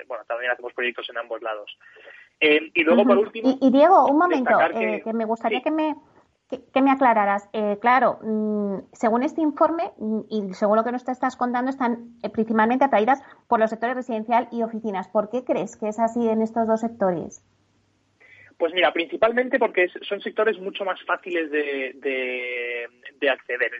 bueno, 0.06 0.24
también 0.26 0.52
hacemos 0.52 0.72
proyectos 0.72 1.10
en 1.10 1.18
ambos 1.18 1.42
lados. 1.42 1.76
Eh, 2.40 2.70
y 2.74 2.84
luego, 2.84 3.04
por 3.04 3.18
último... 3.18 3.58
Y, 3.60 3.70
Diego, 3.70 4.06
un 4.06 4.18
momento, 4.18 4.58
eh, 4.74 5.02
que, 5.02 5.12
me 5.12 5.24
gustaría 5.24 5.60
que 5.60 5.70
me 5.70 5.96
que, 6.48 6.82
me 6.82 6.90
aclararás. 6.90 7.48
Eh, 7.52 7.76
claro, 7.80 8.18
mm, 8.22 8.78
según 8.92 9.22
este 9.22 9.42
informe 9.42 9.90
mm, 9.98 10.20
y 10.30 10.54
según 10.54 10.76
lo 10.76 10.84
que 10.84 10.92
nos 10.92 11.04
te 11.04 11.12
estás 11.12 11.36
contando, 11.36 11.70
están 11.70 12.18
principalmente 12.32 12.84
atraídas 12.84 13.22
por 13.48 13.60
los 13.60 13.70
sectores 13.70 13.96
residencial 13.96 14.48
y 14.50 14.62
oficinas. 14.62 15.08
¿Por 15.08 15.30
qué 15.30 15.44
crees 15.44 15.76
que 15.76 15.88
es 15.88 15.98
así 15.98 16.26
en 16.26 16.40
estos 16.40 16.66
dos 16.66 16.80
sectores? 16.80 17.44
Pues 18.58 18.74
mira, 18.74 18.92
principalmente 18.92 19.58
porque 19.58 19.88
son 20.02 20.20
sectores 20.20 20.58
mucho 20.58 20.84
más 20.84 21.00
fáciles 21.04 21.48
de, 21.50 22.77
acceder. 23.30 23.72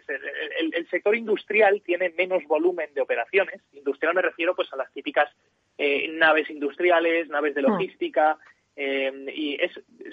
El, 0.58 0.88
sector 0.88 1.16
industrial 1.16 1.82
tiene 1.82 2.10
menos 2.10 2.42
volumen 2.44 2.92
de 2.94 3.00
operaciones. 3.00 3.60
Industrial 3.72 4.14
me 4.14 4.22
refiero 4.22 4.54
pues 4.54 4.72
a 4.72 4.76
las 4.76 4.92
típicas 4.92 5.30
eh, 5.76 6.08
naves 6.12 6.50
industriales, 6.50 7.28
naves 7.28 7.54
de 7.54 7.60
ah. 7.60 7.68
logística, 7.68 8.38
eh, 8.80 9.12
y 9.34 9.56
es, 9.60 9.72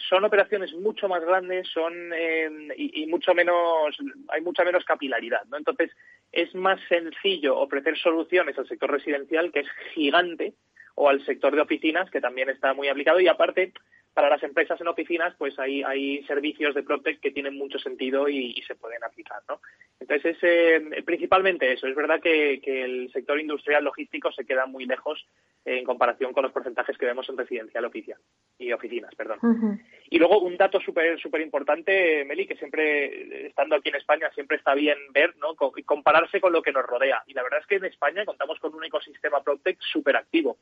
son 0.09 0.25
operaciones 0.25 0.73
mucho 0.73 1.07
más 1.07 1.23
grandes 1.23 1.67
son 1.67 1.93
eh, 2.15 2.49
y, 2.75 3.05
mucho 3.05 3.35
menos 3.35 3.95
hay 4.29 4.41
mucha 4.41 4.63
menos 4.63 4.83
capilaridad 4.83 5.43
no 5.51 5.57
entonces 5.57 5.91
es 6.31 6.55
más 6.55 6.79
sencillo 6.89 7.59
ofrecer 7.59 7.95
soluciones 7.95 8.57
al 8.57 8.67
sector 8.67 8.89
residencial 8.89 9.51
que 9.51 9.59
es 9.59 9.67
gigante 9.93 10.55
o 10.95 11.09
al 11.09 11.23
sector 11.27 11.53
de 11.53 11.61
oficinas 11.61 12.09
que 12.09 12.21
también 12.21 12.49
está 12.49 12.73
muy 12.73 12.87
aplicado 12.87 13.19
y 13.19 13.27
aparte 13.27 13.71
para 14.15 14.29
las 14.29 14.41
empresas 14.43 14.79
en 14.79 14.87
oficinas, 14.87 15.35
pues 15.37 15.59
hay, 15.59 15.83
hay 15.83 16.23
servicios 16.23 16.73
de 16.73 16.83
PropTech 16.83 17.19
que 17.19 17.31
tienen 17.31 17.57
mucho 17.57 17.77
sentido 17.77 18.29
y, 18.29 18.55
se 18.65 18.73
pueden 18.73 19.03
aplicar, 19.03 19.41
¿no? 19.49 19.59
Entonces, 19.99 20.37
es 20.37 20.43
eh, 20.43 21.03
principalmente 21.03 21.73
eso. 21.73 21.85
Es 21.85 21.95
verdad 21.95 22.21
que, 22.21 22.61
el 22.63 23.11
sector 23.11 23.37
industrial 23.39 23.83
logístico 23.83 24.31
se 24.31 24.45
queda 24.45 24.65
muy 24.65 24.85
lejos 24.85 25.27
en 25.65 25.83
comparación 25.83 26.31
con 26.31 26.43
los 26.43 26.53
porcentajes 26.53 26.97
que 26.97 27.05
vemos 27.05 27.27
en 27.27 27.37
residencial 27.37 27.83
oficial 27.83 28.17
y 28.57 28.71
oficinas, 28.71 29.13
perdón. 29.15 29.81
Y 30.09 30.17
luego 30.17 30.39
un 30.39 30.55
dato 30.55 30.79
súper 30.79 31.19
súper 31.19 31.41
importante, 31.41 32.23
Meli, 32.23 32.47
que 32.47 32.55
siempre, 32.55 33.47
estando 33.47 33.75
aquí 33.75 33.89
en 33.89 33.95
España, 33.95 34.31
siempre 34.33 34.55
está 34.55 34.73
bien 34.75 34.97
ver, 35.11 35.35
¿no? 35.37 35.55
compararse 35.55 36.39
con 36.39 36.53
lo 36.53 36.61
que 36.61 36.71
nos 36.71 36.85
rodea. 36.85 37.21
Y 37.27 37.33
la 37.33 37.43
verdad 37.43 37.59
es 37.59 37.67
que 37.67 37.75
en 37.75 37.85
España 37.85 38.23
contamos 38.23 38.59
con 38.59 38.73
un 38.73 38.85
ecosistema 38.85 39.43
PropTech 39.43 39.77
súper 39.81 40.15
activo. 40.15 40.57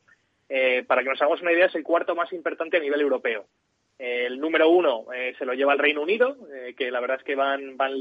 Eh, 0.48 0.84
para 0.86 1.02
que 1.02 1.08
nos 1.08 1.20
hagamos 1.20 1.40
una 1.40 1.52
idea, 1.52 1.66
es 1.66 1.74
el 1.74 1.82
cuarto 1.82 2.14
más 2.14 2.32
importante 2.32 2.76
a 2.76 2.80
nivel 2.80 3.00
europeo. 3.00 3.43
El 3.98 4.40
número 4.40 4.68
uno 4.68 5.06
eh, 5.14 5.34
se 5.38 5.44
lo 5.44 5.54
lleva 5.54 5.72
el 5.72 5.78
Reino 5.78 6.02
Unido, 6.02 6.36
eh, 6.52 6.74
que 6.76 6.90
la 6.90 7.00
verdad 7.00 7.18
es 7.18 7.24
que 7.24 7.36
van, 7.36 7.76
van, 7.76 7.94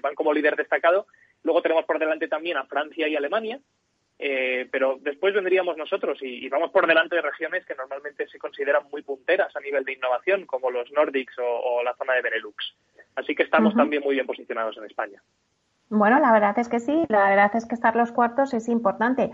van 0.00 0.14
como 0.14 0.32
líder 0.32 0.56
destacado. 0.56 1.06
Luego 1.42 1.62
tenemos 1.62 1.84
por 1.84 1.98
delante 1.98 2.28
también 2.28 2.56
a 2.56 2.66
Francia 2.66 3.08
y 3.08 3.16
Alemania, 3.16 3.60
pero 4.70 4.98
después 5.00 5.34
vendríamos 5.34 5.76
nosotros 5.76 6.16
y, 6.22 6.48
vamos 6.48 6.70
por 6.70 6.86
delante 6.86 7.16
de 7.16 7.22
regiones 7.22 7.66
que 7.66 7.74
normalmente 7.74 8.28
se 8.28 8.38
consideran 8.38 8.84
muy 8.92 9.02
punteras 9.02 9.54
a 9.56 9.60
nivel 9.60 9.84
de 9.84 9.94
innovación, 9.94 10.46
como 10.46 10.70
los 10.70 10.92
Nordics 10.92 11.34
o, 11.38 11.82
la 11.82 11.96
zona 11.96 12.14
de 12.14 12.22
Benelux. 12.22 12.76
Así 13.16 13.34
que 13.34 13.42
estamos 13.42 13.74
también 13.74 14.04
muy 14.04 14.14
bien 14.14 14.26
posicionados 14.26 14.76
en 14.76 14.84
España. 14.84 15.20
Bueno, 15.94 16.18
la 16.20 16.32
verdad 16.32 16.58
es 16.58 16.70
que 16.70 16.80
sí, 16.80 17.04
la 17.10 17.28
verdad 17.28 17.50
es 17.54 17.66
que 17.66 17.74
estar 17.74 17.94
los 17.96 18.12
cuartos 18.12 18.54
es 18.54 18.66
importante. 18.70 19.30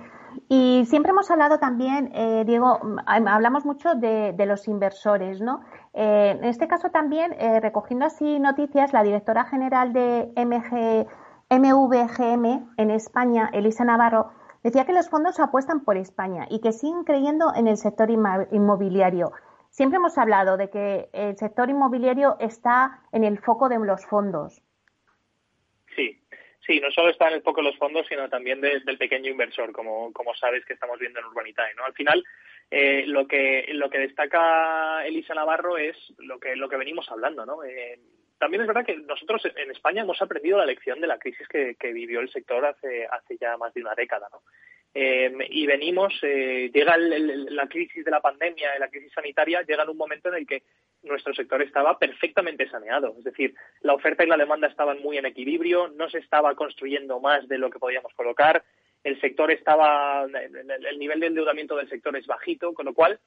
Y 0.48 0.84
siempre 0.86 1.11
hemos 1.11 1.30
hablado 1.30 1.61
también, 1.61 2.11
eh, 2.12 2.42
Diego, 2.44 2.80
hablamos 3.06 3.64
mucho 3.64 3.94
de, 3.94 4.34
los 4.44 4.66
inversores, 4.66 5.40
¿no? 5.40 5.61
Eh, 5.94 6.34
en 6.36 6.42
este 6.42 6.66
caso 6.66 6.90
también, 6.90 7.32
eh, 7.38 7.61
recogiendo 7.61 8.06
así 8.06 8.40
noticias, 8.40 8.92
la 8.92 9.04
directora 9.04 9.44
general 9.44 9.92
de 9.92 10.32
MG, 10.34 11.06
MVGM 11.48 12.74
en 12.76 12.90
España, 12.90 13.48
Elisa 13.52 13.84
Navarro, 13.84 14.30
decía 14.64 14.84
que 14.84 14.92
los 14.92 15.09
fondos 15.09 15.38
apuestan 15.38 15.84
por 15.84 15.96
España 15.96 16.46
y 16.50 16.61
que 16.61 16.72
siguen 16.72 17.04
creyendo 17.04 17.54
en 17.54 17.68
el 17.68 17.76
sector 17.76 18.11
inmobiliario. 18.11 19.30
Siempre 19.70 19.98
hemos 19.98 20.18
hablado 20.18 20.56
de 20.56 20.70
que 20.70 21.09
el 21.12 21.36
sector 21.36 21.70
inmobiliario 21.70 22.34
está 22.40 23.02
en 23.12 23.22
el 23.22 23.38
foco 23.38 23.68
de 23.68 23.78
los 23.78 24.04
fondos. 24.06 24.61
Sí, 26.68 26.80
no 26.80 26.90
solo 26.90 27.08
está 27.08 27.28
en 27.28 27.34
el 27.36 27.42
foco 27.42 27.62
de 27.62 27.68
los 27.68 27.78
fondos, 27.78 28.06
sino 28.06 28.28
también 28.28 28.60
del 28.60 28.98
pequeño 28.98 29.30
inversor, 29.30 29.72
como, 29.72 30.12
como 30.12 30.34
sabes 30.34 30.66
que 30.66 30.74
estamos 30.74 30.98
viendo 30.98 31.18
en 31.18 31.24
Urbanitae. 31.24 31.74
¿no? 31.74 31.86
Al 31.86 31.94
final, 31.94 32.22
eh, 32.70 33.04
lo 33.06 33.26
que 33.26 33.68
lo 33.72 33.88
que 33.88 34.00
destaca 34.00 35.06
Elisa 35.06 35.32
Navarro 35.32 35.78
es 35.78 35.96
lo 36.18 36.38
que 36.38 36.56
lo 36.56 36.68
que 36.68 36.76
venimos 36.76 37.10
hablando, 37.10 37.46
¿no? 37.46 37.64
Eh, 37.64 37.98
también 38.36 38.60
es 38.60 38.66
verdad 38.66 38.84
que 38.84 38.98
nosotros 38.98 39.42
en 39.56 39.70
España 39.70 40.02
hemos 40.02 40.20
aprendido 40.20 40.58
la 40.58 40.66
lección 40.66 41.00
de 41.00 41.06
la 41.06 41.18
crisis 41.18 41.48
que, 41.48 41.74
vivió 41.94 42.20
el 42.20 42.30
sector 42.30 42.62
hace 42.66 43.06
hace 43.06 43.38
ya 43.38 43.56
más 43.56 43.72
de 43.72 43.80
una 43.80 43.94
década, 43.94 44.28
¿no? 44.30 44.42
Eh, 44.95 45.32
y 45.51 45.66
venimos, 45.66 46.12
llega 46.22 46.97
la 46.97 47.68
crisis 47.68 48.05
de 48.05 48.11
la 48.11 48.20
pandemia, 48.20 48.78
la 48.78 48.89
crisis 48.89 49.12
sanitaria, 49.12 49.62
llega 49.62 49.82
en 49.82 49.91
un 49.91 49.97
momento 49.97 50.28
en 50.28 50.36
el 50.36 50.47
que 50.47 50.62
nuestro 51.03 51.34
sector 51.34 51.62
estaba 51.62 51.99
perfectamente 51.99 52.68
saneado. 52.68 53.14
Es 53.18 53.24
decir, 53.24 53.55
la 53.82 53.95
oferta 53.95 54.24
y 54.24 54.28
la 54.28 54.36
demanda 54.36 54.66
estaban 54.66 55.01
muy 55.01 55.18
en 55.18 55.26
equilibrio, 55.26 55.89
no 55.89 56.09
se 56.09 56.18
estaba 56.18 56.55
construyendo 56.55 57.20
más 57.20 57.47
de 57.49 57.59
lo 57.59 57.70
que 57.70 57.78
podíamos 57.78 58.12
colocar, 58.14 58.64
el 59.05 59.20
sector 59.20 59.51
estaba, 59.51 60.24
el 60.24 60.99
nivel 60.99 61.20
de 61.20 61.26
endeudamiento 61.28 61.76
del 61.76 61.89
sector 61.89 62.16
es 62.16 62.26
bajito, 62.26 62.74
con 62.74 62.86
lo 62.86 62.95
cual 62.95 63.20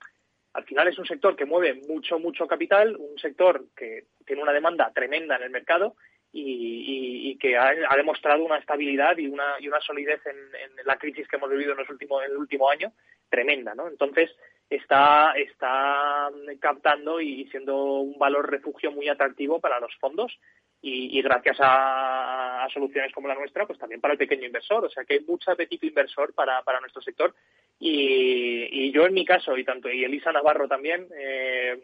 al 0.54 0.66
final 0.66 0.88
es 0.88 1.00
un 1.00 1.06
sector 1.06 1.36
que 1.36 1.46
mueve 1.46 1.82
mucho, 1.88 2.20
mucho 2.20 2.46
capital, 2.46 2.98
un 2.98 3.18
sector 3.18 3.66
que 3.76 4.06
tiene 4.26 4.44
una 4.44 4.52
demanda 4.52 4.92
tremenda 4.94 5.38
en 5.38 5.44
el 5.44 5.50
mercado 5.50 5.96
y, 6.34 7.38
que 7.40 7.58
ha, 7.58 7.74
demostrado 7.96 8.44
una 8.44 8.58
estabilidad 8.58 9.18
y 9.18 9.28
una, 9.28 9.56
y 9.60 9.68
una 9.68 9.82
solidez 9.82 10.22
en, 10.26 10.86
la 10.86 10.98
crisis 10.98 11.28
que 11.28 11.38
hemos 11.38 11.50
vivido 11.50 11.72
en, 11.72 11.80
los 11.80 11.90
últimos, 11.90 12.24
en 12.24 12.32
el 12.32 12.38
último 12.38 12.70
año 12.70 12.94
tremenda, 13.30 13.74
¿no? 13.74 13.88
Entonces 13.88 14.30
está, 14.70 15.34
está 15.36 16.30
captando 16.60 17.20
y 17.20 17.46
siendo 17.50 18.02
un 18.02 18.20
valor 18.20 18.50
refugio 18.50 18.92
muy 18.92 19.10
atractivo 19.10 19.60
para 19.60 19.80
los 19.80 19.96
fondos 19.96 20.38
y, 20.84 21.22
gracias 21.22 21.58
a, 21.60 22.68
soluciones 22.74 23.12
como 23.14 23.28
la 23.28 23.36
nuestra, 23.36 23.66
pues 23.66 23.78
también 23.78 24.02
para 24.02 24.14
el 24.14 24.18
pequeño 24.18 24.46
inversor. 24.46 24.86
O 24.86 24.90
sea 24.90 25.04
que 25.04 25.16
hay 25.16 25.20
mucho 25.22 25.52
apetito 25.52 25.86
inversor 25.86 26.34
para, 26.34 26.62
para 26.64 26.80
nuestro 26.80 27.02
sector 27.02 27.36
y, 27.80 28.92
yo 28.92 29.06
en 29.06 29.14
mi 29.14 29.26
caso, 29.26 29.58
y 29.58 29.64
tanto 29.64 29.90
y 29.90 30.04
Elisa 30.04 30.32
Navarro 30.32 30.68
también, 30.68 31.08
eh, 31.18 31.80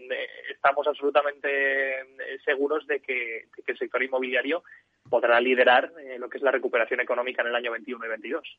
estamos 0.52 0.88
absolutamente 0.88 2.06
seguros 2.46 2.86
de 2.86 3.00
que, 3.00 3.48
el 3.66 3.78
sector 3.78 4.04
inmobiliario 4.04 4.64
podrá 5.10 5.42
liderar 5.42 5.92
eh, 6.00 6.18
lo 6.20 6.30
que 6.30 6.38
es 6.38 6.44
la 6.44 6.52
recuperación 6.52 7.00
económica 7.00 7.42
en 7.42 7.50
el 7.50 7.56
año 7.56 7.72
21 7.72 8.06
y 8.06 8.10
22. 8.10 8.58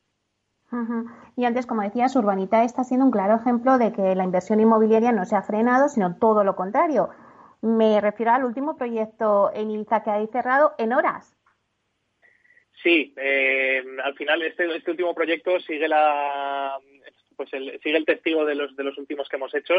Y 1.35 1.45
antes, 1.45 1.65
como 1.65 1.81
decías, 1.81 2.15
Urbanita 2.15 2.63
está 2.63 2.83
siendo 2.83 3.05
un 3.05 3.11
claro 3.11 3.35
ejemplo 3.35 3.77
de 3.77 3.91
que 3.91 4.13
la 4.15 4.23
inversión 4.23 4.59
inmobiliaria 4.59 5.11
no 5.11 5.25
se 5.25 5.35
ha 5.35 5.41
frenado, 5.41 5.89
sino 5.89 6.17
todo 6.17 6.43
lo 6.43 6.55
contrario. 6.55 7.09
Me 7.61 7.99
refiero 7.99 8.31
al 8.31 8.45
último 8.45 8.77
proyecto 8.77 9.51
en 9.53 9.71
Ibiza 9.71 10.03
que 10.03 10.11
ha 10.11 10.27
cerrado 10.27 10.73
en 10.77 10.93
horas. 10.93 11.35
Sí, 12.81 13.13
eh, 13.17 13.83
al 14.03 14.15
final 14.15 14.41
este, 14.43 14.73
este 14.73 14.91
último 14.91 15.13
proyecto 15.13 15.59
sigue 15.59 15.87
la 15.87 16.77
pues 17.35 17.51
el, 17.53 17.79
sigue 17.81 17.97
el 17.97 18.05
testigo 18.05 18.45
de 18.45 18.55
los 18.55 18.75
de 18.75 18.83
los 18.83 18.97
últimos 18.97 19.27
que 19.27 19.35
hemos 19.35 19.53
hecho 19.53 19.73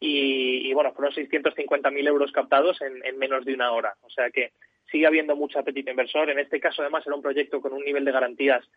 y, 0.00 0.72
bueno 0.74 0.92
fueron 0.92 1.14
650.000 1.14 2.08
euros 2.08 2.32
captados 2.32 2.80
en, 2.82 3.04
en, 3.04 3.18
menos 3.18 3.44
de 3.44 3.54
una 3.54 3.70
hora, 3.70 3.94
o 4.00 4.10
sea 4.10 4.30
que 4.30 4.52
sigue 4.90 5.06
habiendo 5.06 5.36
mucho 5.36 5.60
apetito 5.60 5.90
inversor. 5.90 6.30
En 6.30 6.40
este 6.40 6.58
caso 6.58 6.82
además 6.82 7.06
era 7.06 7.14
un 7.14 7.22
proyecto 7.22 7.60
con 7.60 7.72
un 7.72 7.84
nivel 7.84 8.04
de 8.04 8.12
garantías 8.12 8.68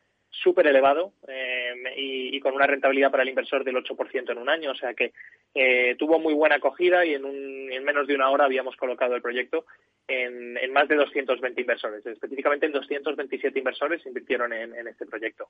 súper 0.43 0.67
elevado 0.67 1.13
eh, 1.27 1.73
y, 1.97 2.39
con 2.39 2.53
una 2.53 2.67
rentabilidad 2.67 3.11
para 3.11 3.23
el 3.23 3.29
inversor 3.29 3.63
del 3.63 3.77
8% 3.77 4.31
en 4.31 4.37
un 4.37 4.49
año. 4.49 4.71
O 4.71 4.75
sea 4.75 4.93
que 4.93 5.13
eh, 5.53 5.95
tuvo 5.97 6.19
muy 6.19 6.33
buena 6.33 6.55
acogida 6.55 7.05
y 7.05 7.13
en, 7.13 7.25
un, 7.25 7.71
en 7.71 7.83
menos 7.83 8.07
de 8.07 8.15
una 8.15 8.29
hora 8.29 8.45
habíamos 8.45 8.75
colocado 8.75 9.15
el 9.15 9.21
proyecto 9.21 9.65
en, 10.07 10.71
más 10.73 10.87
de 10.87 10.95
220 10.95 11.61
inversores. 11.61 12.05
Específicamente 12.05 12.65
en 12.65 12.73
227 12.73 13.57
inversores 13.57 14.05
invirtieron 14.05 14.53
en, 14.53 14.87
este 14.87 15.05
proyecto. 15.05 15.49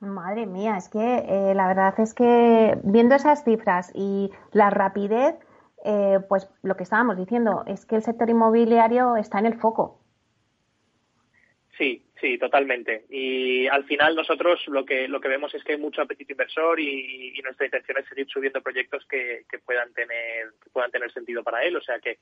Madre 0.00 0.46
mía, 0.46 0.76
es 0.76 0.88
que 0.88 0.98
eh, 0.98 1.54
la 1.54 1.68
verdad 1.68 1.94
es 1.98 2.14
que 2.14 2.76
viendo 2.82 3.14
esas 3.14 3.44
cifras 3.44 3.90
y 3.94 4.30
la 4.52 4.70
rapidez, 4.70 5.34
pues 6.28 6.48
lo 6.62 6.76
que 6.76 6.82
estábamos 6.82 7.18
diciendo 7.18 7.64
es 7.66 7.84
que 7.84 7.96
el 7.96 8.02
sector 8.02 8.30
inmobiliario 8.30 9.16
está 9.16 9.38
en 9.38 9.46
el 9.46 9.58
foco. 9.58 10.03
Sí, 11.76 12.04
Sí, 12.24 12.38
totalmente. 12.38 13.04
Y 13.10 13.66
al 13.66 13.84
final 13.84 14.16
nosotros 14.16 14.66
lo 14.68 14.86
que 14.86 15.08
lo 15.08 15.20
que 15.20 15.28
vemos 15.28 15.54
es 15.54 15.62
que 15.62 15.72
hay 15.72 15.78
mucho 15.78 16.00
apetito 16.00 16.32
inversor 16.32 16.80
y, 16.80 17.38
nuestra 17.44 17.66
intención 17.66 17.98
es 17.98 18.08
seguir 18.08 18.26
subiendo 18.30 18.62
proyectos 18.62 19.04
que, 19.04 19.44
puedan 19.66 19.92
tener 19.92 20.54
que 20.62 20.70
puedan 20.70 20.90
tener 20.90 21.12
sentido 21.12 21.42
para 21.42 21.62
él. 21.62 21.76
O 21.76 21.82
sea 21.82 21.98
que 21.98 22.18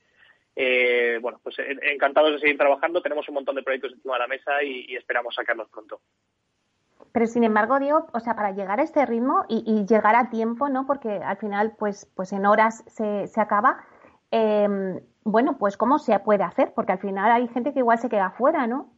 eh, 0.57 1.19
bueno, 1.21 1.39
pues 1.41 1.55
encantados 1.59 2.33
de 2.33 2.39
seguir 2.39 2.57
trabajando. 2.57 3.01
Tenemos 3.01 3.29
un 3.29 3.35
montón 3.35 3.55
de 3.55 3.63
proyectos 3.63 3.93
encima 3.93 4.15
de 4.15 4.19
la 4.19 4.27
mesa 4.27 4.61
y, 4.61 4.93
esperamos 4.93 5.35
sacarlos 5.35 5.69
pronto. 5.69 6.01
Pero 7.13 7.25
sin 7.25 7.45
embargo, 7.45 7.79
Diego, 7.79 8.07
o 8.11 8.19
sea, 8.19 8.35
para 8.35 8.51
llegar 8.51 8.81
a 8.81 8.83
este 8.83 9.05
ritmo 9.05 9.45
y, 9.47 9.85
llegar 9.85 10.17
a 10.17 10.29
tiempo, 10.29 10.67
¿no? 10.67 10.85
Porque 10.85 11.11
al 11.11 11.37
final, 11.37 11.75
pues, 11.79 12.11
pues 12.13 12.33
en 12.33 12.45
horas 12.45 12.83
se, 12.87 13.27
se 13.27 13.39
acaba. 13.39 13.85
Em, 14.31 14.99
bueno, 15.23 15.57
pues 15.57 15.77
cómo 15.77 15.97
se 15.97 16.19
puede 16.19 16.43
hacer, 16.43 16.73
porque 16.75 16.91
al 16.91 16.99
final 16.99 17.31
hay 17.31 17.47
gente 17.47 17.71
que 17.71 17.79
igual 17.79 17.99
se 17.99 18.09
queda 18.09 18.31
fuera, 18.31 18.67
¿no? 18.67 18.91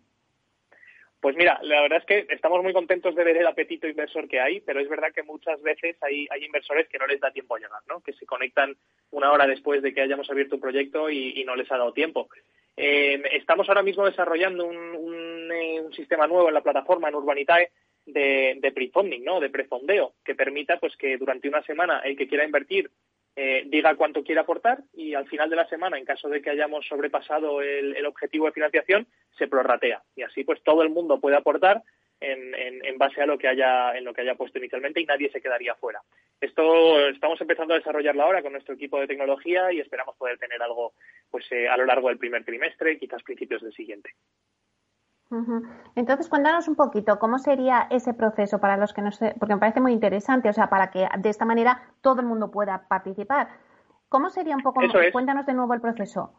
Pues 1.19 1.35
mira, 1.35 1.59
la 1.63 1.81
verdad 1.81 1.99
es 1.99 2.05
que 2.05 2.33
estamos 2.33 2.61
muy 2.61 2.73
contentos 2.73 3.15
de 3.15 3.23
ver 3.23 3.37
el 3.37 3.47
apetito 3.47 3.87
inversor 3.87 4.27
que 4.27 4.39
hay, 4.39 4.61
pero 4.61 4.79
es 4.79 4.87
verdad 4.87 5.11
que 5.13 5.23
muchas 5.23 5.61
veces 5.61 5.97
hay, 6.01 6.27
hay 6.29 6.43
inversores 6.43 6.87
que 6.87 6.99
no 6.99 7.07
les 7.07 7.19
da 7.19 7.31
tiempo 7.31 7.55
a 7.55 7.59
llegar, 7.59 7.81
¿no? 7.87 8.01
Que 8.01 8.13
se 8.13 8.25
conectan 8.25 8.75
una 9.11 9.31
hora 9.31 9.47
después 9.47 9.81
de 9.81 9.93
que 9.93 10.01
hayamos 10.01 10.29
abierto 10.29 10.55
un 10.55 10.61
proyecto 10.61 11.09
y, 11.09 11.43
no 11.45 11.55
les 11.55 11.71
ha 11.71 11.77
dado 11.77 11.93
tiempo. 11.93 12.29
Eh, 12.77 13.21
estamos 13.31 13.67
ahora 13.69 13.81
mismo 13.81 14.05
desarrollando 14.05 14.65
un, 14.65 15.51
eh, 15.51 15.81
un, 15.81 15.93
sistema 15.93 16.27
nuevo 16.27 16.47
en 16.47 16.53
la 16.53 16.63
plataforma, 16.63 17.09
en 17.09 17.15
Urbanitae, 17.15 17.71
de, 18.05 18.57
de 18.61 18.71
pre-funding, 18.71 19.23
¿no? 19.23 19.39
De 19.39 19.49
prefondeo, 19.49 20.13
que 20.23 20.35
permita 20.35 20.77
pues 20.79 20.95
que 20.97 21.17
durante 21.17 21.47
una 21.47 21.63
semana 21.63 21.99
el 21.99 22.15
que 22.17 22.27
quiera 22.27 22.45
invertir 22.45 22.91
eh, 23.35 23.63
diga 23.67 23.95
cuánto 23.95 24.23
quiere 24.23 24.39
aportar 24.39 24.79
y 24.93 25.13
al 25.13 25.27
final 25.27 25.49
de 25.49 25.57
la 25.57 25.67
semana, 25.67 25.97
en 25.97 26.05
caso 26.05 26.29
de 26.29 26.41
que 26.41 26.51
hayamos 26.51 26.87
sobrepasado 26.87 27.61
el, 27.61 28.05
objetivo 28.05 28.45
de 28.45 28.53
financiación, 28.53 29.07
se 29.37 29.47
prorratea. 29.47 30.01
Y 30.15 30.23
así 30.23 30.43
pues 30.43 30.63
todo 30.63 30.83
el 30.83 30.89
mundo 30.89 31.19
puede 31.19 31.35
aportar 31.35 31.83
en, 32.21 32.55
en, 32.55 32.97
base 32.97 33.21
a 33.21 33.25
lo 33.25 33.37
que 33.37 33.49
haya 33.49 33.95
en 33.97 34.05
lo 34.05 34.13
que 34.13 34.21
haya 34.21 34.35
puesto 34.35 34.57
inicialmente 34.57 35.01
y 35.01 35.05
nadie 35.05 35.29
se 35.31 35.41
quedaría 35.41 35.75
fuera. 35.75 36.01
Esto 36.39 37.09
estamos 37.09 37.39
empezando 37.41 37.73
a 37.73 37.77
desarrollarlo 37.77 38.23
ahora 38.23 38.41
con 38.41 38.53
nuestro 38.53 38.75
equipo 38.75 38.99
de 38.99 39.07
tecnología 39.07 39.71
y 39.73 39.81
esperamos 39.81 40.15
poder 40.15 40.37
tener 40.37 40.61
algo 40.61 40.93
pues 41.29 41.45
eh, 41.51 41.67
a 41.67 41.75
lo 41.75 41.85
largo 41.85 42.07
del 42.07 42.17
primer 42.17 42.45
trimestre, 42.45 42.97
quizás 42.97 43.21
principios 43.21 43.61
del 43.61 43.73
siguiente. 43.73 44.11
Entonces, 45.95 46.29
cuéntanos 46.29 46.67
un 46.67 46.75
poquito 46.75 47.19
cómo 47.19 47.39
sería 47.39 47.87
ese 47.89 48.13
proceso 48.13 48.59
para 48.59 48.77
los 48.77 48.93
que 48.93 49.01
no 49.01 49.11
sé, 49.11 49.35
porque 49.39 49.55
me 49.55 49.59
parece 49.59 49.81
muy 49.81 49.91
interesante, 49.91 50.49
o 50.49 50.53
sea, 50.53 50.69
para 50.69 50.91
que 50.91 51.07
de 51.17 51.29
esta 51.29 51.45
manera 51.45 51.81
todo 52.01 52.21
el 52.21 52.27
mundo 52.27 52.51
pueda 52.51 52.87
participar. 52.87 53.49
¿Cómo 54.07 54.29
sería 54.29 54.55
un 54.55 54.61
poco? 54.61 54.81
Cuéntanos 55.11 55.45
de 55.45 55.53
nuevo 55.53 55.73
el 55.73 55.81
proceso. 55.81 56.31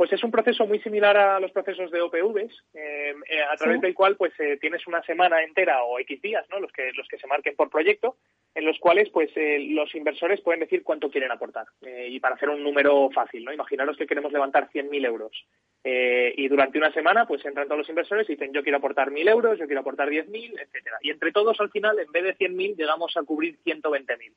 Pues 0.00 0.14
es 0.14 0.24
un 0.24 0.30
proceso 0.30 0.66
muy 0.66 0.78
similar 0.78 1.14
a 1.18 1.38
los 1.40 1.52
procesos 1.52 1.90
de 1.90 2.00
OPVs, 2.00 2.64
eh, 2.72 3.14
eh, 3.28 3.42
a 3.42 3.54
través 3.58 3.82
del 3.82 3.92
cual 3.92 4.16
pues 4.16 4.32
eh, 4.40 4.56
tienes 4.58 4.86
una 4.86 5.02
semana 5.02 5.42
entera 5.42 5.84
o 5.84 5.98
X 5.98 6.22
días, 6.22 6.46
¿no? 6.48 6.58
Los 6.58 6.72
que 6.72 6.90
los 6.94 7.06
que 7.06 7.18
se 7.18 7.26
marquen 7.26 7.54
por 7.54 7.68
proyecto, 7.68 8.16
en 8.54 8.64
los 8.64 8.78
cuales 8.78 9.10
pues 9.10 9.30
los 9.36 9.94
inversores 9.94 10.40
pueden 10.40 10.60
decir 10.60 10.82
cuánto 10.84 11.10
quieren 11.10 11.30
aportar 11.30 11.66
y 11.82 12.18
para 12.18 12.36
hacer 12.36 12.48
un 12.48 12.62
número 12.62 13.10
fácil, 13.10 13.44
¿no? 13.44 13.52
Imaginaros 13.52 13.98
que 13.98 14.06
queremos 14.06 14.32
levantar 14.32 14.70
100.000 14.70 15.04
euros 15.04 15.46
y 15.84 16.48
durante 16.48 16.78
una 16.78 16.94
semana 16.94 17.26
pues 17.26 17.44
entran 17.44 17.66
todos 17.66 17.80
los 17.80 17.88
inversores 17.90 18.26
y 18.30 18.36
dicen 18.36 18.54
yo 18.54 18.62
quiero 18.62 18.78
aportar 18.78 19.10
1.000 19.10 19.28
euros, 19.28 19.58
yo 19.58 19.66
quiero 19.66 19.82
aportar 19.82 20.08
10.000, 20.08 20.62
etcétera. 20.62 20.96
Y 21.02 21.10
entre 21.10 21.30
todos 21.30 21.60
al 21.60 21.70
final 21.70 21.98
en 21.98 22.10
vez 22.10 22.24
de 22.24 22.38
100.000 22.38 22.74
llegamos 22.74 23.14
a 23.18 23.22
cubrir 23.22 23.58
120.000 23.66 24.32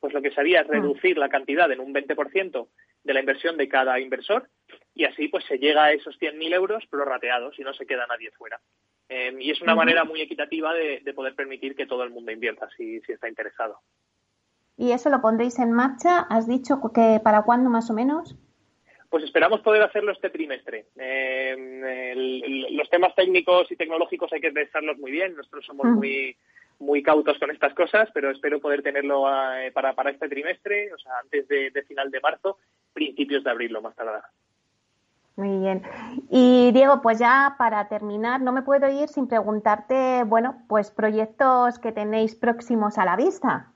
pues 0.00 0.12
lo 0.12 0.22
que 0.22 0.30
se 0.30 0.40
haría 0.40 0.60
es 0.60 0.68
ah. 0.68 0.72
reducir 0.72 1.18
la 1.18 1.28
cantidad 1.28 1.70
en 1.70 1.80
un 1.80 1.94
20% 1.94 2.68
de 3.04 3.14
la 3.14 3.20
inversión 3.20 3.56
de 3.56 3.68
cada 3.68 3.98
inversor 4.00 4.48
y 4.94 5.04
así 5.04 5.28
pues 5.28 5.44
se 5.46 5.58
llega 5.58 5.84
a 5.84 5.92
esos 5.92 6.18
100.000 6.18 6.54
euros 6.54 6.84
prorrateados 6.86 7.58
y 7.58 7.62
no 7.62 7.72
se 7.74 7.86
queda 7.86 8.06
nadie 8.06 8.30
fuera. 8.32 8.60
Em, 9.08 9.40
y 9.40 9.50
es 9.50 9.60
una 9.62 9.74
manera 9.74 10.04
muy 10.04 10.20
equitativa 10.20 10.74
de, 10.74 11.00
poder 11.14 11.34
permitir 11.34 11.76
que 11.76 11.86
todo 11.86 12.02
el 12.02 12.10
mundo 12.10 12.32
invierta 12.32 12.68
si, 12.76 13.00
si 13.02 13.12
está 13.12 13.28
interesado. 13.28 13.80
¿Y 14.76 14.90
eso 14.90 15.08
lo 15.08 15.20
pondréis 15.20 15.58
en 15.58 15.72
marcha? 15.72 16.26
¿Has 16.28 16.48
dicho 16.48 16.80
que 16.94 17.20
para 17.22 17.42
cuándo 17.42 17.70
más 17.70 17.88
o 17.90 17.94
menos? 17.94 18.36
Pues 19.08 19.24
esperamos 19.24 19.60
poder 19.60 19.82
hacerlo 19.82 20.12
este 20.12 20.30
trimestre. 20.30 20.86
Em, 20.96 22.76
los 22.76 22.90
temas 22.90 23.14
técnicos 23.14 23.70
y 23.70 23.76
tecnológicos 23.76 24.32
hay 24.32 24.40
que 24.40 24.50
pensarlos 24.50 24.98
muy 24.98 25.12
bien. 25.12 25.36
Nosotros 25.36 25.64
somos 25.64 25.86
muy 25.86 26.36
muy 26.78 27.02
cautos 27.02 27.38
con 27.38 27.50
estas 27.50 27.74
cosas, 27.74 28.08
pero 28.12 28.30
espero 28.30 28.60
poder 28.60 28.82
tenerlo 28.82 29.26
eh, 29.56 29.70
para, 29.72 29.94
para 29.94 30.10
este 30.10 30.28
trimestre, 30.28 30.92
o 30.92 30.98
sea, 30.98 31.18
antes 31.22 31.48
de, 31.48 31.84
final 31.86 32.10
de 32.10 32.20
marzo, 32.20 32.58
principios 32.92 33.44
de 33.44 33.50
abril, 33.50 33.72
lo 33.72 33.82
más 33.82 33.94
tardar. 33.94 34.24
Muy 35.36 35.58
bien. 35.58 35.82
Y 36.30 36.72
Diego, 36.72 37.02
pues 37.02 37.18
ya 37.18 37.56
para 37.58 37.88
terminar, 37.88 38.40
no 38.40 38.52
me 38.52 38.62
puedo 38.62 38.88
ir 38.88 39.08
sin 39.08 39.28
preguntarte, 39.28 40.24
bueno, 40.24 40.62
pues 40.68 40.90
proyectos 40.90 41.78
que 41.78 41.92
tenéis 41.92 42.34
próximos 42.34 42.96
a 42.96 43.04
la 43.04 43.16
vista. 43.16 43.72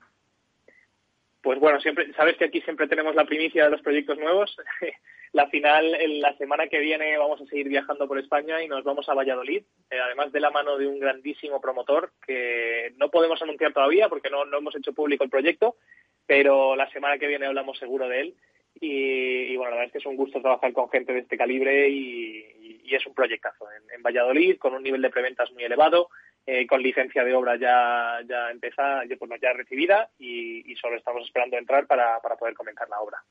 Pues 1.43 1.59
bueno, 1.59 1.79
siempre, 1.79 2.11
sabes 2.13 2.37
que 2.37 2.45
aquí 2.45 2.61
siempre 2.61 2.87
tenemos 2.87 3.15
la 3.15 3.25
primicia 3.25 3.65
de 3.65 3.71
los 3.71 3.81
proyectos 3.81 4.17
nuevos. 4.17 4.55
la 5.33 5.47
final, 5.47 5.97
la 6.19 6.35
semana 6.37 6.67
que 6.67 6.79
viene 6.79 7.17
vamos 7.17 7.41
a 7.41 7.45
seguir 7.45 7.69
viajando 7.69 8.07
por 8.07 8.19
España 8.19 8.61
y 8.61 8.67
nos 8.67 8.83
vamos 8.83 9.07
a 9.07 9.13
Valladolid, 9.13 9.63
eh, 9.89 9.99
además 9.99 10.31
de 10.31 10.41
la 10.41 10.49
mano 10.49 10.77
de 10.77 10.87
un 10.87 10.99
grandísimo 10.99 11.61
promotor 11.61 12.11
que 12.25 12.93
no 12.97 13.09
podemos 13.09 13.41
anunciar 13.41 13.71
todavía 13.71 14.09
porque 14.09 14.29
no, 14.29 14.43
no 14.43 14.57
hemos 14.57 14.75
hecho 14.75 14.93
público 14.93 15.23
el 15.23 15.29
proyecto, 15.29 15.77
pero 16.25 16.75
la 16.75 16.89
semana 16.91 17.17
que 17.17 17.27
viene 17.27 17.45
hablamos 17.45 17.77
seguro 17.77 18.09
de 18.09 18.21
él. 18.21 18.35
Y, 18.79 19.55
bueno, 19.57 19.71
la 19.71 19.77
verdad 19.77 19.87
es 19.87 19.91
que 19.91 19.97
es 19.97 20.05
un 20.05 20.15
gusto 20.15 20.41
trabajar 20.41 20.71
con 20.73 20.89
gente 20.89 21.13
de 21.13 21.19
este 21.19 21.37
calibre 21.37 21.89
y, 21.89 22.47
es 22.91 23.07
un 23.07 23.13
proyectazo 23.13 23.65
en, 23.95 24.03
Valladolid 24.03 24.57
con 24.57 24.73
un 24.73 24.83
nivel 24.83 25.01
de 25.01 25.09
preventas 25.09 25.49
muy 25.53 25.63
elevado, 25.63 26.09
eh, 26.45 26.67
con 26.67 26.81
licencia 26.81 27.23
de 27.23 27.33
obra 27.33 27.55
ya 27.55 28.19
ya 28.27 28.51
empezada, 28.51 29.05
ya, 29.05 29.15
pues, 29.15 29.31
ya 29.41 29.53
recibida 29.53 30.09
y, 30.19 30.75
solo 30.75 30.97
estamos 30.97 31.23
esperando 31.25 31.57
entrar 31.57 31.87
para, 31.87 32.19
para 32.19 32.35
poder 32.35 32.53
comenzar 32.53 32.89
la 32.89 32.99
obra. 32.99 33.23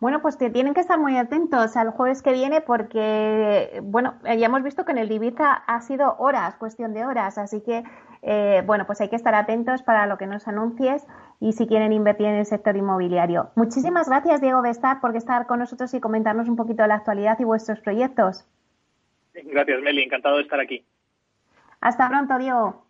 Bueno, 0.00 0.22
pues 0.22 0.38
tienen 0.38 0.72
que 0.72 0.80
estar 0.80 0.98
muy 0.98 1.18
atentos 1.18 1.76
al 1.76 1.90
jueves 1.90 2.22
que 2.22 2.32
viene 2.32 2.62
porque, 2.62 3.80
bueno, 3.82 4.14
ya 4.24 4.46
hemos 4.46 4.62
visto 4.62 4.86
que 4.86 4.92
en 4.92 4.98
el 4.98 5.12
Ibiza 5.12 5.52
ha 5.52 5.80
sido 5.82 6.16
horas, 6.18 6.56
cuestión 6.56 6.94
de 6.94 7.04
horas, 7.04 7.36
así 7.36 7.60
que, 7.60 7.84
eh, 8.22 8.62
bueno, 8.64 8.86
pues 8.86 9.02
hay 9.02 9.10
que 9.10 9.16
estar 9.16 9.34
atentos 9.34 9.82
para 9.82 10.06
lo 10.06 10.16
que 10.16 10.26
nos 10.26 10.48
anuncies 10.48 11.06
y 11.38 11.52
si 11.52 11.66
quieren 11.66 11.92
invertir 11.92 12.28
en 12.28 12.36
el 12.36 12.46
sector 12.46 12.78
inmobiliario. 12.78 13.50
Muchísimas 13.56 14.08
gracias, 14.08 14.40
Diego 14.40 14.62
Bestar, 14.62 15.02
por 15.02 15.14
estar 15.14 15.46
con 15.46 15.58
nosotros 15.58 15.92
y 15.92 16.00
comentarnos 16.00 16.48
un 16.48 16.56
poquito 16.56 16.80
de 16.80 16.88
la 16.88 16.94
actualidad 16.94 17.38
y 17.38 17.44
vuestros 17.44 17.78
proyectos. 17.80 18.48
Gracias, 19.34 19.82
Meli, 19.82 20.02
encantado 20.02 20.36
de 20.36 20.42
estar 20.44 20.60
aquí. 20.60 20.82
Hasta 21.82 22.08
pronto, 22.08 22.38
Diego. 22.38 22.89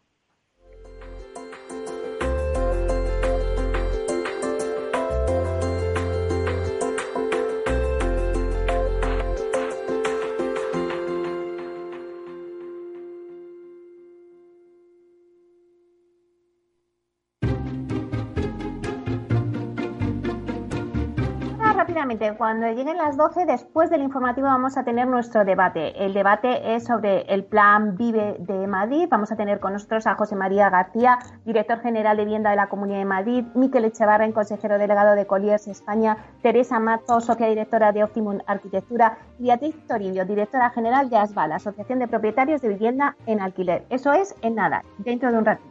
Cuando 22.37 22.67
lleguen 22.67 22.97
las 22.97 23.17
12, 23.17 23.47
después 23.47 23.89
del 23.89 24.03
informativo 24.03 24.49
vamos 24.49 24.77
a 24.77 24.83
tener 24.83 25.07
nuestro 25.07 25.45
debate. 25.45 26.05
El 26.05 26.13
debate 26.13 26.75
es 26.75 26.85
sobre 26.85 27.23
el 27.33 27.45
plan 27.45 27.97
Vive 27.97 28.35
de 28.41 28.67
Madrid. 28.67 29.07
Vamos 29.09 29.31
a 29.31 29.37
tener 29.37 29.61
con 29.61 29.75
nosotros 29.75 30.09
a 30.09 30.17
José 30.17 30.35
María 30.35 30.71
García, 30.71 31.21
director 31.45 31.79
general 31.81 32.17
de 32.17 32.25
vivienda 32.25 32.51
de 32.51 32.57
la 32.57 32.69
Comunidad 32.69 32.99
de 32.99 33.05
Madrid, 33.05 33.45
Miquel 33.55 33.85
Echevarren, 33.85 34.33
consejero 34.33 34.77
delegado 34.77 35.15
de 35.15 35.27
Colliers 35.27 35.69
España, 35.69 36.17
Teresa 36.43 36.81
Mato, 36.81 37.21
socia 37.21 37.47
directora 37.47 37.93
de 37.93 38.03
Optimum 38.03 38.39
Arquitectura, 38.45 39.19
y 39.39 39.45
Beatriz 39.45 39.77
Toribio, 39.87 40.25
directora 40.25 40.71
general 40.71 41.11
de 41.11 41.17
ASBAL, 41.17 41.53
Asociación 41.53 42.01
de 42.01 42.09
Propietarios 42.09 42.61
de 42.61 42.71
Vivienda 42.71 43.15
en 43.27 43.41
Alquiler. 43.41 43.85
Eso 43.89 44.13
es 44.13 44.35
en 44.43 44.57
nada, 44.57 44.83
dentro 44.99 45.31
de 45.31 45.39
un 45.39 45.45
ratito. 45.45 45.71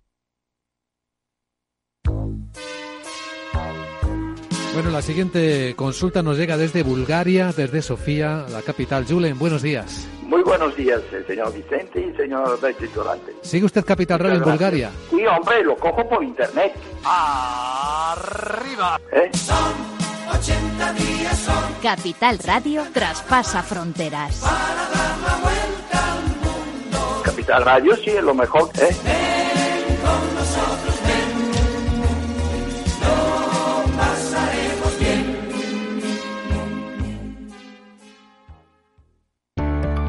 Bueno, 4.73 4.89
la 4.89 5.01
siguiente 5.01 5.73
consulta 5.75 6.23
nos 6.23 6.37
llega 6.37 6.55
desde 6.55 6.83
Bulgaria, 6.83 7.51
desde 7.51 7.81
Sofía, 7.81 8.45
la 8.49 8.61
capital. 8.61 9.05
Julen, 9.05 9.37
buenos 9.37 9.61
días. 9.61 10.07
Muy 10.23 10.41
buenos 10.43 10.73
días, 10.77 11.01
eh, 11.11 11.25
señor 11.27 11.53
Vicente 11.53 11.99
y 11.99 12.15
señor 12.15 12.57
Durante. 12.95 13.33
¿Sigue 13.41 13.65
usted 13.65 13.83
Capital 13.83 14.19
Radio 14.19 14.37
en 14.37 14.43
Bulgaria? 14.43 14.89
Sí, 15.09 15.25
hombre, 15.25 15.61
lo 15.63 15.75
cojo 15.75 16.07
por 16.07 16.23
internet. 16.23 16.73
¡Arriba! 17.03 18.97
¿Eh? 19.11 19.29
Son 19.33 19.73
80 20.39 20.93
días, 20.93 21.37
son. 21.37 21.73
Capital 21.83 22.39
Radio 22.39 22.83
traspasa 22.93 23.61
fronteras. 23.63 24.39
Para 24.39 24.89
dar 24.89 25.17
la 25.17 25.35
vuelta 25.43 26.13
al 26.13 26.23
mundo. 26.23 27.21
Capital 27.25 27.65
Radio 27.65 27.95
sí 27.97 28.11
es 28.11 28.23
lo 28.23 28.33
mejor, 28.33 28.69
¿eh? 28.79 29.50